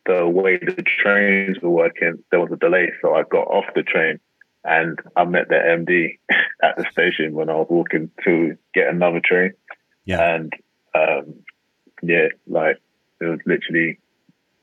the 0.05 0.27
way 0.27 0.57
the 0.57 0.83
trains 0.83 1.57
were 1.61 1.69
working, 1.69 2.23
there 2.31 2.39
was 2.39 2.51
a 2.51 2.55
delay, 2.55 2.93
so 3.01 3.13
I 3.13 3.23
got 3.23 3.47
off 3.47 3.65
the 3.75 3.83
train, 3.83 4.19
and 4.63 4.97
I 5.15 5.25
met 5.25 5.49
the 5.49 5.55
MD 5.55 6.19
at 6.63 6.77
the 6.77 6.85
station 6.91 7.33
when 7.33 7.49
I 7.49 7.55
was 7.55 7.67
walking 7.69 8.09
to 8.23 8.57
get 8.73 8.87
another 8.87 9.21
train. 9.23 9.53
Yeah, 10.05 10.35
and 10.35 10.53
um, 10.95 11.33
yeah, 12.01 12.27
like 12.47 12.77
it 13.19 13.25
was 13.25 13.39
literally 13.45 13.99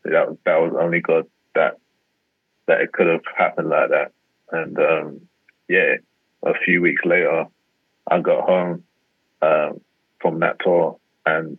that 0.05 0.29
was 0.29 0.39
that 0.45 0.61
was 0.61 0.75
only 0.81 1.01
God 1.01 1.27
that 1.55 1.79
that 2.67 2.81
it 2.81 2.93
could 2.93 3.07
have 3.07 3.23
happened 3.37 3.69
like 3.69 3.91
that, 3.91 4.13
and 4.51 4.79
um, 4.79 5.21
yeah, 5.69 5.97
a 6.43 6.53
few 6.65 6.83
weeks 6.83 7.03
later, 7.05 7.47
I 8.11 8.21
got 8.21 8.45
home 8.45 8.85
um, 9.43 9.81
from 10.21 10.41
that 10.41 10.57
tour, 10.61 10.99
and 11.25 11.59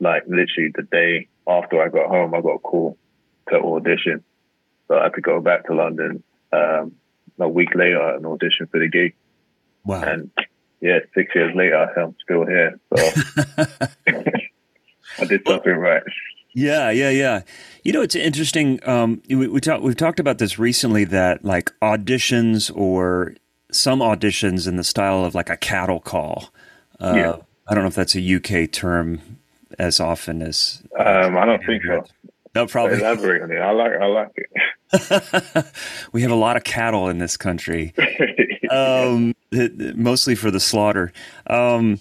like 0.00 0.24
literally 0.26 0.72
the 0.74 0.82
day 0.82 1.28
after 1.46 1.82
I 1.82 1.88
got 1.88 2.08
home, 2.08 2.34
I 2.34 2.40
got 2.40 2.54
a 2.54 2.58
call 2.58 2.98
to 3.48 3.56
audition. 3.56 4.22
So 4.88 4.98
I 4.98 5.04
had 5.04 5.14
to 5.14 5.20
go 5.20 5.40
back 5.40 5.66
to 5.66 5.74
London 5.74 6.22
um, 6.52 6.92
a 7.38 7.48
week 7.48 7.74
later 7.74 8.14
and 8.14 8.26
audition 8.26 8.66
for 8.66 8.78
the 8.78 8.88
gig. 8.88 9.14
Wow. 9.84 10.02
And 10.02 10.30
yeah, 10.80 10.98
six 11.14 11.34
years 11.34 11.54
later, 11.54 11.76
I'm 11.98 12.14
still 12.22 12.46
here. 12.46 12.78
So 12.94 13.10
I 15.18 15.24
did 15.24 15.42
something 15.46 15.74
right. 15.74 16.02
Yeah, 16.54 16.90
yeah, 16.90 17.10
yeah. 17.10 17.42
You 17.82 17.92
know, 17.92 18.02
it's 18.02 18.14
interesting. 18.14 18.80
Um, 18.86 19.22
we, 19.28 19.48
we 19.48 19.60
talk, 19.60 19.82
we've 19.82 19.96
talked 19.96 20.20
about 20.20 20.38
this 20.38 20.58
recently 20.58 21.04
that 21.04 21.44
like 21.44 21.70
auditions 21.80 22.70
or 22.74 23.34
some 23.70 24.00
auditions 24.00 24.68
in 24.68 24.76
the 24.76 24.84
style 24.84 25.24
of 25.24 25.34
like 25.34 25.50
a 25.50 25.56
cattle 25.56 26.00
call. 26.00 26.52
Uh, 27.00 27.14
yeah. 27.16 27.36
I 27.68 27.74
don't 27.74 27.84
know 27.84 27.88
if 27.88 27.94
that's 27.94 28.14
a 28.16 28.36
UK 28.36 28.70
term 28.70 29.20
as 29.78 30.00
often 30.00 30.42
as. 30.42 30.82
Um, 30.98 31.36
I 31.36 31.46
don't 31.46 31.64
think 31.64 31.82
so. 31.84 32.04
No, 32.54 32.66
probably. 32.66 32.98
Elaborate 32.98 33.42
on 33.42 33.50
it. 33.50 33.58
I 33.58 33.70
like. 33.70 33.92
I 33.92 34.06
like 34.06 34.32
it. 34.36 35.66
we 36.12 36.20
have 36.22 36.30
a 36.30 36.36
lot 36.36 36.56
of 36.56 36.64
cattle 36.64 37.08
in 37.08 37.16
this 37.16 37.38
country, 37.38 37.94
um, 38.70 39.34
mostly 39.94 40.34
for 40.34 40.50
the 40.50 40.60
slaughter. 40.60 41.12
Um, 41.46 41.98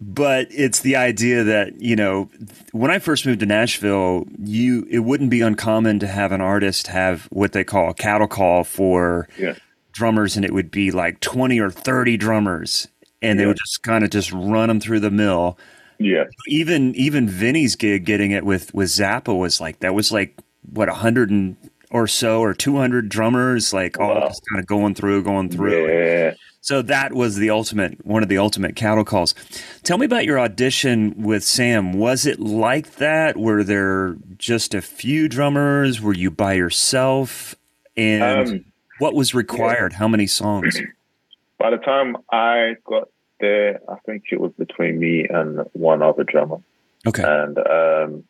but 0.00 0.46
it's 0.50 0.80
the 0.80 0.96
idea 0.96 1.42
that 1.42 1.80
you 1.80 1.96
know 1.96 2.28
when 2.72 2.90
i 2.90 2.98
first 2.98 3.24
moved 3.24 3.40
to 3.40 3.46
nashville 3.46 4.26
you 4.38 4.86
it 4.90 5.00
wouldn't 5.00 5.30
be 5.30 5.40
uncommon 5.40 5.98
to 5.98 6.06
have 6.06 6.32
an 6.32 6.40
artist 6.40 6.88
have 6.88 7.24
what 7.30 7.52
they 7.52 7.64
call 7.64 7.90
a 7.90 7.94
cattle 7.94 8.28
call 8.28 8.62
for 8.62 9.28
yeah. 9.38 9.54
drummers 9.92 10.36
and 10.36 10.44
it 10.44 10.52
would 10.52 10.70
be 10.70 10.90
like 10.90 11.20
20 11.20 11.58
or 11.60 11.70
30 11.70 12.16
drummers 12.16 12.88
and 13.22 13.38
yeah. 13.38 13.44
they 13.44 13.46
would 13.46 13.56
just 13.56 13.82
kind 13.82 14.04
of 14.04 14.10
just 14.10 14.32
run 14.32 14.68
them 14.68 14.80
through 14.80 15.00
the 15.00 15.10
mill 15.10 15.58
yeah 15.98 16.24
even 16.46 16.94
even 16.94 17.28
Vinnie's 17.28 17.74
gig 17.74 18.04
getting 18.04 18.32
it 18.32 18.44
with 18.44 18.74
with 18.74 18.88
zappa 18.88 19.36
was 19.36 19.60
like 19.60 19.78
that 19.80 19.94
was 19.94 20.12
like 20.12 20.36
what 20.72 20.88
100 20.88 21.30
and 21.30 21.56
or 21.96 22.06
so 22.06 22.40
or 22.40 22.54
200 22.54 23.08
drummers 23.08 23.72
like 23.72 23.98
wow. 23.98 24.12
all 24.12 24.28
just 24.28 24.42
kind 24.50 24.60
of 24.60 24.66
going 24.66 24.94
through 24.94 25.22
going 25.22 25.48
through 25.48 25.86
yeah 25.88 26.34
so 26.66 26.82
that 26.82 27.12
was 27.12 27.36
the 27.36 27.50
ultimate, 27.50 28.04
one 28.04 28.24
of 28.24 28.28
the 28.28 28.38
ultimate 28.38 28.74
cattle 28.74 29.04
calls. 29.04 29.36
Tell 29.84 29.98
me 29.98 30.04
about 30.04 30.24
your 30.24 30.40
audition 30.40 31.14
with 31.22 31.44
Sam. 31.44 31.92
Was 31.92 32.26
it 32.26 32.40
like 32.40 32.96
that? 32.96 33.36
Were 33.36 33.62
there 33.62 34.16
just 34.36 34.74
a 34.74 34.82
few 34.82 35.28
drummers? 35.28 36.00
Were 36.00 36.12
you 36.12 36.28
by 36.28 36.54
yourself? 36.54 37.54
And 37.96 38.48
um, 38.48 38.64
what 38.98 39.14
was 39.14 39.32
required? 39.32 39.92
Yeah. 39.92 39.98
How 39.98 40.08
many 40.08 40.26
songs? 40.26 40.76
By 41.58 41.70
the 41.70 41.76
time 41.76 42.16
I 42.32 42.74
got 42.84 43.10
there, 43.38 43.78
I 43.88 43.98
think 44.04 44.24
it 44.32 44.40
was 44.40 44.50
between 44.58 44.98
me 44.98 45.24
and 45.30 45.60
one 45.72 46.02
other 46.02 46.24
drummer. 46.24 46.58
Okay. 47.06 47.22
And 47.24 47.58
um, 47.58 48.24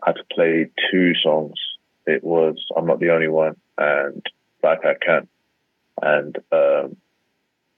I 0.00 0.10
had 0.10 0.16
to 0.16 0.24
play 0.32 0.70
two 0.92 1.14
songs. 1.16 1.58
It 2.06 2.22
was 2.22 2.56
I'm 2.76 2.86
Not 2.86 3.00
the 3.00 3.10
Only 3.10 3.28
One 3.28 3.56
and 3.78 4.24
Like 4.62 4.84
I 4.84 4.94
Can. 4.94 5.28
And 6.02 6.36
um, 6.52 6.96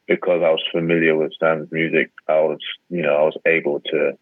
because 0.06 0.42
I 0.42 0.50
was 0.50 0.62
familiar 0.72 1.16
with 1.16 1.32
Sam's 1.38 1.70
music, 1.70 2.10
I 2.28 2.40
was, 2.40 2.58
you 2.88 3.02
know, 3.02 3.14
I 3.14 3.22
was 3.22 3.36
able 3.46 3.80
to 3.80 4.12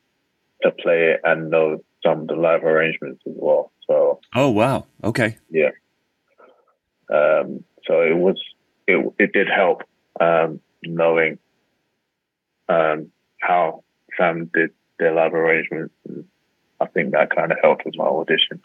to 0.62 0.70
play 0.70 1.12
it 1.12 1.20
and 1.24 1.50
know 1.50 1.82
some 2.05 2.22
of 2.22 2.26
the 2.28 2.34
live 2.34 2.64
arrangements 2.64 3.22
as 3.26 3.34
well. 3.36 3.70
So. 3.86 4.20
Oh 4.34 4.50
wow! 4.50 4.86
Okay. 5.02 5.36
Yeah. 5.50 5.70
Um, 7.12 7.64
so 7.86 8.00
it 8.00 8.16
was 8.16 8.42
it 8.86 9.12
it 9.18 9.32
did 9.32 9.48
help 9.48 9.82
um, 10.20 10.61
knowing 10.82 11.38
um, 12.68 13.11
how 13.40 13.84
Sam 14.16 14.50
did 14.52 14.70
their 14.98 15.14
live 15.14 15.34
arrangements. 15.34 15.94
And 16.09 16.24
I 16.80 16.86
think 16.86 17.12
that 17.12 17.34
kind 17.34 17.52
of 17.52 17.59
helped 17.62 17.84
with 17.84 17.96
my 17.96 18.05
audition. 18.05 18.61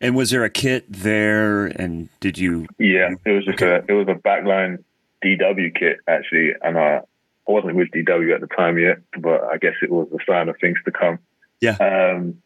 And 0.00 0.16
was 0.16 0.30
there 0.30 0.44
a 0.44 0.50
kit 0.50 0.84
there? 0.88 1.66
And 1.66 2.08
did 2.20 2.38
you? 2.38 2.66
Yeah, 2.78 3.10
it 3.24 3.30
was 3.30 3.44
just 3.44 3.62
okay. 3.62 3.84
a 3.86 3.92
it 3.92 3.92
was 3.92 4.08
a 4.08 4.14
backline 4.14 4.82
DW 5.24 5.74
kit 5.78 5.98
actually, 6.08 6.52
and 6.62 6.78
I, 6.78 7.00
I 7.48 7.52
wasn't 7.52 7.76
with 7.76 7.90
DW 7.90 8.34
at 8.34 8.40
the 8.40 8.46
time 8.46 8.78
yet, 8.78 8.98
but 9.18 9.44
I 9.44 9.58
guess 9.58 9.74
it 9.82 9.90
was 9.90 10.08
a 10.12 10.18
sign 10.30 10.48
of 10.48 10.56
things 10.60 10.78
to 10.84 10.92
come. 10.92 11.18
Yeah. 11.60 11.76
Um, 11.76 12.42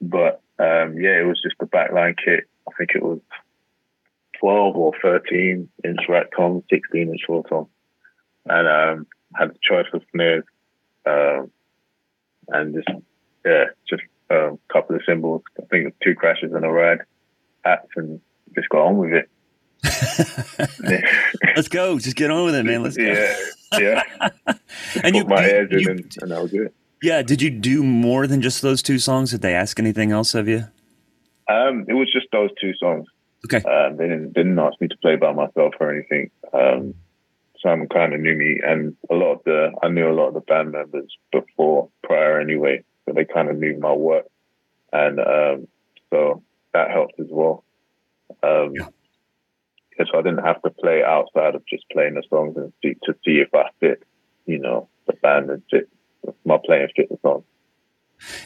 but 0.00 0.40
um, 0.58 0.98
yeah, 0.98 1.20
it 1.20 1.26
was 1.26 1.40
just 1.42 1.56
the 1.58 1.66
backline 1.66 2.16
kit. 2.22 2.44
I 2.68 2.72
think 2.76 2.90
it 2.94 3.02
was 3.02 3.20
12 4.40 4.76
or 4.76 4.92
13 5.02 5.68
inch 5.84 6.00
rack 6.08 6.26
tom, 6.36 6.62
16 6.70 7.08
inch 7.08 7.20
short 7.26 7.48
tom, 7.48 7.68
and 8.46 8.68
um, 8.68 9.06
had 9.34 9.50
the 9.50 9.58
choice 9.62 9.86
of 9.92 10.02
snares, 10.12 10.44
um, 11.06 11.50
and 12.48 12.74
just 12.74 12.88
yeah, 13.44 13.64
just 13.88 14.02
a 14.30 14.58
couple 14.72 14.96
of 14.96 15.02
cymbals. 15.06 15.42
I 15.60 15.64
think 15.66 15.94
two 16.02 16.14
crashes 16.14 16.52
and 16.52 16.64
a 16.64 16.68
ride, 16.68 17.00
hats, 17.64 17.88
and 17.96 18.20
just 18.54 18.68
got 18.68 18.86
on 18.86 18.98
with 18.98 19.12
it. 19.12 19.28
Let's 21.56 21.68
go. 21.68 21.98
Just 21.98 22.16
get 22.16 22.30
on 22.30 22.44
with 22.44 22.54
it, 22.54 22.64
man. 22.64 22.82
Let's 22.82 22.96
go. 22.96 23.04
Yeah, 23.04 23.36
yeah. 23.78 24.54
and 25.02 25.16
you, 25.16 25.24
my 25.24 25.46
you, 25.46 25.68
you, 25.70 25.90
and, 25.90 26.16
and 26.20 26.30
that 26.30 26.42
was 26.42 26.52
it. 26.52 26.74
Yeah. 27.02 27.22
Did 27.22 27.40
you 27.40 27.50
do 27.50 27.82
more 27.82 28.26
than 28.26 28.42
just 28.42 28.62
those 28.62 28.82
two 28.82 28.98
songs? 28.98 29.30
Did 29.30 29.40
they 29.40 29.54
ask 29.54 29.78
anything 29.78 30.12
else 30.12 30.34
of 30.34 30.48
you? 30.48 30.64
Um, 31.48 31.86
it 31.88 31.94
was 31.94 32.12
just 32.12 32.26
those 32.32 32.50
two 32.60 32.72
songs. 32.78 33.06
Okay. 33.46 33.66
Um, 33.68 33.96
they 33.96 34.06
didn't 34.06 34.34
didn't 34.34 34.58
ask 34.58 34.80
me 34.80 34.88
to 34.88 34.96
play 34.98 35.16
by 35.16 35.32
myself 35.32 35.74
or 35.80 35.94
anything. 35.94 36.30
Um, 36.52 36.94
Simon 37.62 37.88
kind 37.88 38.14
of 38.14 38.20
knew 38.20 38.36
me, 38.36 38.60
and 38.64 38.96
a 39.10 39.14
lot 39.14 39.32
of 39.32 39.44
the 39.44 39.72
I 39.82 39.88
knew 39.88 40.08
a 40.08 40.12
lot 40.12 40.28
of 40.28 40.34
the 40.34 40.40
band 40.40 40.72
members 40.72 41.16
before 41.32 41.88
prior 42.02 42.40
anyway, 42.40 42.84
so 43.10 43.14
they 43.14 43.24
kind 43.24 43.50
of 43.50 43.58
knew 43.58 43.78
my 43.78 43.92
work, 43.92 44.26
and 44.92 45.18
um, 45.18 45.68
so 46.10 46.42
that 46.72 46.90
helped 46.90 47.18
as 47.18 47.26
well. 47.30 47.64
Um, 48.42 48.72
yeah 48.74 48.88
so 50.06 50.18
I 50.18 50.22
didn't 50.22 50.44
have 50.44 50.62
to 50.62 50.70
play 50.70 51.02
outside 51.02 51.54
of 51.54 51.66
just 51.66 51.84
playing 51.90 52.14
the 52.14 52.22
songs 52.28 52.56
and 52.56 52.72
see 52.82 52.94
to 53.04 53.14
see 53.24 53.42
if 53.42 53.54
I 53.54 53.64
fit, 53.80 54.02
you 54.46 54.58
know, 54.58 54.88
the 55.06 55.14
band 55.14 55.50
and 55.50 55.62
fit 55.70 55.88
my 56.44 56.58
playing 56.64 56.88
fit 56.96 57.08
the 57.08 57.18
song. 57.22 57.44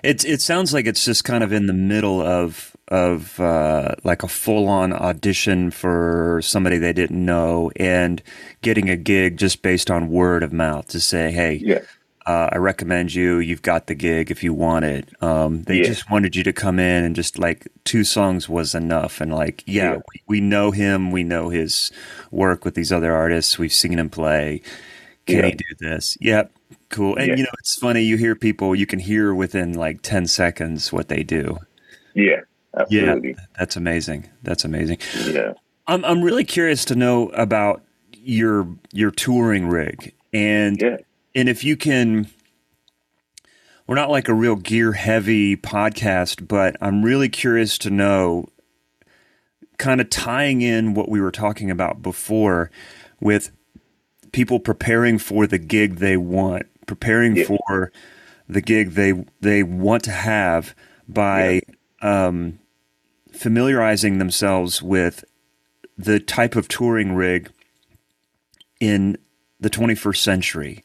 It 0.02 0.24
it 0.24 0.40
sounds 0.40 0.72
like 0.72 0.86
it's 0.86 1.04
just 1.04 1.24
kind 1.24 1.42
of 1.42 1.52
in 1.52 1.66
the 1.66 1.72
middle 1.72 2.20
of 2.20 2.76
of 2.88 3.40
uh, 3.40 3.94
like 4.04 4.22
a 4.22 4.28
full 4.28 4.68
on 4.68 4.92
audition 4.92 5.70
for 5.70 6.40
somebody 6.42 6.78
they 6.78 6.92
didn't 6.92 7.24
know 7.24 7.70
and 7.76 8.22
getting 8.62 8.88
a 8.88 8.96
gig 8.96 9.36
just 9.36 9.62
based 9.62 9.90
on 9.90 10.10
word 10.10 10.42
of 10.42 10.52
mouth 10.52 10.86
to 10.88 11.00
say, 11.00 11.32
hey, 11.32 11.60
yeah 11.62 11.80
uh, 12.26 12.48
I 12.52 12.56
recommend 12.56 13.14
you. 13.14 13.38
You've 13.38 13.62
got 13.62 13.86
the 13.86 13.94
gig 13.94 14.30
if 14.30 14.42
you 14.42 14.54
want 14.54 14.86
it. 14.86 15.08
Um, 15.22 15.62
they 15.64 15.78
yeah. 15.78 15.84
just 15.84 16.10
wanted 16.10 16.34
you 16.34 16.42
to 16.44 16.52
come 16.52 16.78
in 16.78 17.04
and 17.04 17.14
just 17.14 17.38
like 17.38 17.68
two 17.84 18.02
songs 18.02 18.48
was 18.48 18.74
enough. 18.74 19.20
And 19.20 19.32
like, 19.32 19.62
yeah, 19.66 19.92
yeah. 19.92 19.96
We, 19.96 20.22
we, 20.26 20.40
know 20.40 20.70
him. 20.70 21.10
We 21.10 21.22
know 21.22 21.50
his 21.50 21.92
work 22.30 22.64
with 22.64 22.74
these 22.74 22.92
other 22.92 23.12
artists. 23.12 23.58
We've 23.58 23.72
seen 23.72 23.98
him 23.98 24.08
play. 24.08 24.62
Can 25.26 25.36
yeah. 25.36 25.46
he 25.46 25.52
do 25.52 25.64
this? 25.80 26.16
Yep. 26.20 26.52
Cool. 26.88 27.16
And 27.16 27.38
you 27.38 27.44
know, 27.44 27.50
it's 27.58 27.78
funny. 27.78 28.02
You 28.02 28.16
hear 28.16 28.34
people, 28.34 28.74
you 28.74 28.86
can 28.86 29.00
hear 29.00 29.34
within 29.34 29.74
like 29.74 30.00
10 30.00 30.26
seconds 30.26 30.92
what 30.92 31.08
they 31.08 31.22
do. 31.22 31.58
Yeah. 32.14 32.40
Absolutely. 32.76 33.30
Yeah. 33.30 33.44
That's 33.58 33.76
amazing. 33.76 34.30
That's 34.42 34.64
amazing. 34.64 34.98
Yeah. 35.26 35.52
I'm, 35.86 36.04
I'm 36.06 36.22
really 36.22 36.44
curious 36.44 36.86
to 36.86 36.94
know 36.94 37.28
about 37.30 37.82
your, 38.12 38.66
your 38.92 39.10
touring 39.10 39.68
rig 39.68 40.14
and, 40.32 40.82
and 41.34 41.48
if 41.48 41.64
you 41.64 41.76
can 41.76 42.28
we're 43.86 43.94
not 43.94 44.10
like 44.10 44.28
a 44.28 44.34
real 44.34 44.56
gear 44.56 44.92
heavy 44.92 45.56
podcast, 45.56 46.48
but 46.48 46.76
I'm 46.80 47.04
really 47.04 47.28
curious 47.28 47.76
to 47.78 47.90
know 47.90 48.48
kind 49.78 50.00
of 50.00 50.08
tying 50.08 50.62
in 50.62 50.94
what 50.94 51.08
we 51.08 51.20
were 51.20 51.30
talking 51.32 51.70
about 51.70 52.02
before 52.02 52.70
with 53.20 53.50
people 54.32 54.58
preparing 54.58 55.18
for 55.18 55.46
the 55.46 55.58
gig 55.58 55.96
they 55.96 56.16
want, 56.16 56.66
preparing 56.86 57.36
yeah. 57.36 57.44
for 57.44 57.92
the 58.48 58.60
gig 58.60 58.90
they 58.90 59.24
they 59.40 59.62
want 59.62 60.04
to 60.04 60.10
have 60.10 60.74
by 61.08 61.62
yeah. 62.02 62.26
um, 62.26 62.58
familiarizing 63.32 64.18
themselves 64.18 64.82
with 64.82 65.24
the 65.96 66.18
type 66.20 66.56
of 66.56 66.68
touring 66.68 67.14
rig 67.14 67.50
in 68.80 69.16
the 69.60 69.70
21st 69.70 70.16
century. 70.16 70.83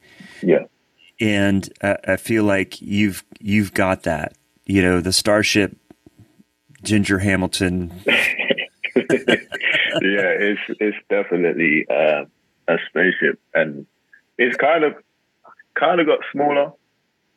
And 1.19 1.71
uh, 1.81 1.95
I 2.07 2.15
feel 2.17 2.43
like 2.43 2.81
you've 2.81 3.23
you've 3.39 3.73
got 3.73 4.03
that. 4.03 4.33
You 4.65 4.81
know, 4.81 5.01
the 5.01 5.13
Starship 5.13 5.75
Ginger 6.83 7.19
Hamilton. 7.19 7.93
yeah, 8.05 8.15
it's 8.95 10.61
it's 10.79 10.97
definitely 11.09 11.85
uh, 11.89 12.25
a 12.67 12.77
spaceship, 12.87 13.39
and 13.53 13.85
it's 14.37 14.55
kind 14.57 14.83
of 14.83 14.93
kind 15.75 15.99
of 15.99 16.07
got 16.07 16.19
smaller. 16.31 16.73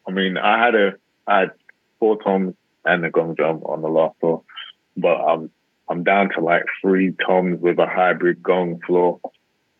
I 0.07 0.11
mean, 0.11 0.37
I 0.37 0.64
had 0.64 0.74
a 0.74 0.95
I 1.26 1.41
had 1.41 1.51
four 1.99 2.22
toms 2.22 2.55
and 2.85 3.05
a 3.05 3.11
gong 3.11 3.35
drum 3.35 3.62
on 3.64 3.83
the 3.83 3.89
last 3.89 4.18
floor, 4.20 4.43
but 4.97 5.16
I'm 5.16 5.51
I'm 5.89 6.05
down 6.05 6.30
to 6.30 6.41
like 6.41 6.64
three 6.80 7.14
toms 7.26 7.61
with 7.61 7.78
a 7.78 7.87
hybrid 7.87 8.43
gong 8.43 8.80
floor 8.87 9.20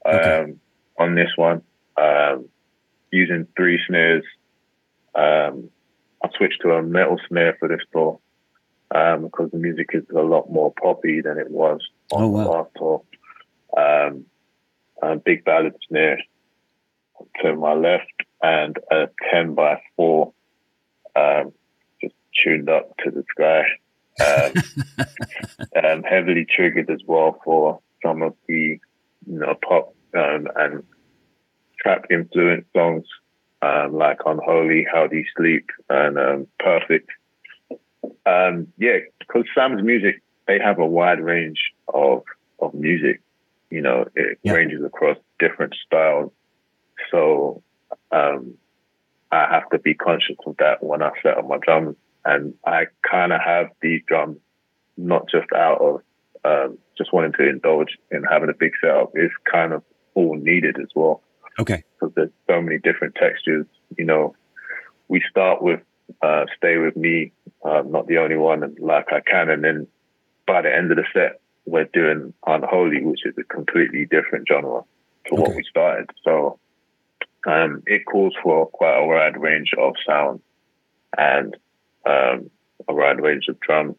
um, 0.05 0.15
okay. 0.15 0.53
on 0.99 1.15
this 1.15 1.31
one. 1.37 1.63
Um, 1.97 2.49
using 3.13 3.47
three 3.57 3.79
snares. 3.87 4.25
Um, 5.15 5.71
I 6.25 6.29
switched 6.37 6.63
to 6.63 6.71
a 6.73 6.83
metal 6.83 7.19
snare 7.29 7.57
for 7.61 7.69
this 7.69 7.85
tour 7.93 8.19
um, 8.95 9.25
because 9.25 9.51
the 9.51 9.59
music 9.59 9.91
is 9.93 10.05
a 10.15 10.23
lot 10.23 10.51
more 10.51 10.73
poppy 10.81 11.21
than 11.21 11.39
it 11.39 11.51
was 11.51 11.81
on 12.13 12.23
oh, 12.23 12.29
wow. 12.29 12.45
the 12.45 12.51
last 12.51 12.71
tour. 12.77 13.03
Um, 13.77 14.25
a 15.03 15.17
big 15.17 15.45
ballad 15.45 15.75
snare 15.89 16.19
to 17.41 17.57
my 17.57 17.75
left 17.75 18.13
and 18.43 18.77
a 18.91 19.09
10 19.31 19.55
by 19.55 19.81
4 19.97 20.33
um, 21.15 21.53
just 22.01 22.15
tuned 22.43 22.69
up 22.69 22.97
to 22.99 23.11
the 23.11 23.25
sky. 23.31 23.65
Um, 24.25 25.85
um, 25.85 26.03
heavily 26.03 26.45
triggered 26.45 26.91
as 26.91 27.01
well 27.07 27.41
for 27.45 27.81
some 28.03 28.23
of 28.23 28.35
the 28.47 28.79
you 29.27 29.39
know 29.39 29.55
pop 29.67 29.95
um, 30.15 30.49
and 30.57 30.83
trap 31.83 32.07
influence 32.11 32.64
songs 32.74 33.05
um, 33.62 33.97
like 33.97 34.18
Unholy, 34.26 34.87
How 34.91 35.07
Do 35.07 35.16
You 35.16 35.24
Sleep, 35.37 35.70
and 35.89 36.18
um, 36.18 36.47
Perfect. 36.59 37.09
Um, 38.26 38.68
yeah, 38.78 38.99
because 39.20 39.45
Sam's 39.55 39.83
music, 39.83 40.22
they 40.47 40.59
have 40.59 40.78
a 40.78 40.87
wide 40.87 41.20
range 41.20 41.61
of 41.93 42.24
of 42.59 42.74
music. 42.74 43.20
You 43.70 43.80
know, 43.80 44.07
it 44.14 44.39
yeah. 44.43 44.53
ranges 44.53 44.85
across 44.85 45.16
different 45.39 45.74
styles. 45.87 46.33
So 47.11 47.62
um, 48.11 48.55
I 49.30 49.47
have 49.51 49.68
to 49.70 49.78
be 49.78 49.95
conscious 49.95 50.37
of 50.47 50.57
that 50.59 50.83
when 50.83 51.03
I 51.03 51.11
set 51.22 51.39
up 51.39 51.49
my 51.49 51.59
drums. 51.59 51.97
And 52.24 52.55
I 52.66 52.87
kind 53.09 53.33
of 53.33 53.41
have 53.41 53.68
these 53.80 54.03
drums 54.07 54.39
not 54.97 55.28
just 55.30 55.51
out 55.53 55.80
of 55.80 56.03
um, 56.45 56.78
just 56.99 57.12
wanting 57.12 57.33
to 57.33 57.49
indulge 57.49 57.97
in 58.11 58.24
having 58.24 58.51
a 58.51 58.55
big 58.55 58.72
setup. 58.80 59.12
It's 59.14 59.35
kind 59.51 59.72
of 59.72 59.83
all 60.14 60.37
needed 60.37 60.76
as 60.80 60.89
well. 60.95 61.22
Okay. 61.59 61.85
Because 62.01 62.15
there's 62.15 62.31
so 62.49 62.61
many 62.61 62.79
different 62.79 63.15
textures. 63.15 63.67
You 63.97 64.05
know, 64.05 64.35
we 65.09 65.23
start 65.31 65.63
with 65.63 65.81
uh, 66.23 66.47
Stay 66.57 66.77
With 66.79 66.97
Me, 66.97 67.33
uh, 67.65 67.83
not 67.87 68.07
the 68.07 68.19
only 68.19 68.37
one, 68.37 68.63
and 68.63 68.79
like 68.79 69.13
I 69.13 69.21
can. 69.21 69.51
And 69.51 69.63
then 69.63 69.87
by 70.47 70.63
the 70.63 70.75
end 70.75 70.91
of 70.91 70.97
the 70.97 71.05
set, 71.13 71.41
we're 71.65 71.89
doing 71.93 72.35
Unholy, 72.47 73.05
which 73.05 73.25
is 73.25 73.35
a 73.39 73.45
completely 73.45 74.07
different 74.07 74.49
genre 74.49 74.83
to 75.27 75.35
okay. 75.35 75.43
what 75.43 75.55
we 75.55 75.63
started. 75.69 76.11
So 76.25 76.59
um, 77.47 77.83
it 77.87 78.05
calls 78.05 78.35
for 78.43 78.67
quite 78.67 78.99
a 78.99 79.07
wide 79.07 79.41
range 79.41 79.73
of 79.79 79.95
sound 80.07 80.41
and 81.17 81.57
um, 82.07 82.51
a 82.89 82.95
wide 82.95 83.21
range 83.21 83.47
of 83.49 83.61
drums, 83.61 83.97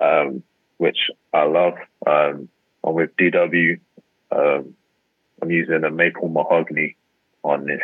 um, 0.00 0.42
which 0.78 0.98
I 1.32 1.44
love. 1.44 1.74
Um, 2.06 2.48
I'm 2.84 2.94
with 2.94 3.16
DW. 3.16 3.80
I'm 5.40 5.50
using 5.50 5.84
a 5.84 5.90
maple 5.90 6.28
mahogany 6.28 6.96
on 7.42 7.66
this. 7.66 7.82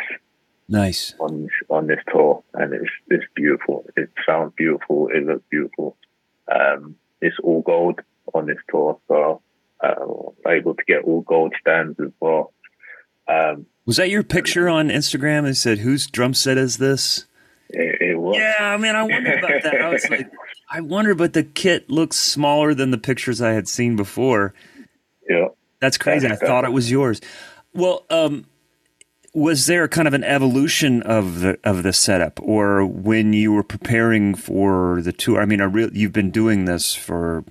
Nice 0.69 1.13
on 1.19 1.49
on 1.69 1.87
this 1.87 1.99
tour, 2.11 2.43
and 2.53 2.73
it's 2.73 2.89
it's 3.09 3.25
beautiful. 3.35 3.85
It 3.97 4.09
sounds 4.25 4.53
beautiful. 4.55 5.09
It 5.13 5.25
looks 5.25 5.43
beautiful. 5.49 5.97
Um, 6.49 6.95
it's 7.21 7.35
all 7.43 7.61
gold 7.61 7.99
on 8.33 8.47
this 8.47 8.57
tour, 8.69 8.97
so 9.07 9.41
uh, 9.81 10.49
able 10.49 10.73
to 10.75 10.83
get 10.85 11.03
all 11.03 11.21
gold 11.21 11.53
stands 11.59 11.99
as 11.99 12.11
well. 12.19 12.53
Um, 13.27 13.65
was 13.85 13.97
that 13.97 14.09
your 14.09 14.23
picture 14.23 14.69
on 14.69 14.87
Instagram? 14.87 15.47
It 15.47 15.55
said, 15.55 15.79
"Whose 15.79 16.07
drum 16.07 16.33
set 16.33 16.57
is 16.57 16.77
this?" 16.77 17.25
It, 17.69 18.01
it 18.01 18.19
was. 18.19 18.37
Yeah, 18.37 18.57
I 18.61 18.77
mean, 18.77 18.95
I 18.95 19.03
wonder 19.03 19.33
about 19.33 19.63
that. 19.63 19.81
I 19.81 19.89
was 19.89 20.09
like, 20.09 20.31
I 20.69 20.81
wonder, 20.81 21.15
but 21.15 21.33
the 21.33 21.43
kit 21.43 21.89
looks 21.89 22.17
smaller 22.17 22.73
than 22.73 22.91
the 22.91 22.97
pictures 22.97 23.41
I 23.41 23.51
had 23.51 23.67
seen 23.67 23.95
before. 23.95 24.53
Yeah, 25.29 25.47
that's 25.83 25.97
crazy. 25.97 26.27
I 26.27 26.35
thought 26.35 26.63
it 26.63 26.71
was 26.71 26.89
yours. 26.89 27.21
Well, 27.73 28.05
um, 28.09 28.45
was 29.33 29.65
there 29.65 29.87
kind 29.87 30.07
of 30.07 30.13
an 30.13 30.23
evolution 30.23 31.01
of 31.03 31.41
the 31.41 31.59
of 31.63 31.83
the 31.83 31.93
setup, 31.93 32.39
or 32.41 32.85
when 32.85 33.33
you 33.33 33.51
were 33.53 33.63
preparing 33.63 34.35
for 34.35 35.01
the 35.01 35.13
tour? 35.13 35.41
I 35.41 35.45
mean, 35.45 35.61
I 35.61 35.65
re- 35.65 35.91
you've 35.93 36.13
been 36.13 36.31
doing 36.31 36.65
this 36.65 36.95
for 36.95 37.43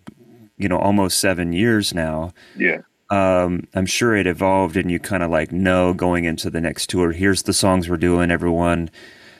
you 0.58 0.68
know 0.68 0.78
almost 0.78 1.20
seven 1.20 1.52
years 1.52 1.94
now. 1.94 2.32
Yeah 2.56 2.82
um, 3.12 3.68
I'm 3.74 3.84
sure 3.84 4.16
it 4.16 4.26
evolved 4.26 4.74
and 4.74 4.90
you 4.90 4.98
kind 4.98 5.22
of 5.22 5.30
like 5.30 5.52
know 5.52 5.92
going 5.92 6.24
into 6.24 6.48
the 6.48 6.62
next 6.62 6.88
tour, 6.88 7.12
here's 7.12 7.42
the 7.42 7.52
songs 7.52 7.86
we're 7.86 7.98
doing, 7.98 8.30
everyone. 8.30 8.88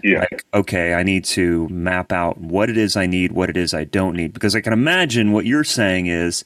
Yeah. 0.03 0.27
Like, 0.31 0.45
okay, 0.53 0.93
I 0.93 1.03
need 1.03 1.25
to 1.27 1.69
map 1.69 2.13
out 2.13 2.37
what 2.37 2.69
it 2.69 2.77
is 2.77 2.97
I 2.97 3.07
need, 3.07 3.33
what 3.33 3.49
it 3.49 3.57
is 3.57 3.73
I 3.73 3.85
don't 3.85 4.15
need. 4.15 4.35
Because 4.35 4.55
I 4.55 4.61
can 4.61 4.75
imagine 4.75 5.33
what 5.33 5.47
you're 5.47 5.65
saying 5.65 6.07
is 6.07 6.45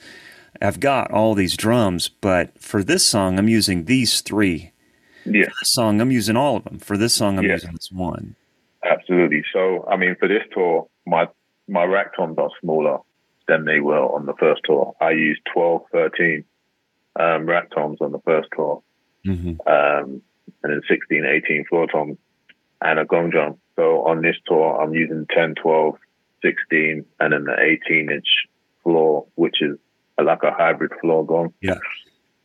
I've 0.61 0.80
got 0.80 1.11
all 1.11 1.34
these 1.34 1.57
drums, 1.57 2.09
but 2.09 2.59
for 2.61 2.82
this 2.82 3.04
song, 3.04 3.38
I'm 3.38 3.48
using 3.48 3.84
these 3.84 4.20
three. 4.20 4.72
Yeah. 5.24 5.44
For 5.44 5.52
this 5.61 5.72
song, 5.72 6.00
I'm 6.00 6.11
using 6.11 6.36
all 6.36 6.57
of 6.57 6.64
them. 6.64 6.78
For 6.78 6.96
this 6.96 7.14
song, 7.14 7.38
I'm 7.38 7.44
yeah. 7.44 7.52
using 7.52 7.72
this 7.72 7.90
one. 7.90 8.36
Absolutely. 8.84 9.42
So, 9.52 9.86
I 9.90 9.96
mean, 9.96 10.16
for 10.18 10.28
this 10.28 10.42
tour, 10.52 10.88
my 11.07 11.26
my 11.68 11.84
rack 11.84 12.14
toms 12.14 12.38
are 12.38 12.50
smaller 12.61 12.98
than 13.48 13.64
they 13.64 13.80
were 13.80 13.98
on 13.98 14.26
the 14.26 14.34
first 14.34 14.62
tour. 14.64 14.94
I 15.00 15.11
used 15.11 15.40
12, 15.52 15.82
13 15.92 16.44
um, 17.18 17.46
rack 17.46 17.70
toms 17.70 17.98
on 18.00 18.12
the 18.12 18.20
first 18.20 18.48
tour, 18.54 18.82
mm-hmm. 19.26 19.61
um, 19.66 20.22
and 20.62 20.72
then 20.72 20.80
16, 20.88 21.24
18 21.24 21.64
floor 21.68 21.86
toms, 21.86 22.18
and 22.80 22.98
a 22.98 23.04
gong 23.04 23.30
drum. 23.30 23.57
So 23.76 24.07
on 24.07 24.22
this 24.22 24.36
tour, 24.46 24.80
I'm 24.80 24.94
using 24.94 25.26
10, 25.34 25.57
12, 25.61 25.96
16, 26.42 27.04
and 27.20 27.32
then 27.32 27.44
the 27.44 27.57
18 27.88 28.11
inch 28.11 28.26
floor, 28.82 29.26
which 29.34 29.61
is 29.61 29.78
like 30.22 30.42
a 30.42 30.52
hybrid 30.52 30.92
floor 31.00 31.24
gong. 31.26 31.52
Yeah. 31.60 31.78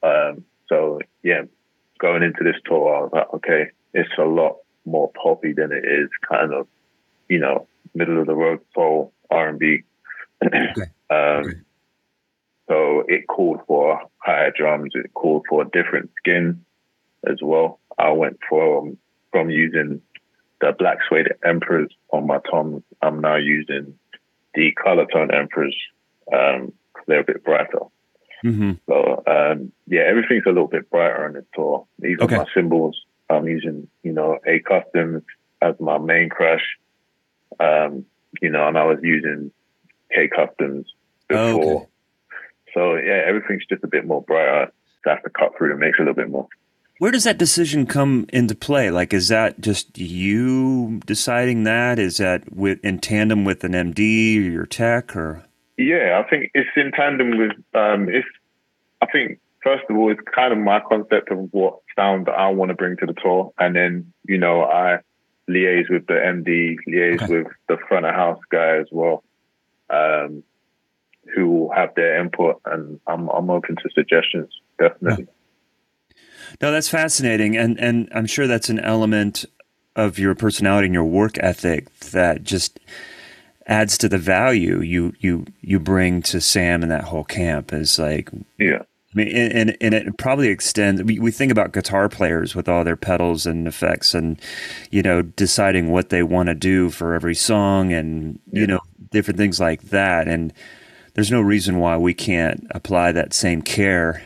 Um, 0.03 0.43
so 0.67 0.99
yeah, 1.23 1.43
going 1.99 2.23
into 2.23 2.43
this 2.43 2.61
tour, 2.65 2.95
I 2.95 3.01
was 3.01 3.11
like, 3.13 3.33
okay, 3.35 3.71
it's 3.93 4.09
a 4.17 4.23
lot 4.23 4.57
more 4.85 5.11
poppy 5.21 5.53
than 5.53 5.71
it 5.71 5.85
is 5.85 6.09
kind 6.27 6.53
of, 6.53 6.67
you 7.29 7.39
know, 7.39 7.67
middle 7.93 8.19
of 8.19 8.27
the 8.27 8.35
road 8.35 8.59
soul 8.73 9.13
R 9.29 9.49
and 9.49 9.59
B. 9.59 9.83
Um. 11.09 11.65
So 12.69 13.03
it 13.09 13.27
called 13.27 13.59
for 13.67 13.99
higher 14.19 14.49
drums. 14.57 14.93
It 14.95 15.13
called 15.13 15.45
for 15.49 15.63
a 15.63 15.69
different 15.69 16.09
skin 16.17 16.63
as 17.29 17.39
well. 17.41 17.81
I 17.97 18.11
went 18.11 18.39
from 18.47 18.97
from 19.33 19.49
using 19.49 20.01
the 20.61 20.73
black 20.77 20.99
suede 21.07 21.33
emperors 21.43 21.93
on 22.13 22.27
my 22.27 22.39
toms. 22.49 22.83
I'm 23.01 23.19
now 23.19 23.35
using 23.35 23.95
the 24.53 24.71
color 24.71 25.05
tone 25.11 25.33
emperors. 25.33 25.75
Um, 26.31 26.71
they're 27.07 27.21
a 27.21 27.25
bit 27.25 27.43
brighter. 27.43 27.79
Mm-hmm. 28.43 28.71
So 28.87 29.23
um, 29.27 29.71
yeah, 29.87 30.01
everything's 30.01 30.43
a 30.45 30.49
little 30.49 30.67
bit 30.67 30.89
brighter 30.89 31.25
on 31.25 31.33
the 31.33 31.45
tour. 31.53 31.85
These 31.99 32.19
okay. 32.19 32.35
are 32.35 32.39
my 32.39 32.45
cymbals. 32.53 32.99
I'm 33.29 33.47
using 33.47 33.87
you 34.03 34.11
know 34.11 34.39
a 34.45 34.59
customs 34.59 35.23
as 35.61 35.75
my 35.79 35.97
main 35.97 36.29
crash. 36.29 36.63
Um, 37.59 38.05
you 38.41 38.49
know, 38.49 38.67
and 38.67 38.77
I 38.77 38.85
was 38.85 38.99
using 39.03 39.51
K 40.13 40.29
customs 40.29 40.87
before. 41.27 41.43
Oh, 41.45 41.75
okay. 41.75 41.85
So 42.73 42.95
yeah, 42.95 43.21
everything's 43.27 43.65
just 43.69 43.83
a 43.83 43.87
bit 43.87 44.05
more 44.05 44.21
brighter. 44.21 44.71
I 45.05 45.09
Have 45.09 45.23
to 45.23 45.29
cut 45.29 45.57
through 45.57 45.71
and 45.71 45.79
makes 45.79 45.97
it 45.99 46.03
a 46.03 46.05
little 46.05 46.15
bit 46.15 46.29
more. 46.29 46.47
Where 46.99 47.11
does 47.11 47.23
that 47.23 47.39
decision 47.39 47.87
come 47.87 48.27
into 48.31 48.53
play? 48.53 48.91
Like, 48.91 49.11
is 49.11 49.27
that 49.29 49.59
just 49.59 49.97
you 49.97 50.99
deciding 51.07 51.63
that? 51.63 51.97
Is 51.97 52.17
that 52.17 52.53
with 52.53 52.79
in 52.83 52.99
tandem 52.99 53.43
with 53.43 53.63
an 53.63 53.71
MD 53.71 54.37
or 54.37 54.51
your 54.51 54.67
tech, 54.67 55.15
or? 55.15 55.43
Yeah, 55.77 56.21
I 56.23 56.29
think 56.29 56.51
it's 56.53 56.69
in 56.75 56.91
tandem 56.91 57.37
with. 57.37 57.51
Um, 57.73 58.09
it's. 58.09 58.27
I 59.01 59.07
think 59.07 59.39
first 59.63 59.83
of 59.89 59.97
all, 59.97 60.11
it's 60.11 60.21
kind 60.33 60.53
of 60.53 60.59
my 60.59 60.79
concept 60.79 61.31
of 61.31 61.49
what 61.51 61.79
sound 61.95 62.29
I 62.29 62.49
want 62.49 62.69
to 62.69 62.75
bring 62.75 62.97
to 62.97 63.05
the 63.05 63.13
tour, 63.13 63.51
and 63.59 63.75
then 63.75 64.13
you 64.27 64.37
know 64.37 64.63
I 64.63 64.99
liaise 65.49 65.89
with 65.89 66.07
the 66.07 66.13
MD, 66.13 66.77
liaise 66.87 67.23
okay. 67.23 67.43
with 67.43 67.47
the 67.67 67.77
front 67.87 68.05
of 68.05 68.13
house 68.13 68.39
guy 68.51 68.77
as 68.77 68.87
well. 68.91 69.23
Um, 69.89 70.43
who 71.35 71.47
will 71.47 71.71
have 71.71 71.93
their 71.95 72.19
input, 72.19 72.61
and 72.65 72.99
I'm 73.07 73.29
I'm 73.29 73.49
open 73.49 73.75
to 73.77 73.89
suggestions 73.93 74.49
definitely. 74.79 75.27
No, 76.61 76.71
that's 76.71 76.89
fascinating, 76.89 77.55
and 77.55 77.79
and 77.79 78.09
I'm 78.13 78.25
sure 78.25 78.47
that's 78.47 78.69
an 78.69 78.79
element 78.79 79.45
of 79.95 80.17
your 80.17 80.35
personality 80.35 80.85
and 80.85 80.93
your 80.93 81.05
work 81.05 81.37
ethic 81.39 81.93
that 81.99 82.43
just 82.43 82.79
adds 83.71 83.97
to 83.97 84.09
the 84.09 84.17
value 84.17 84.81
you 84.81 85.13
you 85.19 85.45
you 85.61 85.79
bring 85.79 86.21
to 86.23 86.41
Sam 86.41 86.83
and 86.83 86.91
that 86.91 87.05
whole 87.05 87.23
camp. 87.23 87.71
Is 87.71 87.97
like 87.97 88.29
yeah. 88.59 88.83
I 89.13 89.17
mean, 89.17 89.27
and, 89.35 89.77
and 89.81 89.93
it 89.93 90.17
probably 90.17 90.47
extends. 90.47 91.03
We, 91.03 91.19
we 91.19 91.31
think 91.31 91.51
about 91.51 91.73
guitar 91.73 92.07
players 92.07 92.55
with 92.55 92.69
all 92.69 92.85
their 92.85 92.95
pedals 92.95 93.45
and 93.45 93.67
effects, 93.67 94.13
and 94.13 94.39
you 94.89 95.01
know, 95.01 95.21
deciding 95.21 95.91
what 95.91 96.09
they 96.09 96.23
want 96.23 96.47
to 96.47 96.55
do 96.55 96.89
for 96.89 97.13
every 97.13 97.35
song, 97.35 97.91
and 97.91 98.39
you 98.51 98.67
know, 98.67 98.79
different 99.11 99.37
things 99.37 99.59
like 99.59 99.81
that. 99.89 100.29
And 100.29 100.53
there's 101.13 101.31
no 101.31 101.41
reason 101.41 101.79
why 101.79 101.97
we 101.97 102.13
can't 102.13 102.65
apply 102.71 103.11
that 103.11 103.33
same 103.33 103.61
care. 103.61 104.23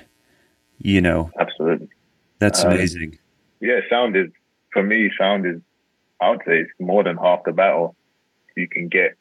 You 0.77 1.01
know, 1.01 1.31
absolutely. 1.39 1.89
That's 2.37 2.63
um, 2.63 2.73
amazing. 2.73 3.17
Yeah, 3.61 3.79
sound 3.89 4.15
is 4.15 4.29
for 4.71 4.83
me. 4.83 5.09
Sound 5.17 5.47
is, 5.47 5.61
I 6.21 6.29
would 6.29 6.41
say, 6.45 6.59
it's 6.59 6.71
more 6.79 7.03
than 7.03 7.17
half 7.17 7.43
the 7.43 7.53
battle. 7.53 7.95
You 8.55 8.67
can 8.67 8.87
get 8.87 9.17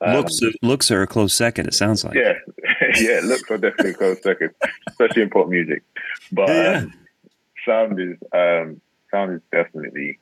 um, 0.00 0.16
looks. 0.16 0.40
Looks 0.62 0.90
are 0.90 1.02
a 1.02 1.06
close 1.06 1.34
second. 1.34 1.66
It 1.66 1.74
sounds 1.74 2.04
like. 2.04 2.14
Yeah, 2.14 2.34
yeah. 3.00 3.20
Looks 3.22 3.50
are 3.50 3.58
definitely 3.58 3.90
a 3.90 3.94
close 3.94 4.22
second, 4.22 4.50
especially 4.88 5.22
in 5.22 5.30
pop 5.30 5.48
music. 5.48 5.82
But 6.32 6.48
yeah. 6.48 6.78
um, 6.78 6.94
sound 7.66 8.00
is 8.00 8.16
um, 8.32 8.80
sound 9.10 9.34
is 9.34 9.40
definitely 9.52 10.18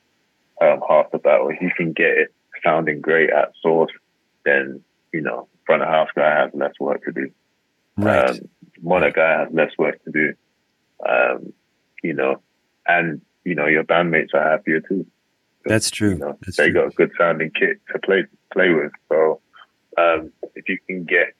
um, 0.61 0.81
half 0.87 1.11
the 1.11 1.19
battle. 1.19 1.49
If 1.49 1.61
you 1.61 1.71
can 1.75 1.93
get 1.93 2.17
it 2.17 2.33
sounding 2.63 3.01
great 3.01 3.29
at 3.29 3.53
source, 3.61 3.91
then 4.45 4.81
you 5.13 5.21
know 5.21 5.47
front 5.65 5.81
of 5.81 5.87
house 5.87 6.09
guy 6.15 6.41
has 6.41 6.51
less 6.53 6.73
work 6.79 7.03
to 7.05 7.11
do. 7.11 7.31
Right. 7.97 8.29
Um, 8.29 8.39
Mono 8.81 9.11
guy 9.11 9.39
has 9.39 9.49
less 9.51 9.71
work 9.77 10.03
to 10.05 10.11
do. 10.11 10.33
Um, 11.07 11.53
you 12.03 12.13
know, 12.13 12.41
and 12.87 13.21
you 13.45 13.55
know 13.55 13.67
your 13.67 13.83
bandmates 13.83 14.33
are 14.33 14.51
happier 14.51 14.81
too. 14.81 15.05
That's 15.65 15.89
true. 15.89 16.11
You 16.11 16.17
know, 16.17 16.37
That's 16.41 16.57
they 16.57 16.71
true. 16.71 16.73
got 16.73 16.87
a 16.87 16.95
good 16.95 17.11
sounding 17.17 17.51
kit 17.51 17.79
to 17.93 17.99
play 17.99 18.25
play 18.51 18.69
with. 18.71 18.91
So 19.09 19.41
um, 19.99 20.31
if 20.55 20.69
you 20.69 20.77
can 20.87 21.03
get 21.03 21.33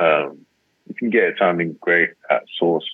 um, 0.00 0.46
you 0.86 0.94
can 0.94 1.10
get 1.10 1.24
it 1.24 1.36
sounding 1.38 1.76
great 1.80 2.10
at 2.30 2.42
source, 2.58 2.88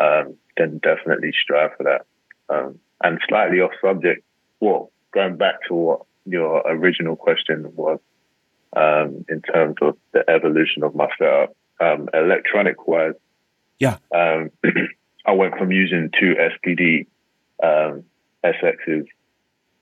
um, 0.00 0.34
then 0.56 0.78
definitely 0.78 1.32
strive 1.42 1.70
for 1.76 1.84
that. 1.84 2.06
Um, 2.48 2.78
and 3.02 3.20
slightly 3.28 3.60
off 3.60 3.72
subject, 3.80 4.24
well, 4.60 4.90
going 5.12 5.36
back 5.36 5.54
to 5.68 5.74
what 5.74 6.00
your 6.26 6.60
original 6.66 7.16
question 7.16 7.72
was, 7.74 8.00
um, 8.76 9.24
in 9.28 9.40
terms 9.42 9.76
of 9.80 9.96
the 10.12 10.28
evolution 10.28 10.82
of 10.82 10.94
my 10.94 11.08
setup. 11.18 11.54
Um, 11.80 12.08
electronic 12.12 12.88
wise, 12.88 13.12
yeah, 13.78 13.98
um, 14.12 14.50
I 15.26 15.32
went 15.32 15.56
from 15.56 15.70
using 15.70 16.10
two 16.18 16.34
SPD 16.34 17.06
um, 17.62 18.02
SXs 18.44 19.06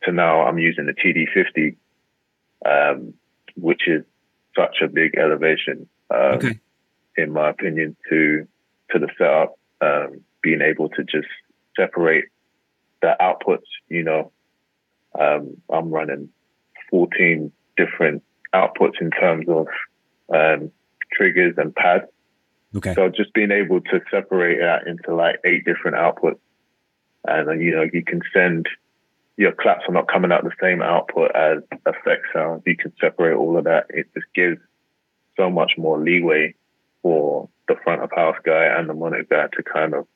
to 0.03 0.13
now 0.13 0.43
I'm 0.43 0.59
using 0.59 0.85
the 0.85 0.93
TD50, 0.93 1.77
um, 2.67 3.15
which 3.57 3.89
is 3.89 4.05
such 4.57 4.77
a 4.83 4.89
big 4.89 5.17
elevation, 5.17 5.89
um, 6.11 6.21
okay. 6.35 6.59
in 7.17 7.33
my 7.33 7.51
opinion, 7.51 7.97
to 8.11 8.47
to 8.91 8.99
the 8.99 9.09
setup. 9.19 9.59
Um, 9.81 10.23
being 10.43 10.63
able 10.63 10.89
to 10.91 11.05
just 11.05 11.29
separate 11.77 12.27
the 13.03 13.15
outputs, 13.21 13.67
you 13.89 14.03
know, 14.03 14.33
um, 15.19 15.57
I'm 15.71 15.91
running 15.91 16.31
14 16.91 17.53
different 17.77 18.23
outputs 18.55 19.01
in 19.01 19.11
terms 19.11 19.47
of 19.49 19.67
um, 20.35 20.71
triggers 21.13 21.55
and 21.57 21.75
pads. 21.75 22.05
Okay. 22.75 22.95
So 22.95 23.09
just 23.09 23.33
being 23.35 23.51
able 23.51 23.81
to 23.81 24.01
separate 24.11 24.59
that 24.61 24.87
into 24.87 25.15
like 25.15 25.37
eight 25.45 25.65
different 25.65 25.97
outputs, 25.97 26.39
and 27.27 27.49
then, 27.49 27.61
you 27.61 27.75
know 27.75 27.87
you 27.93 28.05
can 28.05 28.21
send 28.33 28.69
your 29.37 29.53
claps 29.53 29.85
are 29.89 29.93
not 29.93 30.09
coming 30.09 30.33
out 30.33 30.45
the 30.45 30.51
same 30.61 30.83
output 30.83 31.31
as 31.35 31.59
effect 31.85 32.27
sounds. 32.33 32.63
You 32.67 32.77
can 32.77 32.93
separate 33.01 33.37
all 33.37 33.59
of 33.59 33.65
that. 33.65 33.87
It 33.91 34.07
just 34.15 34.27
gives 34.35 34.59
so 35.37 35.51
much 35.51 35.73
more 35.77 36.01
leeway 36.01 36.55
for 37.03 37.49
the 37.69 37.77
front 37.85 38.03
of 38.03 38.11
house 38.15 38.37
guy 38.45 38.65
and 38.65 38.89
the 38.89 38.95
monitor 38.95 39.27
guy 39.29 39.47
to 39.57 39.63
kind 39.63 39.95
of 39.95 40.07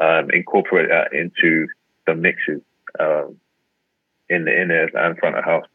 um, 0.00 0.30
incorporate 0.30 0.88
that 0.88 1.12
into 1.12 1.66
the 2.06 2.14
mixes 2.14 2.62
um, 3.00 3.36
in 4.28 4.44
the 4.44 4.60
in 4.60 4.70
and 4.70 5.18
front 5.18 5.36
of 5.36 5.44
house. 5.44 5.66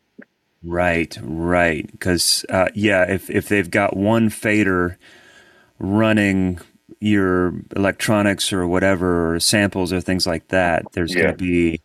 Right, 0.64 1.18
right. 1.22 1.90
Because 1.92 2.46
uh, 2.50 2.70
yeah, 2.74 3.04
if 3.04 3.30
if 3.30 3.48
they've 3.50 3.70
got 3.70 3.96
one 3.96 4.30
fader 4.30 4.98
running 5.80 6.60
your 7.00 7.54
electronics 7.76 8.52
or 8.52 8.68
whatever 8.68 9.36
or 9.36 9.40
samples 9.40 9.94
or 9.94 10.02
things 10.02 10.28
like 10.28 10.50
that, 10.50 10.84
there's 10.94 11.14
yeah. 11.14 11.22
going 11.22 11.38
to 11.38 11.44
be 11.44 11.82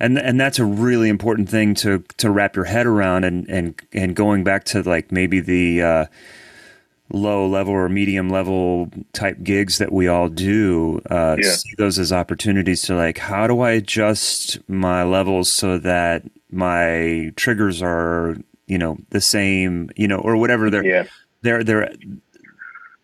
and 0.00 0.18
and 0.18 0.40
that's 0.40 0.58
a 0.58 0.64
really 0.64 1.08
important 1.08 1.48
thing 1.48 1.74
to 1.74 2.04
to 2.16 2.30
wrap 2.30 2.56
your 2.56 2.64
head 2.64 2.86
around 2.86 3.24
and 3.24 3.48
and 3.48 3.80
and 3.92 4.16
going 4.16 4.44
back 4.44 4.64
to 4.64 4.82
like 4.82 5.12
maybe 5.12 5.40
the 5.40 5.82
uh, 5.82 6.06
low 7.12 7.46
level 7.46 7.72
or 7.72 7.88
medium 7.88 8.28
level 8.28 8.88
type 9.12 9.42
gigs 9.42 9.78
that 9.78 9.92
we 9.92 10.08
all 10.08 10.28
do 10.28 11.00
uh, 11.10 11.36
yeah. 11.38 11.50
see 11.50 11.74
those 11.76 11.98
as 11.98 12.12
opportunities 12.12 12.82
to 12.82 12.94
like 12.94 13.18
how 13.18 13.46
do 13.46 13.60
I 13.60 13.72
adjust 13.72 14.58
my 14.68 15.02
levels 15.02 15.52
so 15.52 15.78
that 15.78 16.22
my 16.50 17.32
triggers 17.36 17.82
are 17.82 18.36
you 18.66 18.78
know 18.78 18.96
the 19.10 19.20
same 19.20 19.90
you 19.96 20.08
know 20.08 20.18
or 20.18 20.36
whatever 20.36 20.70
they're 20.70 20.84
yeah. 20.84 21.04
they're 21.42 21.62
they're 21.62 21.92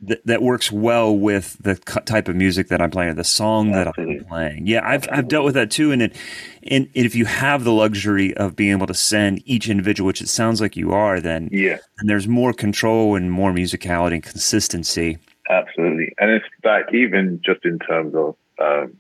th- 0.07 0.21
that 0.25 0.43
works 0.43 0.71
well 0.73 1.17
with 1.17 1.57
the 1.61 1.77
type 1.77 2.29
of 2.29 2.37
music 2.37 2.69
that 2.69 2.81
I'm 2.81 2.91
playing, 2.91 3.11
or 3.11 3.15
the 3.15 3.25
song 3.25 3.75
Absolutely. 3.75 4.15
that 4.15 4.21
I'm 4.23 4.29
playing. 4.29 4.67
Yeah, 4.67 4.87
I've 4.87 5.09
I've 5.11 5.29
dealt 5.29 5.45
with 5.45 5.55
that 5.55 5.71
too. 5.71 5.93
And 5.93 6.03
it, 6.03 6.17
and 6.65 6.89
if 6.95 7.15
you 7.15 7.25
have 7.27 7.65
the 7.65 7.73
luxury 7.73 8.35
of 8.37 8.57
being 8.57 8.73
able 8.73 8.87
to 8.87 8.95
send 8.95 9.43
each 9.47 9.69
individual, 9.69 10.07
which 10.07 10.21
it 10.21 10.29
sounds 10.29 10.61
like 10.61 10.77
you 10.77 10.93
are, 10.93 11.21
then 11.21 11.49
yeah, 11.53 11.79
and 11.99 12.09
there's 12.09 12.29
more 12.29 12.53
control 12.53 13.17
and 13.17 13.31
more 13.31 13.53
musicality 13.53 14.15
and 14.15 14.23
consistency. 14.23 15.19
Absolutely, 15.49 16.15
and 16.19 16.31
it's 16.31 16.47
like 16.65 16.93
even 16.93 17.41
just 17.45 17.65
in 17.65 17.79
terms 17.79 18.15
of 18.15 18.37
um, 18.61 18.97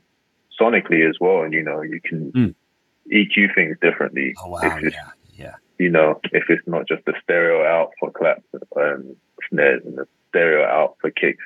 sonically 0.60 1.08
as 1.08 1.16
well. 1.20 1.42
And 1.42 1.52
you 1.52 1.62
know, 1.62 1.82
you 1.82 2.00
can 2.02 2.32
mm. 2.32 2.54
EQ 3.12 3.54
things 3.54 3.76
differently. 3.80 4.34
Oh 4.42 4.48
wow! 4.50 4.78
yeah, 4.82 5.10
yeah. 5.34 5.54
You 5.78 5.90
know, 5.90 6.20
if 6.32 6.44
it's 6.48 6.66
not 6.66 6.86
just 6.86 7.06
a 7.08 7.12
stereo 7.22 7.64
out 7.64 7.92
for 7.98 8.10
claps 8.10 8.42
and 8.52 9.16
snares 9.48 9.82
and 9.84 9.96
the 9.96 10.06
stereo 10.30 10.64
out 10.64 10.96
for 11.00 11.10
kicks. 11.10 11.44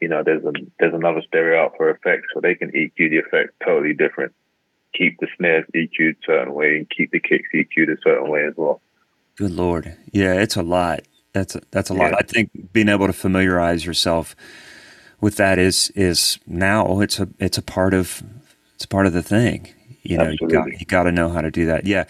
You 0.00 0.08
know, 0.08 0.22
there's 0.22 0.44
a 0.44 0.52
there's 0.78 0.94
another 0.94 1.22
stereo 1.26 1.64
out 1.64 1.74
for 1.76 1.90
effects, 1.90 2.28
so 2.32 2.40
they 2.40 2.54
can 2.54 2.70
EQ 2.70 2.96
the 2.96 3.18
effect 3.18 3.54
totally 3.64 3.94
different. 3.94 4.32
Keep 4.94 5.20
the 5.20 5.28
snares 5.36 5.66
EQ'd 5.74 6.16
a 6.22 6.26
certain 6.26 6.54
way 6.54 6.76
and 6.76 6.88
keep 6.88 7.10
the 7.10 7.20
kicks 7.20 7.48
EQ'd 7.54 7.90
a 7.90 8.00
certain 8.02 8.30
way 8.30 8.44
as 8.44 8.54
well. 8.56 8.80
Good 9.36 9.52
lord, 9.52 9.96
yeah, 10.12 10.34
it's 10.34 10.56
a 10.56 10.62
lot. 10.62 11.00
That's 11.32 11.54
a, 11.54 11.60
that's 11.70 11.90
a 11.90 11.94
lot. 11.94 12.14
I 12.14 12.22
think 12.22 12.72
being 12.72 12.88
able 12.88 13.06
to 13.06 13.12
familiarize 13.12 13.84
yourself 13.84 14.34
with 15.20 15.36
that 15.36 15.58
is 15.58 15.90
is 15.94 16.38
now 16.46 17.00
it's 17.00 17.18
a 17.18 17.28
it's 17.38 17.58
a 17.58 17.62
part 17.62 17.92
of 17.92 18.22
it's 18.74 18.86
part 18.86 19.06
of 19.06 19.12
the 19.12 19.22
thing. 19.22 19.68
You 20.02 20.18
know, 20.18 20.24
Absolutely. 20.24 20.56
you 20.56 20.62
got 20.62 20.80
you 20.80 20.86
got 20.86 21.02
to 21.02 21.12
know 21.12 21.28
how 21.28 21.40
to 21.40 21.50
do 21.50 21.66
that. 21.66 21.86
Yeah, 21.86 22.04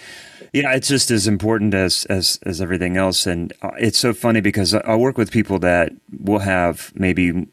yeah, 0.52 0.74
it's 0.74 0.88
just 0.88 1.10
as 1.10 1.26
important 1.26 1.74
as 1.74 2.04
as 2.06 2.38
as 2.44 2.60
everything 2.60 2.96
else, 2.96 3.26
and 3.26 3.52
uh, 3.62 3.70
it's 3.78 3.98
so 3.98 4.12
funny 4.12 4.40
because 4.40 4.74
I 4.74 4.94
work 4.96 5.18
with 5.18 5.30
people 5.30 5.58
that 5.60 5.92
will 6.20 6.40
have 6.40 6.92
maybe 6.94 7.46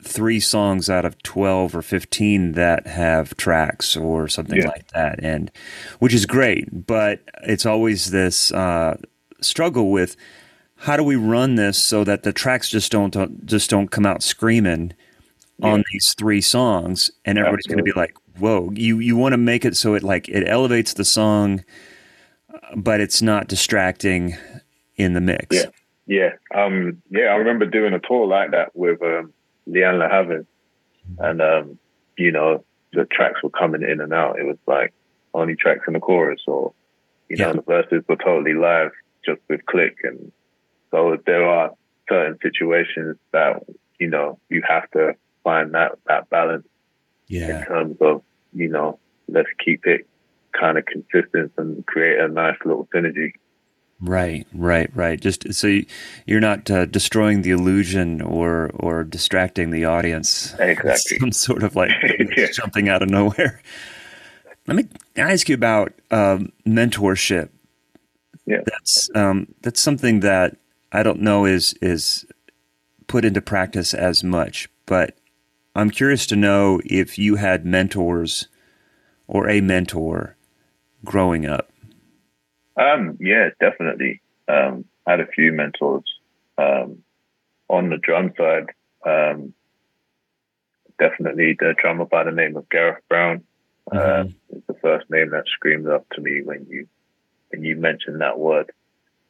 three 0.00 0.40
songs 0.40 0.90
out 0.90 1.04
of 1.04 1.20
12 1.22 1.76
or 1.76 1.82
15 1.82 2.52
that 2.52 2.86
have 2.86 3.36
tracks 3.36 3.96
or 3.96 4.28
something 4.28 4.60
yeah. 4.60 4.68
like 4.68 4.86
that 4.88 5.22
and 5.22 5.50
which 5.98 6.14
is 6.14 6.26
great 6.26 6.86
but 6.86 7.20
it's 7.42 7.66
always 7.66 8.10
this 8.10 8.52
uh, 8.52 8.96
struggle 9.40 9.90
with 9.90 10.16
how 10.76 10.96
do 10.96 11.04
we 11.04 11.16
run 11.16 11.54
this 11.54 11.82
so 11.82 12.04
that 12.04 12.22
the 12.22 12.32
tracks 12.32 12.68
just 12.68 12.90
don't, 12.90 13.12
don't 13.12 13.46
just 13.46 13.70
don't 13.70 13.90
come 13.90 14.06
out 14.06 14.22
screaming 14.22 14.92
yeah. 15.58 15.72
on 15.72 15.84
these 15.92 16.14
three 16.18 16.40
songs 16.40 17.10
and 17.24 17.38
everybody's 17.38 17.66
going 17.66 17.78
to 17.78 17.84
be 17.84 17.92
like 17.92 18.14
whoa 18.38 18.70
you 18.74 18.98
you 18.98 19.16
want 19.16 19.32
to 19.32 19.38
make 19.38 19.64
it 19.64 19.76
so 19.76 19.94
it 19.94 20.02
like 20.02 20.28
it 20.28 20.48
elevates 20.48 20.94
the 20.94 21.04
song 21.04 21.62
but 22.76 23.00
it's 23.00 23.22
not 23.22 23.48
distracting 23.48 24.36
in 24.96 25.14
the 25.14 25.20
mix. 25.20 25.56
Yeah, 25.56 25.70
yeah, 26.06 26.30
um, 26.54 27.02
yeah. 27.10 27.26
I 27.26 27.36
remember 27.36 27.66
doing 27.66 27.94
a 27.94 28.00
tour 28.00 28.26
like 28.26 28.50
that 28.52 28.74
with 28.74 29.02
um, 29.02 29.32
Lianne 29.68 29.98
La 29.98 31.26
and 31.26 31.42
um, 31.42 31.78
you 32.16 32.32
know 32.32 32.64
the 32.92 33.04
tracks 33.06 33.42
were 33.42 33.50
coming 33.50 33.82
in 33.82 34.00
and 34.00 34.12
out. 34.12 34.38
It 34.38 34.44
was 34.44 34.58
like 34.66 34.92
only 35.34 35.56
tracks 35.56 35.84
in 35.86 35.94
the 35.94 36.00
chorus, 36.00 36.42
or 36.46 36.72
you 37.28 37.36
know 37.36 37.52
the 37.52 37.62
verses 37.62 38.04
were 38.08 38.16
totally 38.16 38.54
live 38.54 38.92
just 39.24 39.40
with 39.48 39.64
click, 39.66 39.98
and 40.02 40.32
so 40.90 41.16
there 41.26 41.48
are 41.48 41.70
certain 42.08 42.38
situations 42.42 43.16
that 43.32 43.62
you 43.98 44.08
know 44.08 44.38
you 44.48 44.62
have 44.66 44.90
to 44.92 45.14
find 45.44 45.74
that 45.74 45.92
that 46.06 46.28
balance 46.30 46.66
yeah. 47.28 47.60
in 47.60 47.66
terms 47.66 47.96
of 48.00 48.22
you 48.52 48.68
know 48.68 48.98
let's 49.28 49.48
keep 49.64 49.86
it 49.86 50.06
kind 50.58 50.78
of 50.78 50.84
consistent 50.86 51.52
and 51.56 51.84
create 51.86 52.18
a 52.18 52.28
nice 52.28 52.56
little 52.64 52.88
synergy. 52.94 53.32
Right, 54.00 54.48
right, 54.52 54.90
right. 54.96 55.20
Just 55.20 55.54
so 55.54 55.80
you're 56.26 56.40
not 56.40 56.68
uh, 56.68 56.86
destroying 56.86 57.42
the 57.42 57.52
illusion 57.52 58.20
or 58.20 58.70
or 58.74 59.04
distracting 59.04 59.70
the 59.70 59.84
audience. 59.84 60.54
Exactly. 60.58 61.18
Some 61.20 61.30
sort 61.30 61.62
of 61.62 61.76
like 61.76 61.90
yeah. 62.36 62.48
jumping 62.52 62.88
out 62.88 63.02
of 63.02 63.10
nowhere. 63.10 63.62
Let 64.66 64.76
me 64.76 64.88
ask 65.16 65.48
you 65.48 65.54
about 65.54 65.92
um, 66.10 66.52
mentorship. 66.66 67.50
Yeah, 68.44 68.62
that's 68.66 69.08
um, 69.14 69.54
that's 69.62 69.80
something 69.80 70.18
that 70.20 70.56
I 70.90 71.04
don't 71.04 71.20
know 71.20 71.44
is 71.44 71.74
is 71.80 72.26
put 73.06 73.24
into 73.24 73.40
practice 73.40 73.94
as 73.94 74.24
much, 74.24 74.68
but 74.84 75.16
I'm 75.76 75.90
curious 75.90 76.26
to 76.26 76.36
know 76.36 76.80
if 76.84 77.18
you 77.18 77.36
had 77.36 77.64
mentors 77.64 78.48
or 79.28 79.48
a 79.48 79.60
mentor 79.60 80.36
growing 81.04 81.46
up? 81.46 81.70
Um, 82.76 83.18
yeah, 83.20 83.50
definitely. 83.60 84.20
Um, 84.48 84.84
I 85.06 85.12
had 85.12 85.20
a 85.20 85.26
few 85.26 85.52
mentors 85.52 86.04
um, 86.58 86.98
on 87.68 87.90
the 87.90 87.98
drum 87.98 88.32
side. 88.36 88.70
Um, 89.04 89.54
definitely 90.98 91.56
the 91.58 91.74
drummer 91.80 92.04
by 92.04 92.24
the 92.24 92.30
name 92.30 92.56
of 92.56 92.68
Gareth 92.68 93.02
Brown 93.08 93.42
mm-hmm. 93.92 94.28
uh, 94.28 94.56
is 94.56 94.62
the 94.66 94.74
first 94.74 95.10
name 95.10 95.30
that 95.30 95.44
screamed 95.48 95.88
up 95.88 96.06
to 96.10 96.20
me 96.20 96.42
when 96.42 96.66
you 96.68 96.86
when 97.50 97.64
you 97.64 97.76
mentioned 97.76 98.20
that 98.20 98.38
word. 98.38 98.70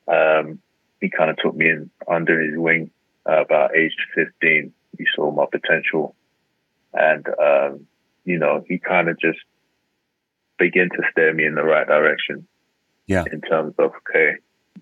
Um, 0.06 0.60
he 1.00 1.08
kind 1.08 1.30
of 1.30 1.36
took 1.38 1.56
me 1.56 1.68
in 1.68 1.90
under 2.08 2.40
his 2.40 2.56
wing 2.56 2.90
uh, 3.28 3.42
about 3.42 3.76
age 3.76 3.96
15. 4.14 4.72
He 4.98 5.06
saw 5.14 5.30
my 5.30 5.46
potential, 5.50 6.14
and 6.92 7.26
um, 7.40 7.86
you 8.24 8.38
know, 8.38 8.64
he 8.68 8.78
kind 8.78 9.08
of 9.08 9.18
just 9.18 9.38
begin 10.58 10.88
to 10.90 11.02
steer 11.10 11.32
me 11.32 11.44
in 11.44 11.54
the 11.54 11.62
right 11.62 11.86
direction. 11.86 12.46
Yeah. 13.06 13.24
In 13.30 13.40
terms 13.40 13.74
of, 13.78 13.92
okay, 14.08 14.36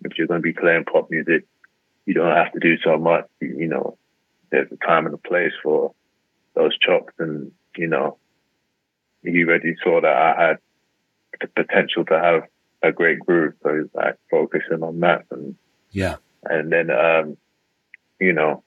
if 0.05 0.19
you're 0.19 0.27
going 0.27 0.41
to 0.41 0.43
be 0.43 0.53
playing 0.53 0.85
pop 0.85 1.11
music, 1.11 1.47
you 2.07 2.15
don't 2.15 2.37
have 2.37 2.53
to 2.53 2.61
do 2.61 2.77
so 2.85 2.97
much. 2.99 3.27
You, 3.41 3.57
you 3.59 3.67
know, 3.67 3.97
there's 4.51 4.71
a 4.73 4.87
time 4.87 5.07
and 5.07 5.15
a 5.15 5.19
place 5.19 5.53
for 5.63 5.93
those 6.55 6.77
chops. 6.79 7.13
And, 7.19 7.53
you 7.77 7.87
know, 7.87 8.19
he 9.23 9.45
already 9.45 9.75
saw 9.83 10.01
that 10.01 10.17
I 10.17 10.49
had 10.49 10.59
the 11.41 11.47
potential 11.49 12.05
to 12.07 12.19
have 12.19 12.43
a 12.83 12.93
great 12.93 13.21
groove. 13.21 13.55
So 13.63 13.75
he's 13.75 13.95
like 13.95 14.17
focusing 14.31 14.83
on 14.83 15.01
that. 15.01 15.25
And, 15.31 15.57
yeah. 15.91 16.17
And 16.45 16.73
then, 16.73 16.91
um, 16.91 17.37
you 18.21 18.33
know, 18.33 18.63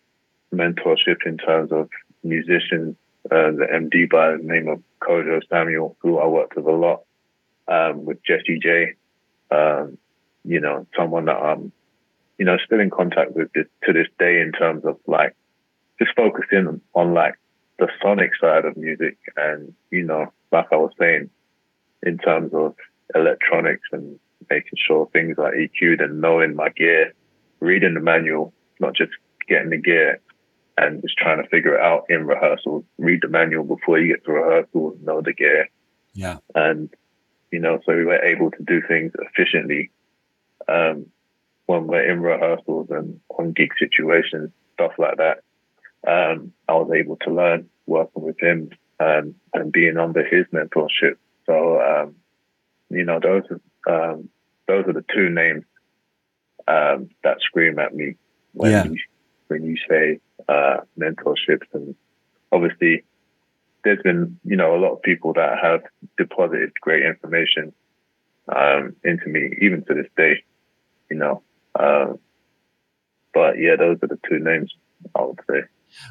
mentorship 0.53 1.25
in 1.25 1.37
terms 1.37 1.71
of 1.71 1.89
musicians 2.23 2.95
uh, 3.32 3.51
the 3.51 3.67
MD 3.71 4.09
by 4.09 4.32
the 4.32 4.43
name 4.43 4.67
of 4.67 4.82
Kojo 5.01 5.41
Samuel, 5.49 5.95
who 5.99 6.19
I 6.19 6.28
worked 6.28 6.55
with 6.55 6.65
a 6.65 6.71
lot, 6.71 7.03
um, 7.67 8.05
with 8.05 8.24
Jessie 8.24 8.59
J. 8.61 8.93
Um, 9.51 9.97
you 10.43 10.59
know, 10.59 10.86
someone 10.97 11.26
that 11.26 11.38
I'm, 11.38 11.71
you 12.38 12.45
know, 12.45 12.57
still 12.65 12.80
in 12.80 12.89
contact 12.89 13.32
with 13.34 13.51
this, 13.53 13.67
to 13.84 13.93
this 13.93 14.07
day 14.19 14.41
in 14.41 14.51
terms 14.51 14.84
of 14.86 14.97
like 15.07 15.36
just 15.99 16.11
focusing 16.15 16.82
on 16.93 17.13
like 17.13 17.36
the 17.80 17.88
sonic 18.01 18.32
side 18.39 18.65
of 18.65 18.76
music 18.76 19.17
and, 19.38 19.74
you 19.89 20.03
know, 20.03 20.32
like 20.51 20.67
I 20.71 20.76
was 20.76 20.91
saying, 20.99 21.30
in 22.03 22.17
terms 22.17 22.53
of 22.53 22.76
electronics 23.15 23.88
and 23.91 24.19
making 24.49 24.78
sure 24.86 25.09
things 25.13 25.38
are 25.38 25.53
EQ'd 25.53 26.01
and 26.01 26.19
knowing 26.19 26.55
my 26.55 26.69
gear, 26.69 27.13
reading 27.59 27.93
the 27.93 28.01
manual, 28.01 28.53
not 28.80 28.95
just 28.95 29.11
getting 29.47 29.69
the 29.69 29.78
gear 29.78 30.19
and 30.78 31.01
just 31.01 31.17
trying 31.17 31.41
to 31.41 31.49
figure 31.49 31.76
it 31.76 31.82
out 31.82 32.05
in 32.09 32.26
rehearsal. 32.26 32.84
Read 32.97 33.21
the 33.21 33.28
manual 33.28 33.63
before 33.63 33.99
you 33.99 34.13
get 34.13 34.26
to 34.26 34.32
rehearsal, 34.32 34.97
know 35.03 35.21
the 35.21 35.34
gear. 35.34 35.69
Yeah. 36.13 36.38
And, 36.55 36.89
you 37.51 37.59
know, 37.59 37.80
so 37.86 37.95
we 37.95 38.05
were 38.05 38.24
able 38.24 38.51
to 38.51 38.63
do 38.63 38.82
things 38.88 39.11
efficiently 39.19 39.91
um, 40.67 41.07
when 41.65 41.88
we're 41.88 42.09
in 42.09 42.21
rehearsals 42.21 42.88
and 42.89 43.19
on 43.38 43.53
gig 43.53 43.71
situations, 43.80 44.51
stuff 44.74 44.93
like 44.97 45.17
that. 45.17 45.43
Um, 46.05 46.53
I 46.67 46.74
was 46.74 46.91
able 46.93 47.17
to 47.17 47.34
learn 47.34 47.69
working 47.86 48.24
with 48.24 48.39
him 48.39 48.71
and, 48.99 49.36
and 49.53 49.71
being 49.71 49.97
under 49.97 50.24
his 50.24 50.45
mentorship. 50.53 51.17
So, 51.45 51.82
um, 51.82 52.15
you 52.89 53.05
know, 53.05 53.19
those 53.19 53.43
are, 53.49 54.11
um, 54.11 54.30
those 54.67 54.86
are 54.88 54.93
the 54.93 55.05
two 55.13 55.30
names 55.30 55.63
um, 56.67 57.09
that 57.24 57.41
scream 57.41 57.80
at 57.80 57.93
me 57.95 58.15
when 58.53 58.71
yeah. 58.71 58.84
When 59.53 59.63
you 59.63 59.77
say 59.87 60.19
uh, 60.49 60.77
mentorships, 60.99 61.67
and 61.73 61.95
obviously 62.51 63.03
there's 63.83 64.01
been 64.01 64.39
you 64.43 64.55
know 64.55 64.75
a 64.75 64.79
lot 64.79 64.93
of 64.93 65.01
people 65.03 65.33
that 65.33 65.59
have 65.61 65.81
deposited 66.17 66.71
great 66.81 67.05
information 67.05 67.73
um, 68.53 68.95
into 69.03 69.27
me, 69.27 69.55
even 69.61 69.83
to 69.85 69.93
this 69.93 70.07
day, 70.17 70.43
you 71.09 71.17
know. 71.17 71.43
Um, 71.79 72.19
but 73.33 73.59
yeah, 73.59 73.75
those 73.77 73.97
are 74.01 74.07
the 74.07 74.19
two 74.27 74.39
names 74.39 74.73
I 75.15 75.21
would 75.21 75.39
say. 75.49 75.61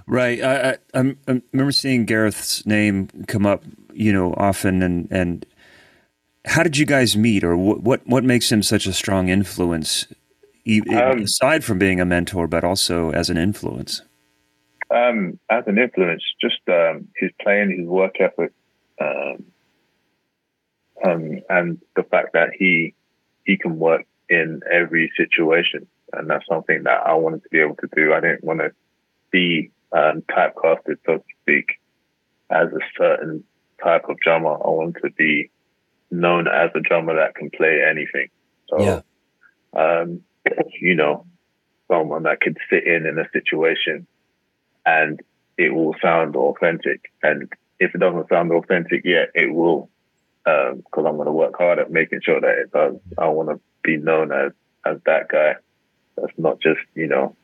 Right. 0.07 0.43
I, 0.43 0.79
I, 0.95 0.99
I 1.27 1.43
remember 1.53 1.73
seeing 1.73 2.07
Gareth's 2.07 2.65
name 2.65 3.09
come 3.27 3.45
up, 3.45 3.65
you 3.93 4.13
know, 4.13 4.35
often, 4.37 4.83
and 4.83 5.09
and 5.11 5.45
how 6.45 6.63
did 6.63 6.77
you 6.77 6.87
guys 6.87 7.17
meet, 7.17 7.43
or 7.43 7.57
what 7.57 7.83
what, 7.83 8.07
what 8.07 8.25
makes 8.25 8.51
him 8.51 8.63
such 8.63 8.87
a 8.87 8.93
strong 8.93 9.29
influence, 9.29 10.07
um, 10.67 11.23
aside 11.23 11.65
from 11.65 11.79
being 11.79 12.01
a 12.01 12.05
mentor, 12.05 12.47
but 12.47 12.65
also 12.65 13.11
as 13.11 13.31
an 13.31 13.37
influence? 13.37 14.03
Um, 14.91 15.39
as 15.51 15.65
an 15.67 15.79
influence, 15.79 16.23
just 16.41 16.61
um, 16.69 17.09
his 17.17 17.31
playing, 17.41 17.79
his 17.79 17.87
work 17.87 18.21
ethic, 18.21 18.53
um, 19.01 19.45
um, 21.05 21.41
and 21.49 21.81
the 21.97 22.03
fact 22.05 22.35
that 22.35 22.51
he 22.57 22.95
he 23.45 23.57
can 23.57 23.79
work 23.79 24.07
in 24.29 24.61
every 24.71 25.11
situation, 25.17 25.87
and 26.13 26.29
that's 26.29 26.47
something 26.47 26.83
that 26.85 27.07
I 27.07 27.15
wanted 27.15 27.43
to 27.43 27.49
be 27.49 27.61
able 27.61 27.77
to 27.77 27.89
do. 27.95 28.13
I 28.13 28.21
didn't 28.21 28.45
want 28.45 28.61
to 28.61 28.73
be 29.31 29.71
um, 29.93 30.23
typecasted, 30.31 30.99
so 31.07 31.19
to 31.19 31.25
speak, 31.43 31.81
as 32.51 32.69
a 32.69 32.81
certain 32.97 33.45
type 33.83 34.09
of 34.09 34.19
drummer. 34.21 34.53
I 34.53 34.69
wanted 34.69 35.01
to 35.03 35.11
be 35.11 35.51
known 36.11 36.47
as 36.47 36.71
a 36.75 36.81
drummer 36.81 37.17
that 37.17 37.35
can 37.35 37.51
play 37.51 37.81
anything. 37.89 38.29
So, 38.69 38.81
yeah. 38.81 39.01
um, 39.75 40.21
you 40.81 40.95
know, 40.95 41.27
someone 41.91 42.25
that 42.25 42.41
could 42.41 42.59
sit 42.71 42.87
in 42.87 43.07
in 43.07 43.19
a 43.19 43.29
situation 43.33 44.07
and 44.85 45.21
it 45.59 45.75
will 45.75 45.95
sound 46.03 46.37
authentic. 46.37 47.13
And 47.23 47.53
if 47.79 47.95
it 47.95 47.99
doesn't 47.99 48.29
sound 48.29 48.53
authentic 48.53 49.05
yet, 49.05 49.31
it 49.35 49.53
will, 49.53 49.91
because 50.45 50.75
um, 50.97 51.07
I'm 51.07 51.17
going 51.17 51.27
to 51.27 51.33
work 51.33 51.57
hard 51.57 51.79
at 51.79 51.91
making 51.91 52.21
sure 52.25 52.41
that 52.41 52.59
it 52.59 52.73
does. 52.73 52.97
I 53.19 53.29
want 53.29 53.51
to 53.51 53.61
be 53.83 53.97
known 53.97 54.33
as 54.33 54.53
as 54.85 54.99
that 55.07 55.29
guy. 55.29 55.55
That's 56.17 56.33
not 56.37 56.61
just 56.61 56.81
you 56.95 57.07
know 57.07 57.37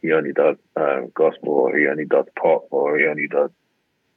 he 0.00 0.12
only 0.12 0.32
does 0.32 0.56
uh, 0.76 1.02
gospel 1.14 1.50
or 1.50 1.76
he 1.76 1.86
only 1.86 2.04
does 2.04 2.26
pop 2.36 2.66
or 2.70 2.98
he 2.98 3.06
only 3.06 3.28
does 3.28 3.50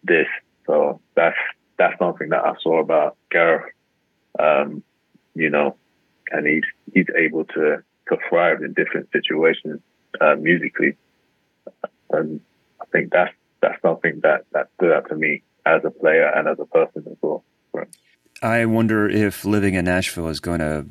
this. 0.03 0.27
So 0.65 0.99
that's 1.15 1.37
that's 1.77 1.97
something 1.99 2.29
that 2.29 2.45
I 2.45 2.53
saw 2.61 2.79
about 2.79 3.17
Gareth. 3.31 3.71
Um, 4.37 4.83
you 5.35 5.49
know, 5.49 5.75
and 6.31 6.47
he's 6.47 6.63
he's 6.93 7.07
able 7.15 7.45
to 7.45 7.83
to 8.09 8.17
thrive 8.29 8.61
in 8.61 8.73
different 8.73 9.11
situations 9.11 9.81
uh, 10.21 10.35
musically, 10.35 10.95
and 12.11 12.41
I 12.81 12.85
think 12.91 13.11
that's 13.11 13.33
that's 13.61 13.81
something 13.81 14.19
that 14.23 14.45
that 14.51 14.69
stood 14.77 14.91
out 14.91 15.09
to 15.09 15.15
me 15.15 15.41
as 15.65 15.83
a 15.83 15.91
player 15.91 16.27
and 16.27 16.47
as 16.47 16.59
a 16.59 16.65
person 16.65 17.03
as 17.09 17.17
well. 17.21 17.43
I 18.41 18.65
wonder 18.65 19.09
if 19.09 19.45
living 19.45 19.75
in 19.75 19.85
Nashville 19.85 20.27
is 20.27 20.39
going 20.39 20.59
to 20.59 20.85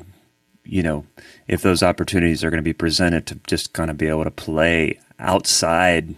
you 0.64 0.82
know, 0.82 1.06
if 1.46 1.62
those 1.62 1.82
opportunities 1.82 2.42
are 2.42 2.50
going 2.50 2.58
to 2.58 2.62
be 2.62 2.72
presented 2.72 3.26
to 3.26 3.38
just 3.46 3.72
kind 3.72 3.90
of 3.90 3.98
be 3.98 4.08
able 4.08 4.24
to 4.24 4.30
play 4.30 4.98
outside 5.18 6.14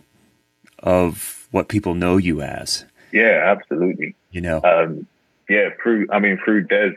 of 0.78 1.48
what 1.50 1.68
people 1.68 1.94
know 1.94 2.16
you 2.16 2.40
as. 2.42 2.84
Yeah, 3.12 3.42
absolutely. 3.44 4.14
You 4.30 4.40
know, 4.40 4.60
um, 4.62 5.06
yeah, 5.48 5.70
through, 5.82 6.08
I 6.12 6.18
mean, 6.18 6.38
through 6.44 6.64
Des, 6.64 6.92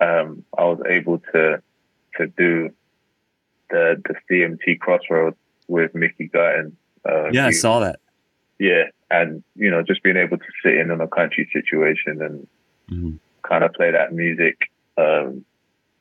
um, 0.00 0.44
I 0.56 0.64
was 0.64 0.80
able 0.88 1.18
to, 1.32 1.62
to 2.16 2.26
do 2.26 2.70
the, 3.70 4.02
the 4.04 4.14
CMT 4.28 4.78
crossroads 4.80 5.36
with 5.68 5.94
Mickey 5.94 6.28
Guyton. 6.28 6.72
Uh, 7.08 7.30
yeah, 7.30 7.46
I 7.46 7.52
saw 7.52 7.80
that. 7.80 8.00
Yeah. 8.58 8.84
And, 9.10 9.42
you 9.56 9.70
know, 9.70 9.82
just 9.82 10.02
being 10.02 10.16
able 10.16 10.38
to 10.38 10.44
sit 10.62 10.74
in 10.74 10.90
on 10.90 11.00
a 11.00 11.08
country 11.08 11.48
situation 11.52 12.22
and 12.22 12.46
mm-hmm. 12.90 13.16
kind 13.48 13.64
of 13.64 13.72
play 13.72 13.90
that 13.90 14.12
music, 14.12 14.58
um, 14.98 15.44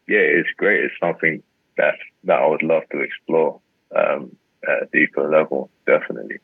yeah, 0.08 0.20
it's 0.20 0.50
great. 0.58 0.84
It's 0.84 0.94
something 1.00 1.42
that 1.78 1.96
that 2.26 2.40
I 2.40 2.48
would 2.48 2.64
love 2.64 2.84
to 2.92 3.00
explore 3.00 3.62
um, 3.96 4.36
at 4.64 4.84
a 4.84 4.90
deeper 4.92 5.30
level, 5.30 5.70
definitely. 5.86 6.40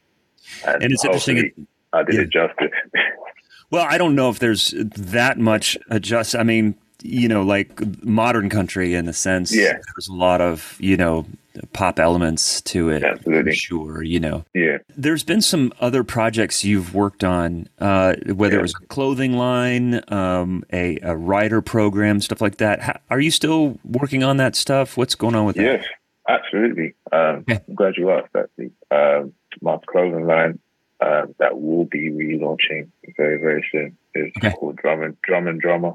And, 0.66 0.84
and 0.84 0.94
it's 0.94 1.04
interesting. 1.04 1.68
I 1.92 2.04
did 2.04 2.16
yeah. 2.16 2.22
it 2.22 2.30
justice. 2.30 2.72
well, 3.72 3.86
I 3.90 3.98
don't 3.98 4.16
know 4.16 4.30
if 4.30 4.40
there's 4.40 4.74
that 4.78 5.38
much 5.38 5.78
adjust. 5.90 6.36
I 6.36 6.44
mean, 6.44 6.76
you 7.06 7.28
know, 7.28 7.43
like 7.43 8.03
modern 8.03 8.49
country 8.49 8.93
in 8.95 9.08
a 9.08 9.14
sense. 9.14 9.56
Yeah. 9.56 9.74
There's 9.95 10.08
a 10.10 10.14
lot 10.14 10.41
of, 10.41 10.78
you 10.80 10.97
know, 10.97 11.26
pop 11.74 11.99
elements 11.99 12.62
to 12.62 12.89
it. 12.89 13.03
Absolutely. 13.03 13.53
sure, 13.56 14.03
you 14.03 14.20
know. 14.20 14.45
Yeah. 14.53 14.80
There's 14.95 15.24
been 15.24 15.41
some 15.41 15.72
other 15.80 16.03
projects 16.03 16.66
you've 16.66 16.93
worked 16.93 17.24
on, 17.24 17.70
uh, 17.80 18.16
whether 18.28 18.56
yeah. 18.56 18.60
it 18.60 18.62
was 18.64 18.74
a 18.82 18.86
clothing 18.88 19.34
line, 19.34 20.01
um, 20.12 20.64
a, 20.74 20.97
a 21.01 21.16
writer 21.16 21.62
program, 21.62 22.22
stuff 22.22 22.41
like 22.41 22.58
that. 22.58 22.82
How, 22.82 22.99
are 23.10 23.20
you 23.20 23.32
still 23.32 23.80
working 23.84 24.24
on 24.24 24.38
that 24.38 24.56
stuff? 24.56 24.97
What's 24.97 25.16
going 25.16 25.36
on 25.36 25.45
with 25.45 25.58
yes, 25.58 25.84
that? 25.84 25.89
Yes, 26.30 26.43
absolutely. 26.43 26.95
Um, 27.12 27.45
I'm 27.47 27.76
glad 27.76 27.93
you 27.97 28.12
asked, 28.12 28.36
actually. 28.36 28.72
Um, 28.91 29.34
my 29.62 29.78
clothing 29.88 30.28
line 30.28 30.60
uh, 30.99 31.28
that 31.39 31.60
will 31.60 31.86
be 31.86 32.10
relaunching 32.10 32.89
very, 33.18 33.38
very 33.39 33.66
soon 33.72 33.97
is 34.14 34.32
okay. 34.38 34.51
called 34.51 34.78
Drum 34.78 35.03
and, 35.03 35.22
Drum 35.22 35.47
and 35.47 35.62
Drummer. 35.62 35.93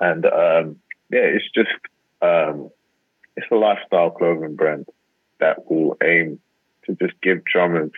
And 0.00 0.24
um, 0.26 0.76
yeah, 1.10 1.20
it's 1.20 1.50
just 1.54 1.70
um, 2.22 2.70
it's 3.36 3.46
a 3.50 3.54
lifestyle 3.54 4.10
clothing 4.10 4.56
brand 4.56 4.86
that 5.40 5.70
will 5.70 5.96
aim 6.02 6.40
to 6.86 6.94
just 6.94 7.20
give 7.22 7.44
drummers 7.44 7.92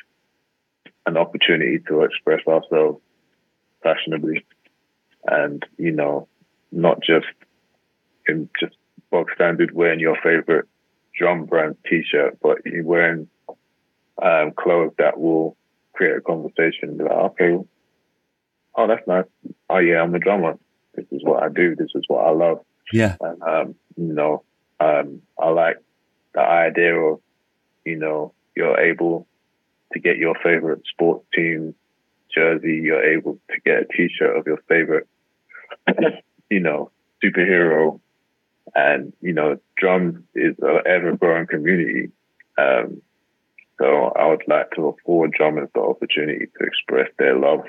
an 1.07 1.17
opportunity 1.17 1.79
to 1.89 2.03
express 2.03 2.41
ourselves 2.47 3.01
fashionably, 3.83 4.45
and 5.27 5.65
you 5.79 5.91
know, 5.91 6.29
not 6.71 7.01
just 7.03 7.27
in 8.29 8.49
just 8.59 8.77
bog 9.11 9.29
standard 9.35 9.75
wearing 9.75 10.01
your 10.01 10.17
favorite 10.23 10.67
drum 11.17 11.45
brand 11.45 11.77
T-shirt, 11.89 12.39
but 12.43 12.59
you 12.65 12.85
wearing 12.85 13.29
um, 14.23 14.53
clothes 14.57 14.93
that 14.99 15.19
will 15.19 15.57
create 15.93 16.17
a 16.17 16.21
conversation. 16.21 16.97
Be 16.97 17.05
like, 17.05 17.13
okay, 17.13 17.59
oh, 18.75 18.87
that's 18.87 19.07
nice. 19.07 19.25
Oh 19.69 19.79
yeah, 19.79 20.03
I'm 20.03 20.15
a 20.15 20.19
drummer 20.19 20.59
this 21.01 21.21
is 21.21 21.25
what 21.25 21.43
I 21.43 21.49
do. 21.49 21.75
This 21.75 21.91
is 21.95 22.05
what 22.09 22.27
I 22.27 22.31
love. 22.31 22.61
Yeah. 22.93 23.17
And, 23.21 23.43
um, 23.43 23.75
you 23.97 24.13
know, 24.13 24.43
um, 24.79 25.23
I 25.39 25.49
like 25.49 25.79
the 26.35 26.41
idea 26.41 26.95
of, 26.95 27.21
you 27.85 27.97
know, 27.97 28.33
you're 28.57 28.79
able 28.79 29.27
to 29.93 30.01
get 30.01 30.17
your 30.17 30.35
favorite 30.43 30.83
sports 30.87 31.25
team 31.35 31.75
jersey. 32.35 32.81
You're 32.83 33.05
able 33.05 33.39
to 33.51 33.61
get 33.65 33.83
a 33.83 33.85
t-shirt 33.87 34.37
of 34.37 34.47
your 34.47 34.59
favorite, 34.69 35.09
you 36.51 36.61
know, 36.61 36.91
superhero. 37.23 38.01
And, 38.75 39.13
you 39.21 39.33
know, 39.33 39.59
drums 39.77 40.23
is 40.35 40.55
an 40.61 40.81
ever 40.87 41.17
growing 41.17 41.47
community. 41.47 42.11
Um, 42.57 43.03
so 43.81 44.13
I 44.15 44.27
would 44.27 44.45
like 44.47 44.71
to 44.73 44.89
afford 44.89 45.33
drummers 45.33 45.71
the 45.75 45.81
opportunity 45.81 46.47
to 46.47 46.67
express 46.67 47.09
their 47.19 47.37
love 47.37 47.65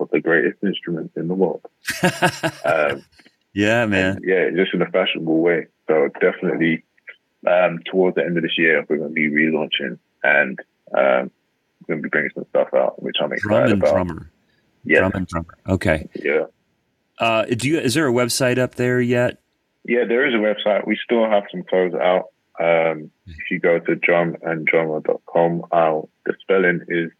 of 0.00 0.10
the 0.10 0.20
greatest 0.20 0.62
instruments 0.62 1.16
in 1.16 1.28
the 1.28 1.34
world. 1.34 1.64
um, 2.64 3.04
yeah, 3.54 3.86
man. 3.86 4.20
Yeah, 4.24 4.50
just 4.54 4.74
in 4.74 4.82
a 4.82 4.90
fashionable 4.90 5.40
way. 5.40 5.66
So 5.88 6.08
definitely, 6.20 6.84
um, 7.46 7.80
towards 7.90 8.16
the 8.16 8.24
end 8.24 8.36
of 8.36 8.42
this 8.42 8.56
year, 8.56 8.84
we're 8.88 8.98
going 8.98 9.10
to 9.10 9.14
be 9.14 9.30
relaunching 9.30 9.98
and 10.22 10.58
um, 10.96 11.30
we're 11.80 11.94
going 11.94 11.98
to 11.98 12.02
be 12.02 12.08
bringing 12.08 12.30
some 12.34 12.46
stuff 12.50 12.68
out, 12.74 13.02
which 13.02 13.16
I'm 13.20 13.32
excited 13.32 13.48
Drum 13.48 13.62
and 13.64 13.82
about. 13.82 13.92
drummer. 13.92 14.30
Yeah. 14.84 14.98
Drum 15.00 15.12
and 15.14 15.26
drummer. 15.26 15.58
Okay. 15.68 16.08
Yeah. 16.14 16.44
Uh, 17.18 17.44
do 17.44 17.68
you? 17.68 17.78
Is 17.78 17.94
there 17.94 18.08
a 18.08 18.12
website 18.12 18.58
up 18.58 18.76
there 18.76 19.00
yet? 19.00 19.40
Yeah, 19.84 20.04
there 20.08 20.26
is 20.26 20.34
a 20.34 20.38
website. 20.38 20.86
We 20.86 20.98
still 21.02 21.28
have 21.28 21.44
some 21.50 21.64
clothes 21.64 21.94
out. 21.94 22.26
Um, 22.58 23.10
if 23.26 23.50
you 23.50 23.58
go 23.58 23.78
to 23.78 23.96
drumanddrummer.com, 23.96 25.64
I'll, 25.72 26.08
the 26.24 26.34
spelling 26.40 26.80
is 26.88 27.10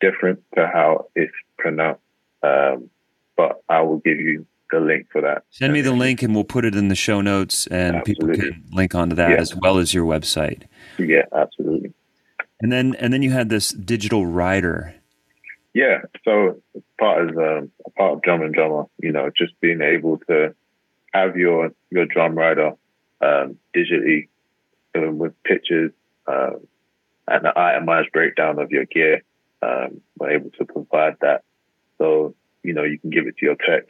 different 0.00 0.42
to 0.54 0.66
how 0.66 1.06
it's 1.14 1.32
pronounced. 1.58 2.00
Um, 2.42 2.90
but 3.36 3.62
I 3.68 3.82
will 3.82 3.98
give 3.98 4.18
you 4.18 4.46
the 4.70 4.80
link 4.80 5.08
for 5.10 5.20
that. 5.22 5.44
Send 5.50 5.72
me 5.72 5.80
the 5.80 5.92
link, 5.92 6.22
and 6.22 6.34
we'll 6.34 6.44
put 6.44 6.64
it 6.64 6.74
in 6.74 6.88
the 6.88 6.94
show 6.94 7.20
notes, 7.20 7.66
and 7.68 7.96
absolutely. 7.96 8.34
people 8.34 8.52
can 8.52 8.64
link 8.72 8.94
onto 8.94 9.16
that 9.16 9.30
yeah. 9.30 9.36
as 9.36 9.54
well 9.54 9.78
as 9.78 9.94
your 9.94 10.04
website. 10.04 10.64
Yeah, 10.98 11.24
absolutely. 11.34 11.92
And 12.60 12.72
then 12.72 12.94
and 12.96 13.12
then 13.12 13.22
you 13.22 13.30
had 13.30 13.48
this 13.48 13.70
digital 13.70 14.26
rider. 14.26 14.94
Yeah, 15.74 15.98
so 16.24 16.60
part 16.98 17.28
of 17.28 17.38
um, 17.38 17.70
part 17.96 18.14
of 18.14 18.22
drum 18.22 18.42
and 18.42 18.52
drummer, 18.52 18.86
you 19.00 19.12
know, 19.12 19.30
just 19.36 19.58
being 19.60 19.80
able 19.80 20.18
to 20.28 20.54
have 21.12 21.36
your 21.36 21.70
your 21.90 22.06
drum 22.06 22.36
rider 22.36 22.72
um, 23.20 23.58
digitally 23.74 24.28
um, 24.96 25.18
with 25.18 25.40
pictures 25.44 25.92
uh, 26.26 26.54
and 27.26 27.46
an 27.46 27.52
itemized 27.56 28.10
breakdown 28.12 28.58
of 28.58 28.70
your 28.70 28.84
gear. 28.86 29.22
Um, 29.62 30.00
we're 30.18 30.30
able 30.30 30.50
to 30.50 30.64
provide 30.64 31.16
that, 31.20 31.42
so 31.98 32.34
you 32.62 32.72
know 32.72 32.84
you 32.84 32.98
can 32.98 33.10
give 33.10 33.26
it 33.26 33.36
to 33.38 33.46
your 33.46 33.56
tech, 33.56 33.84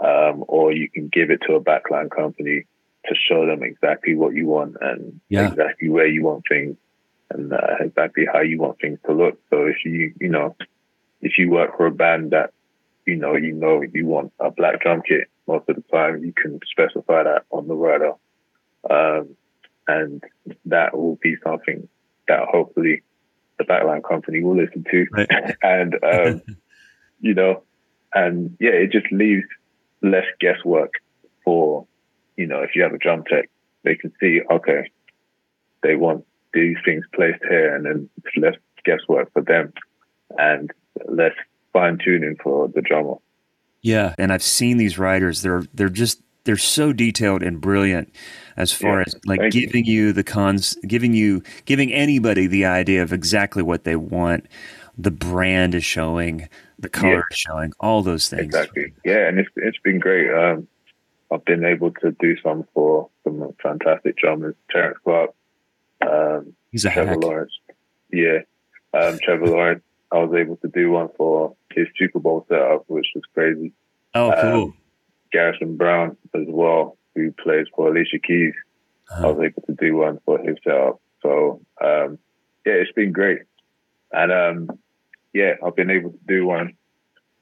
um, 0.00 0.44
or 0.48 0.72
you 0.72 0.88
can 0.88 1.08
give 1.08 1.30
it 1.30 1.40
to 1.46 1.54
a 1.54 1.60
backline 1.60 2.10
company 2.10 2.66
to 3.06 3.14
show 3.14 3.46
them 3.46 3.62
exactly 3.62 4.14
what 4.14 4.34
you 4.34 4.46
want 4.46 4.76
and 4.80 5.20
yeah. 5.28 5.48
exactly 5.48 5.88
where 5.88 6.06
you 6.06 6.22
want 6.24 6.44
things 6.48 6.76
and 7.30 7.52
uh, 7.52 7.76
exactly 7.80 8.24
how 8.30 8.40
you 8.40 8.58
want 8.58 8.78
things 8.80 8.98
to 9.06 9.12
look. 9.12 9.38
So 9.50 9.66
if 9.66 9.84
you 9.84 10.14
you 10.20 10.28
know 10.28 10.56
if 11.20 11.38
you 11.38 11.50
work 11.50 11.76
for 11.76 11.86
a 11.86 11.90
band 11.90 12.30
that 12.30 12.52
you 13.06 13.16
know 13.16 13.34
you 13.36 13.52
know 13.52 13.82
you 13.82 14.06
want 14.06 14.32
a 14.40 14.50
black 14.50 14.80
drum 14.80 15.02
kit 15.06 15.28
most 15.46 15.68
of 15.68 15.76
the 15.76 15.82
time, 15.92 16.24
you 16.24 16.32
can 16.32 16.60
specify 16.70 17.24
that 17.24 17.44
on 17.50 17.68
the 17.68 17.74
rider, 17.74 18.12
um, 18.88 19.36
and 19.86 20.22
that 20.66 20.96
will 20.96 21.16
be 21.16 21.36
something 21.44 21.88
that 22.28 22.40
hopefully 22.50 23.02
the 23.58 23.64
backline 23.64 24.02
company 24.02 24.42
will 24.42 24.56
listen 24.56 24.84
to, 24.90 25.06
right. 25.12 25.56
and 25.62 25.94
um, 26.02 26.42
you 27.24 27.34
know, 27.34 27.62
and 28.12 28.56
yeah, 28.60 28.70
it 28.70 28.92
just 28.92 29.10
leaves 29.10 29.46
less 30.02 30.26
guesswork 30.38 30.92
for 31.42 31.86
you 32.36 32.46
know 32.46 32.60
if 32.60 32.76
you 32.76 32.82
have 32.82 32.92
a 32.92 32.98
drum 32.98 33.24
tech, 33.24 33.48
they 33.82 33.94
can 33.94 34.12
see 34.20 34.40
okay, 34.50 34.90
they 35.82 35.96
want 35.96 36.24
these 36.52 36.76
things 36.84 37.04
placed 37.14 37.42
here, 37.48 37.74
and 37.74 37.86
then 37.86 38.10
it's 38.18 38.36
less 38.36 38.54
guesswork 38.84 39.32
for 39.32 39.42
them, 39.42 39.72
and 40.36 40.70
less 41.08 41.32
fine 41.72 41.98
tuning 42.04 42.36
for 42.42 42.68
the 42.68 42.82
drummer. 42.82 43.14
Yeah, 43.80 44.14
and 44.18 44.32
I've 44.32 44.42
seen 44.42 44.76
these 44.76 44.98
writers, 44.98 45.40
They're 45.40 45.64
they're 45.72 45.88
just 45.88 46.20
they're 46.44 46.56
so 46.58 46.92
detailed 46.92 47.42
and 47.42 47.60
brilliant 47.60 48.14
as 48.56 48.70
far 48.70 48.98
yeah, 48.98 49.04
as 49.06 49.14
like 49.24 49.50
giving 49.50 49.86
you. 49.86 50.06
you 50.06 50.12
the 50.12 50.22
cons, 50.22 50.76
giving 50.86 51.14
you 51.14 51.42
giving 51.64 51.92
anybody 51.92 52.46
the 52.46 52.66
idea 52.66 53.02
of 53.02 53.12
exactly 53.12 53.62
what 53.62 53.84
they 53.84 53.96
want. 53.96 54.46
The 54.96 55.10
brand 55.10 55.74
is 55.74 55.84
showing, 55.84 56.48
the 56.78 56.88
color 56.88 57.14
yeah. 57.14 57.22
is 57.30 57.36
showing, 57.36 57.72
all 57.80 58.02
those 58.02 58.28
things. 58.28 58.44
Exactly. 58.44 58.92
Yeah, 59.04 59.28
and 59.28 59.38
it's 59.38 59.50
it's 59.56 59.78
been 59.78 59.98
great. 59.98 60.32
Um, 60.32 60.68
I've 61.32 61.44
been 61.44 61.64
able 61.64 61.90
to 62.02 62.12
do 62.20 62.36
some 62.42 62.64
for 62.74 63.08
some 63.24 63.54
fantastic 63.62 64.16
drummers, 64.16 64.54
Terrence 64.70 64.98
Clark, 65.02 65.30
um, 66.00 66.54
He's 66.70 66.84
a 66.84 66.90
Trevor 66.90 67.10
hack. 67.10 67.22
Lawrence. 67.22 67.52
Yeah, 68.12 68.38
um, 68.92 69.18
Trevor 69.22 69.46
Lawrence. 69.46 69.82
I 70.12 70.18
was 70.18 70.34
able 70.38 70.56
to 70.58 70.68
do 70.68 70.90
one 70.90 71.08
for 71.16 71.56
his 71.72 71.88
Super 71.98 72.20
Bowl 72.20 72.46
setup, 72.48 72.84
which 72.86 73.06
was 73.14 73.24
crazy. 73.32 73.72
Oh, 74.14 74.32
cool. 74.40 74.62
Um, 74.64 74.74
Garrison 75.32 75.76
Brown 75.76 76.16
as 76.34 76.46
well, 76.46 76.96
who 77.16 77.32
plays 77.32 77.66
for 77.74 77.88
Alicia 77.88 78.20
Keys. 78.20 78.54
Uh-huh. 79.10 79.26
I 79.26 79.30
was 79.32 79.44
able 79.44 79.62
to 79.62 79.72
do 79.72 79.96
one 79.96 80.20
for 80.24 80.38
his 80.38 80.56
setup. 80.62 81.00
So 81.22 81.60
um, 81.82 82.18
yeah, 82.64 82.74
it's 82.74 82.92
been 82.92 83.12
great. 83.12 83.40
And 84.12 84.30
um, 84.30 84.78
yeah, 85.34 85.54
I've 85.64 85.76
been 85.76 85.90
able 85.90 86.10
to 86.10 86.18
do 86.26 86.46
one 86.46 86.76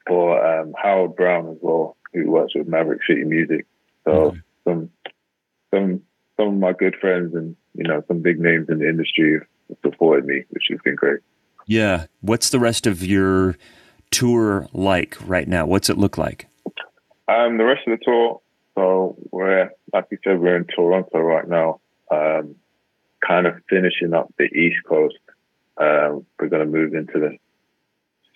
for 0.06 0.44
um, 0.44 0.74
Howard 0.82 1.14
Brown 1.14 1.48
as 1.48 1.58
well, 1.60 1.96
who 2.12 2.30
works 2.30 2.54
with 2.54 2.66
Maverick 2.66 3.00
City 3.06 3.24
Music. 3.24 3.66
So 4.04 4.10
mm-hmm. 4.10 4.38
some 4.64 4.90
some 5.70 6.02
some 6.36 6.48
of 6.48 6.54
my 6.54 6.72
good 6.72 6.96
friends 7.00 7.34
and 7.34 7.54
you 7.74 7.84
know 7.84 8.02
some 8.08 8.20
big 8.20 8.40
names 8.40 8.68
in 8.68 8.78
the 8.78 8.88
industry 8.88 9.40
have 9.68 9.78
supported 9.82 10.24
me, 10.24 10.44
which 10.50 10.64
has 10.70 10.80
been 10.84 10.96
great. 10.96 11.20
Yeah. 11.66 12.06
What's 12.20 12.50
the 12.50 12.58
rest 12.58 12.86
of 12.86 13.04
your 13.04 13.56
tour 14.10 14.68
like 14.72 15.16
right 15.26 15.46
now? 15.46 15.66
What's 15.66 15.88
it 15.88 15.98
look 15.98 16.18
like? 16.18 16.48
Um, 17.28 17.56
the 17.56 17.64
rest 17.64 17.82
of 17.86 17.98
the 17.98 18.04
tour, 18.04 18.40
so 18.74 19.16
we're 19.30 19.70
like 19.92 20.06
you 20.10 20.18
said, 20.24 20.40
we're 20.40 20.56
in 20.56 20.64
Toronto 20.64 21.18
right 21.20 21.48
now. 21.48 21.80
Um, 22.10 22.56
kind 23.26 23.46
of 23.46 23.54
finishing 23.68 24.12
up 24.12 24.32
the 24.38 24.44
East 24.44 24.82
Coast. 24.88 25.18
Um, 25.76 26.26
we're 26.38 26.48
going 26.48 26.64
to 26.64 26.70
move 26.70 26.94
into 26.94 27.18
the 27.18 27.38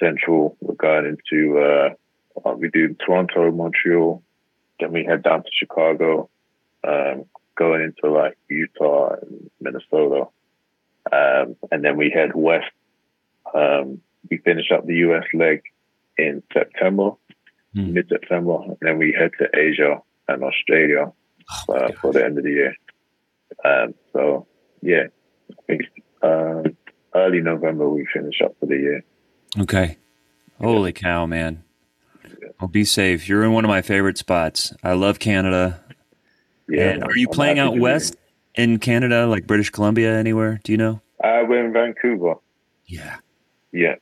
Central. 0.01 0.57
We're 0.61 0.75
going 0.75 1.07
into 1.17 1.59
uh, 1.59 2.49
uh, 2.49 2.55
we 2.55 2.69
do 2.69 2.95
Toronto, 3.05 3.51
Montreal, 3.51 4.23
then 4.81 4.93
we 4.93 5.05
head 5.05 5.23
down 5.23 5.43
to 5.43 5.49
Chicago, 5.53 6.29
um, 6.87 7.25
going 7.57 7.83
into 7.83 8.13
like 8.15 8.37
Utah 8.49 9.15
and 9.21 9.51
Minnesota, 9.61 10.27
um, 11.13 11.57
and 11.71 11.85
then 11.85 11.97
we 11.97 12.11
head 12.11 12.35
west 12.35 12.67
um, 13.55 14.01
we 14.31 14.39
finish 14.39 14.71
up 14.73 14.87
the 14.87 14.97
US 14.97 15.25
leg 15.35 15.63
in 16.19 16.43
September, 16.53 17.11
mm. 17.75 17.93
mid 17.93 18.09
September, 18.09 18.59
and 18.63 18.77
then 18.81 18.99
we 18.99 19.13
head 19.13 19.31
to 19.39 19.49
Asia 19.59 20.01
and 20.29 20.43
Australia 20.43 21.13
oh 21.69 21.75
uh, 21.75 21.93
for 22.01 22.13
the 22.13 22.25
end 22.25 22.39
of 22.39 22.45
the 22.45 22.51
year. 22.51 22.75
Um, 23.65 23.95
so, 24.13 24.47
yeah, 24.83 25.05
I 25.51 25.63
think 25.67 25.83
um, 26.23 26.77
early 27.15 27.41
November 27.41 27.89
we 27.89 28.07
finish 28.13 28.41
up 28.43 28.57
for 28.59 28.67
the 28.67 28.77
year. 28.77 29.05
Okay. 29.59 29.97
Holy 30.61 30.91
yeah. 30.91 31.01
cow, 31.01 31.27
man. 31.27 31.63
Well, 32.61 32.69
be 32.69 32.85
safe. 32.85 33.29
You're 33.29 33.45
in 33.45 33.53
one 33.53 33.65
of 33.65 33.69
my 33.69 33.83
favorite 33.83 34.19
spots. 34.19 34.73
I 34.83 34.95
love 34.95 35.19
Canada. 35.19 35.83
Yeah. 36.69 36.91
And 36.91 37.05
are 37.05 37.17
you 37.17 37.29
I'm 37.29 37.35
playing 37.35 37.59
out 37.59 37.79
west 37.79 38.17
in 38.55 38.79
Canada, 38.79 39.27
like 39.27 39.47
British 39.47 39.71
Columbia, 39.71 40.17
anywhere? 40.17 40.61
Do 40.65 40.73
you 40.73 40.79
know? 40.79 41.01
Uh, 41.23 41.43
we're 41.47 41.65
in 41.65 41.73
Vancouver. 41.73 42.35
Yeah 42.87 43.17
Yeah. 43.73 43.97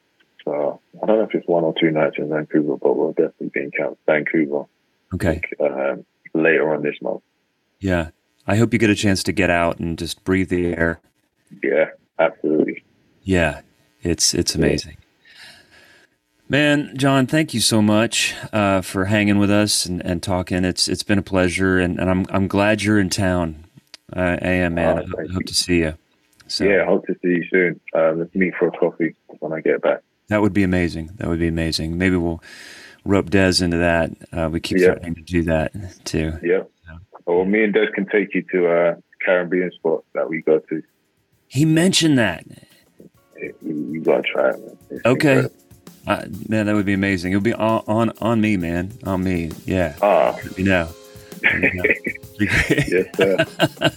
So 0.45 0.81
I 1.03 1.07
don't 1.07 1.19
know 1.19 1.25
if 1.25 1.35
it's 1.35 1.49
one 1.49 1.65
or 1.65 1.75
two 1.79 1.91
nights 1.91 2.17
in 2.19 2.29
Vancouver, 2.29 2.77
but 2.77 2.97
we'll 2.97 3.13
definitely 3.13 3.49
be 3.49 3.61
in 3.61 3.97
Vancouver. 4.07 4.65
Okay. 5.15 5.41
Like, 5.59 5.71
um, 5.71 6.05
later 6.35 6.75
on 6.75 6.83
this 6.83 6.97
month. 7.01 7.23
Yeah. 7.81 8.11
I 8.47 8.57
hope 8.57 8.73
you 8.73 8.79
get 8.79 8.91
a 8.91 8.95
chance 8.95 9.23
to 9.25 9.33
get 9.33 9.51
out 9.51 9.79
and 9.79 9.99
just 9.99 10.23
breathe 10.25 10.51
the 10.51 10.67
air. 10.77 11.01
Yeah, 11.63 11.87
absolutely. 12.19 12.85
Yeah, 13.23 13.63
it's 14.03 14.35
it's 14.35 14.55
amazing. 14.55 14.97
Man, 16.49 16.93
Jon, 16.97 17.27
thank 17.27 17.55
you 17.55 17.61
so 17.61 17.81
much 17.81 18.35
uh, 18.53 18.83
for 18.83 19.07
hanging 19.07 19.39
with 19.39 19.51
us 19.51 19.87
and, 19.87 20.05
and 20.05 20.23
talking. 20.23 20.65
It's 20.65 20.89
it's 20.89 21.03
been 21.03 21.19
a 21.19 21.23
pleasure, 21.23 21.79
and, 21.79 21.99
and 21.99 22.11
I'm 22.11 22.27
I'm 22.29 22.49
glad 22.49 22.83
you're 22.83 22.99
in 22.99 23.09
town. 23.09 23.65
Uh, 24.15 24.37
I 24.41 24.49
am, 24.49 24.75
man. 24.75 24.99
Oh, 24.99 25.21
I 25.21 25.33
hope 25.33 25.47
to 25.47 25.55
see 25.55 25.79
you. 25.79 25.95
So, 26.47 26.65
yeah, 26.65 26.85
hope 26.85 27.07
to 27.07 27.15
see 27.23 27.29
you 27.29 27.45
soon. 27.51 27.81
Um, 27.95 28.19
let's 28.19 28.35
meet 28.35 28.55
for 28.59 28.69
a 28.69 28.71
coffee 28.71 29.15
when 29.41 29.55
I 29.55 29.61
get 29.61 29.81
back. 29.81 30.01
That 30.29 30.43
would 30.43 30.53
be 30.53 30.63
amazing. 30.63 31.11
That 31.17 31.29
would 31.29 31.39
be 31.39 31.49
amazing. 31.49 31.97
Maybe 31.97 32.17
we'll 32.17 32.43
rope 33.07 33.31
Des 33.31 33.65
into 33.65 33.79
that. 33.79 34.11
Uh, 34.31 34.51
we 34.53 34.61
keep 34.61 34.79
yeah. 34.79 34.95
to 34.95 35.11
do 35.11 35.43
that 35.45 35.73
too. 36.05 36.39
Yeah. 36.43 36.65
So. 36.87 36.99
Well, 37.27 37.45
me 37.47 37.65
and 37.65 37.73
Des 37.73 37.87
can 37.95 38.07
take 38.07 38.35
you 38.35 38.43
to 38.53 38.67
a 38.67 38.97
Caribbean 39.25 39.73
spot 39.73 40.05
that 40.13 40.29
we 40.29 40.43
go 40.43 40.59
to. 40.59 40.83
He 41.49 41.65
mentioned 41.65 42.19
that. 42.19 42.45
You, 43.41 43.55
you 43.63 44.01
gotta 44.03 44.23
try 44.23 44.51
it. 44.51 44.59
Man. 44.61 44.77
It's 44.91 45.07
okay. 45.07 45.49
Uh, 46.07 46.27
man, 46.49 46.67
that 46.67 46.75
would 46.75 46.87
be 46.87 46.93
amazing. 46.93 47.33
It 47.33 47.37
would 47.37 47.45
be 47.45 47.55
on, 47.55 47.83
on 47.87 48.13
on 48.21 48.41
me, 48.41 48.57
man. 48.57 48.93
On 49.05 49.23
me. 49.23 49.51
Yeah. 49.65 49.97
Ah. 50.03 50.37
You 50.57 50.65
know. 50.65 50.89
yes, 52.41 53.07
sir. 53.17 53.47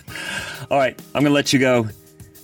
All 0.72 0.78
right. 0.78 1.00
I'm 1.14 1.24
gonna 1.24 1.34
let 1.34 1.52
you 1.54 1.60
go. 1.60 1.88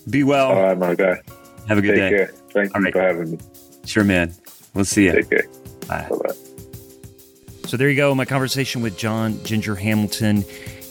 Be 0.09 0.23
well. 0.23 0.47
All 0.47 0.61
right, 0.61 0.77
my 0.77 0.95
guy. 0.95 1.21
Have 1.67 1.77
a 1.77 1.81
good 1.81 1.95
Take 1.95 1.97
day. 1.97 2.09
Care. 2.09 2.27
Thank 2.51 2.75
All 2.75 2.81
you 2.81 2.85
right. 2.85 2.93
for 2.93 3.01
having 3.01 3.31
me. 3.31 3.37
Sure, 3.85 4.03
man. 4.03 4.33
We'll 4.73 4.85
see 4.85 5.05
you. 5.05 5.13
Take 5.13 5.29
care. 5.29 5.47
Bye. 5.87 6.09
Bye. 6.09 6.33
So 7.65 7.77
there 7.77 7.89
you 7.89 7.95
go. 7.95 8.13
My 8.13 8.25
conversation 8.25 8.81
with 8.81 8.97
Jon 8.97 9.41
Ginger 9.43 9.75
Hamilton. 9.75 10.43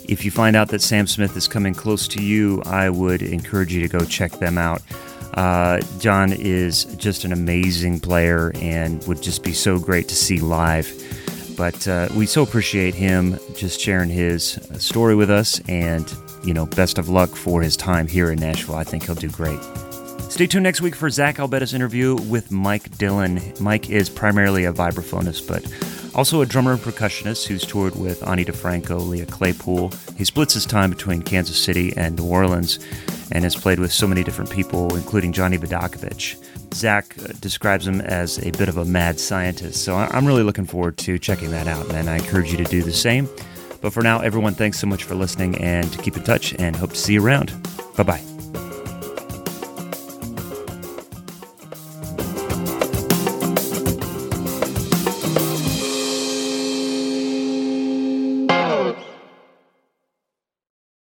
If 0.09 0.25
you 0.25 0.31
find 0.31 0.57
out 0.57 0.69
that 0.69 0.83
Sam 0.83 1.07
Smith 1.07 1.37
is 1.37 1.47
coming 1.47 1.75
close 1.75 2.09
to 2.09 2.23
you, 2.23 2.61
I 2.67 2.91
would 2.91 3.23
encourage 3.23 3.73
you 3.73 3.81
to 3.83 3.89
go 3.89 4.05
check 4.05 4.33
them 4.33 4.59
out. 4.59 4.83
Uh, 5.35 5.81
Jon 5.99 6.33
is 6.33 6.85
just 6.97 7.25
an 7.25 7.33
amazing 7.33 8.01
player 8.01 8.53
and 8.57 9.03
would 9.07 9.23
just 9.23 9.43
be 9.43 9.53
so 9.53 9.79
great 9.79 10.09
to 10.09 10.15
see 10.15 10.39
live. 10.39 10.91
But 11.57 11.87
uh, 11.87 12.09
we 12.17 12.27
so 12.27 12.43
appreciate 12.43 12.95
him 12.95 13.39
just 13.55 13.81
sharing 13.81 14.09
his 14.09 14.59
story 14.79 15.15
with 15.15 15.31
us 15.31 15.61
and 15.69 16.13
you 16.45 16.55
know, 16.55 16.67
best 16.67 16.99
of 16.99 17.09
luck 17.09 17.31
for 17.31 17.63
his 17.63 17.77
time 17.77 18.09
here 18.09 18.31
in 18.31 18.39
Nashville. 18.39 18.75
I 18.75 18.85
think 18.85 19.05
he'll 19.05 19.15
do 19.15 19.31
great. 19.31 19.61
Stay 20.29 20.47
tuned 20.47 20.63
next 20.65 20.81
week 20.81 20.95
for 20.95 21.11
Zach 21.11 21.37
Albetta's 21.37 21.75
interview 21.75 22.17
with 22.23 22.51
Mike 22.51 22.97
Dillon. 22.97 23.41
Mike 23.61 23.91
is 23.91 24.09
primarily 24.09 24.65
a 24.65 24.73
vibraphonist, 24.73 25.47
but 25.47 25.63
also 26.15 26.43
a 26.43 26.47
drummer 26.47 26.73
and 26.73 26.81
percussionist 26.81 27.47
who's 27.47 27.65
toured 27.65 27.97
with 27.97 28.27
Ani 28.27 28.45
DiFranco, 28.45 29.09
Les 29.09 29.25
Claypool. 29.25 29.93
He 30.17 30.25
splits 30.25 30.55
his 30.55 30.67
time 30.67 30.91
between 30.91 31.23
Kansas 31.23 31.63
City 31.63 31.93
and 31.97 32.17
New 32.17 32.27
Orleans 32.27 32.79
and 33.31 33.45
has 33.45 33.57
played 33.57 33.79
with 33.79 33.93
so 33.93 34.07
many 34.07 34.23
different 34.23 34.51
people, 34.51 34.95
including 34.95 35.33
Johnny 35.33 35.59
Vidacovich. 35.59 36.37
Zach 36.75 37.15
uh, 37.19 37.29
describes 37.41 37.87
him 37.87 38.01
as 38.01 38.39
a 38.39 38.51
bit 38.53 38.69
of 38.69 38.77
a 38.77 38.85
mad 38.85 39.19
scientist. 39.19 39.85
So 39.85 39.97
I'm 39.97 40.27
really 40.27 40.43
looking 40.43 40.67
forward 40.67 40.97
to 40.99 41.19
checking 41.19 41.51
that 41.51 41.67
out, 41.67 41.91
and 41.93 42.09
I 42.09 42.17
encourage 42.17 42.51
you 42.51 42.59
to 42.59 42.65
do 42.65 42.83
the 42.83 42.93
same. 42.93 43.29
But 43.81 43.93
for 43.93 44.03
now, 44.03 44.21
everyone, 44.21 44.55
thanks 44.55 44.79
so 44.79 44.87
much 44.87 45.05
for 45.05 45.15
listening 45.15 45.59
and 45.59 45.93
to 45.93 45.99
keep 45.99 46.17
in 46.17 46.23
touch 46.23 46.55
and 46.55 46.77
hope 46.77 46.91
to 46.91 46.99
see 46.99 47.15
you 47.15 47.25
around. 47.25 47.53
Bye 47.97 48.05
bye. 48.05 48.32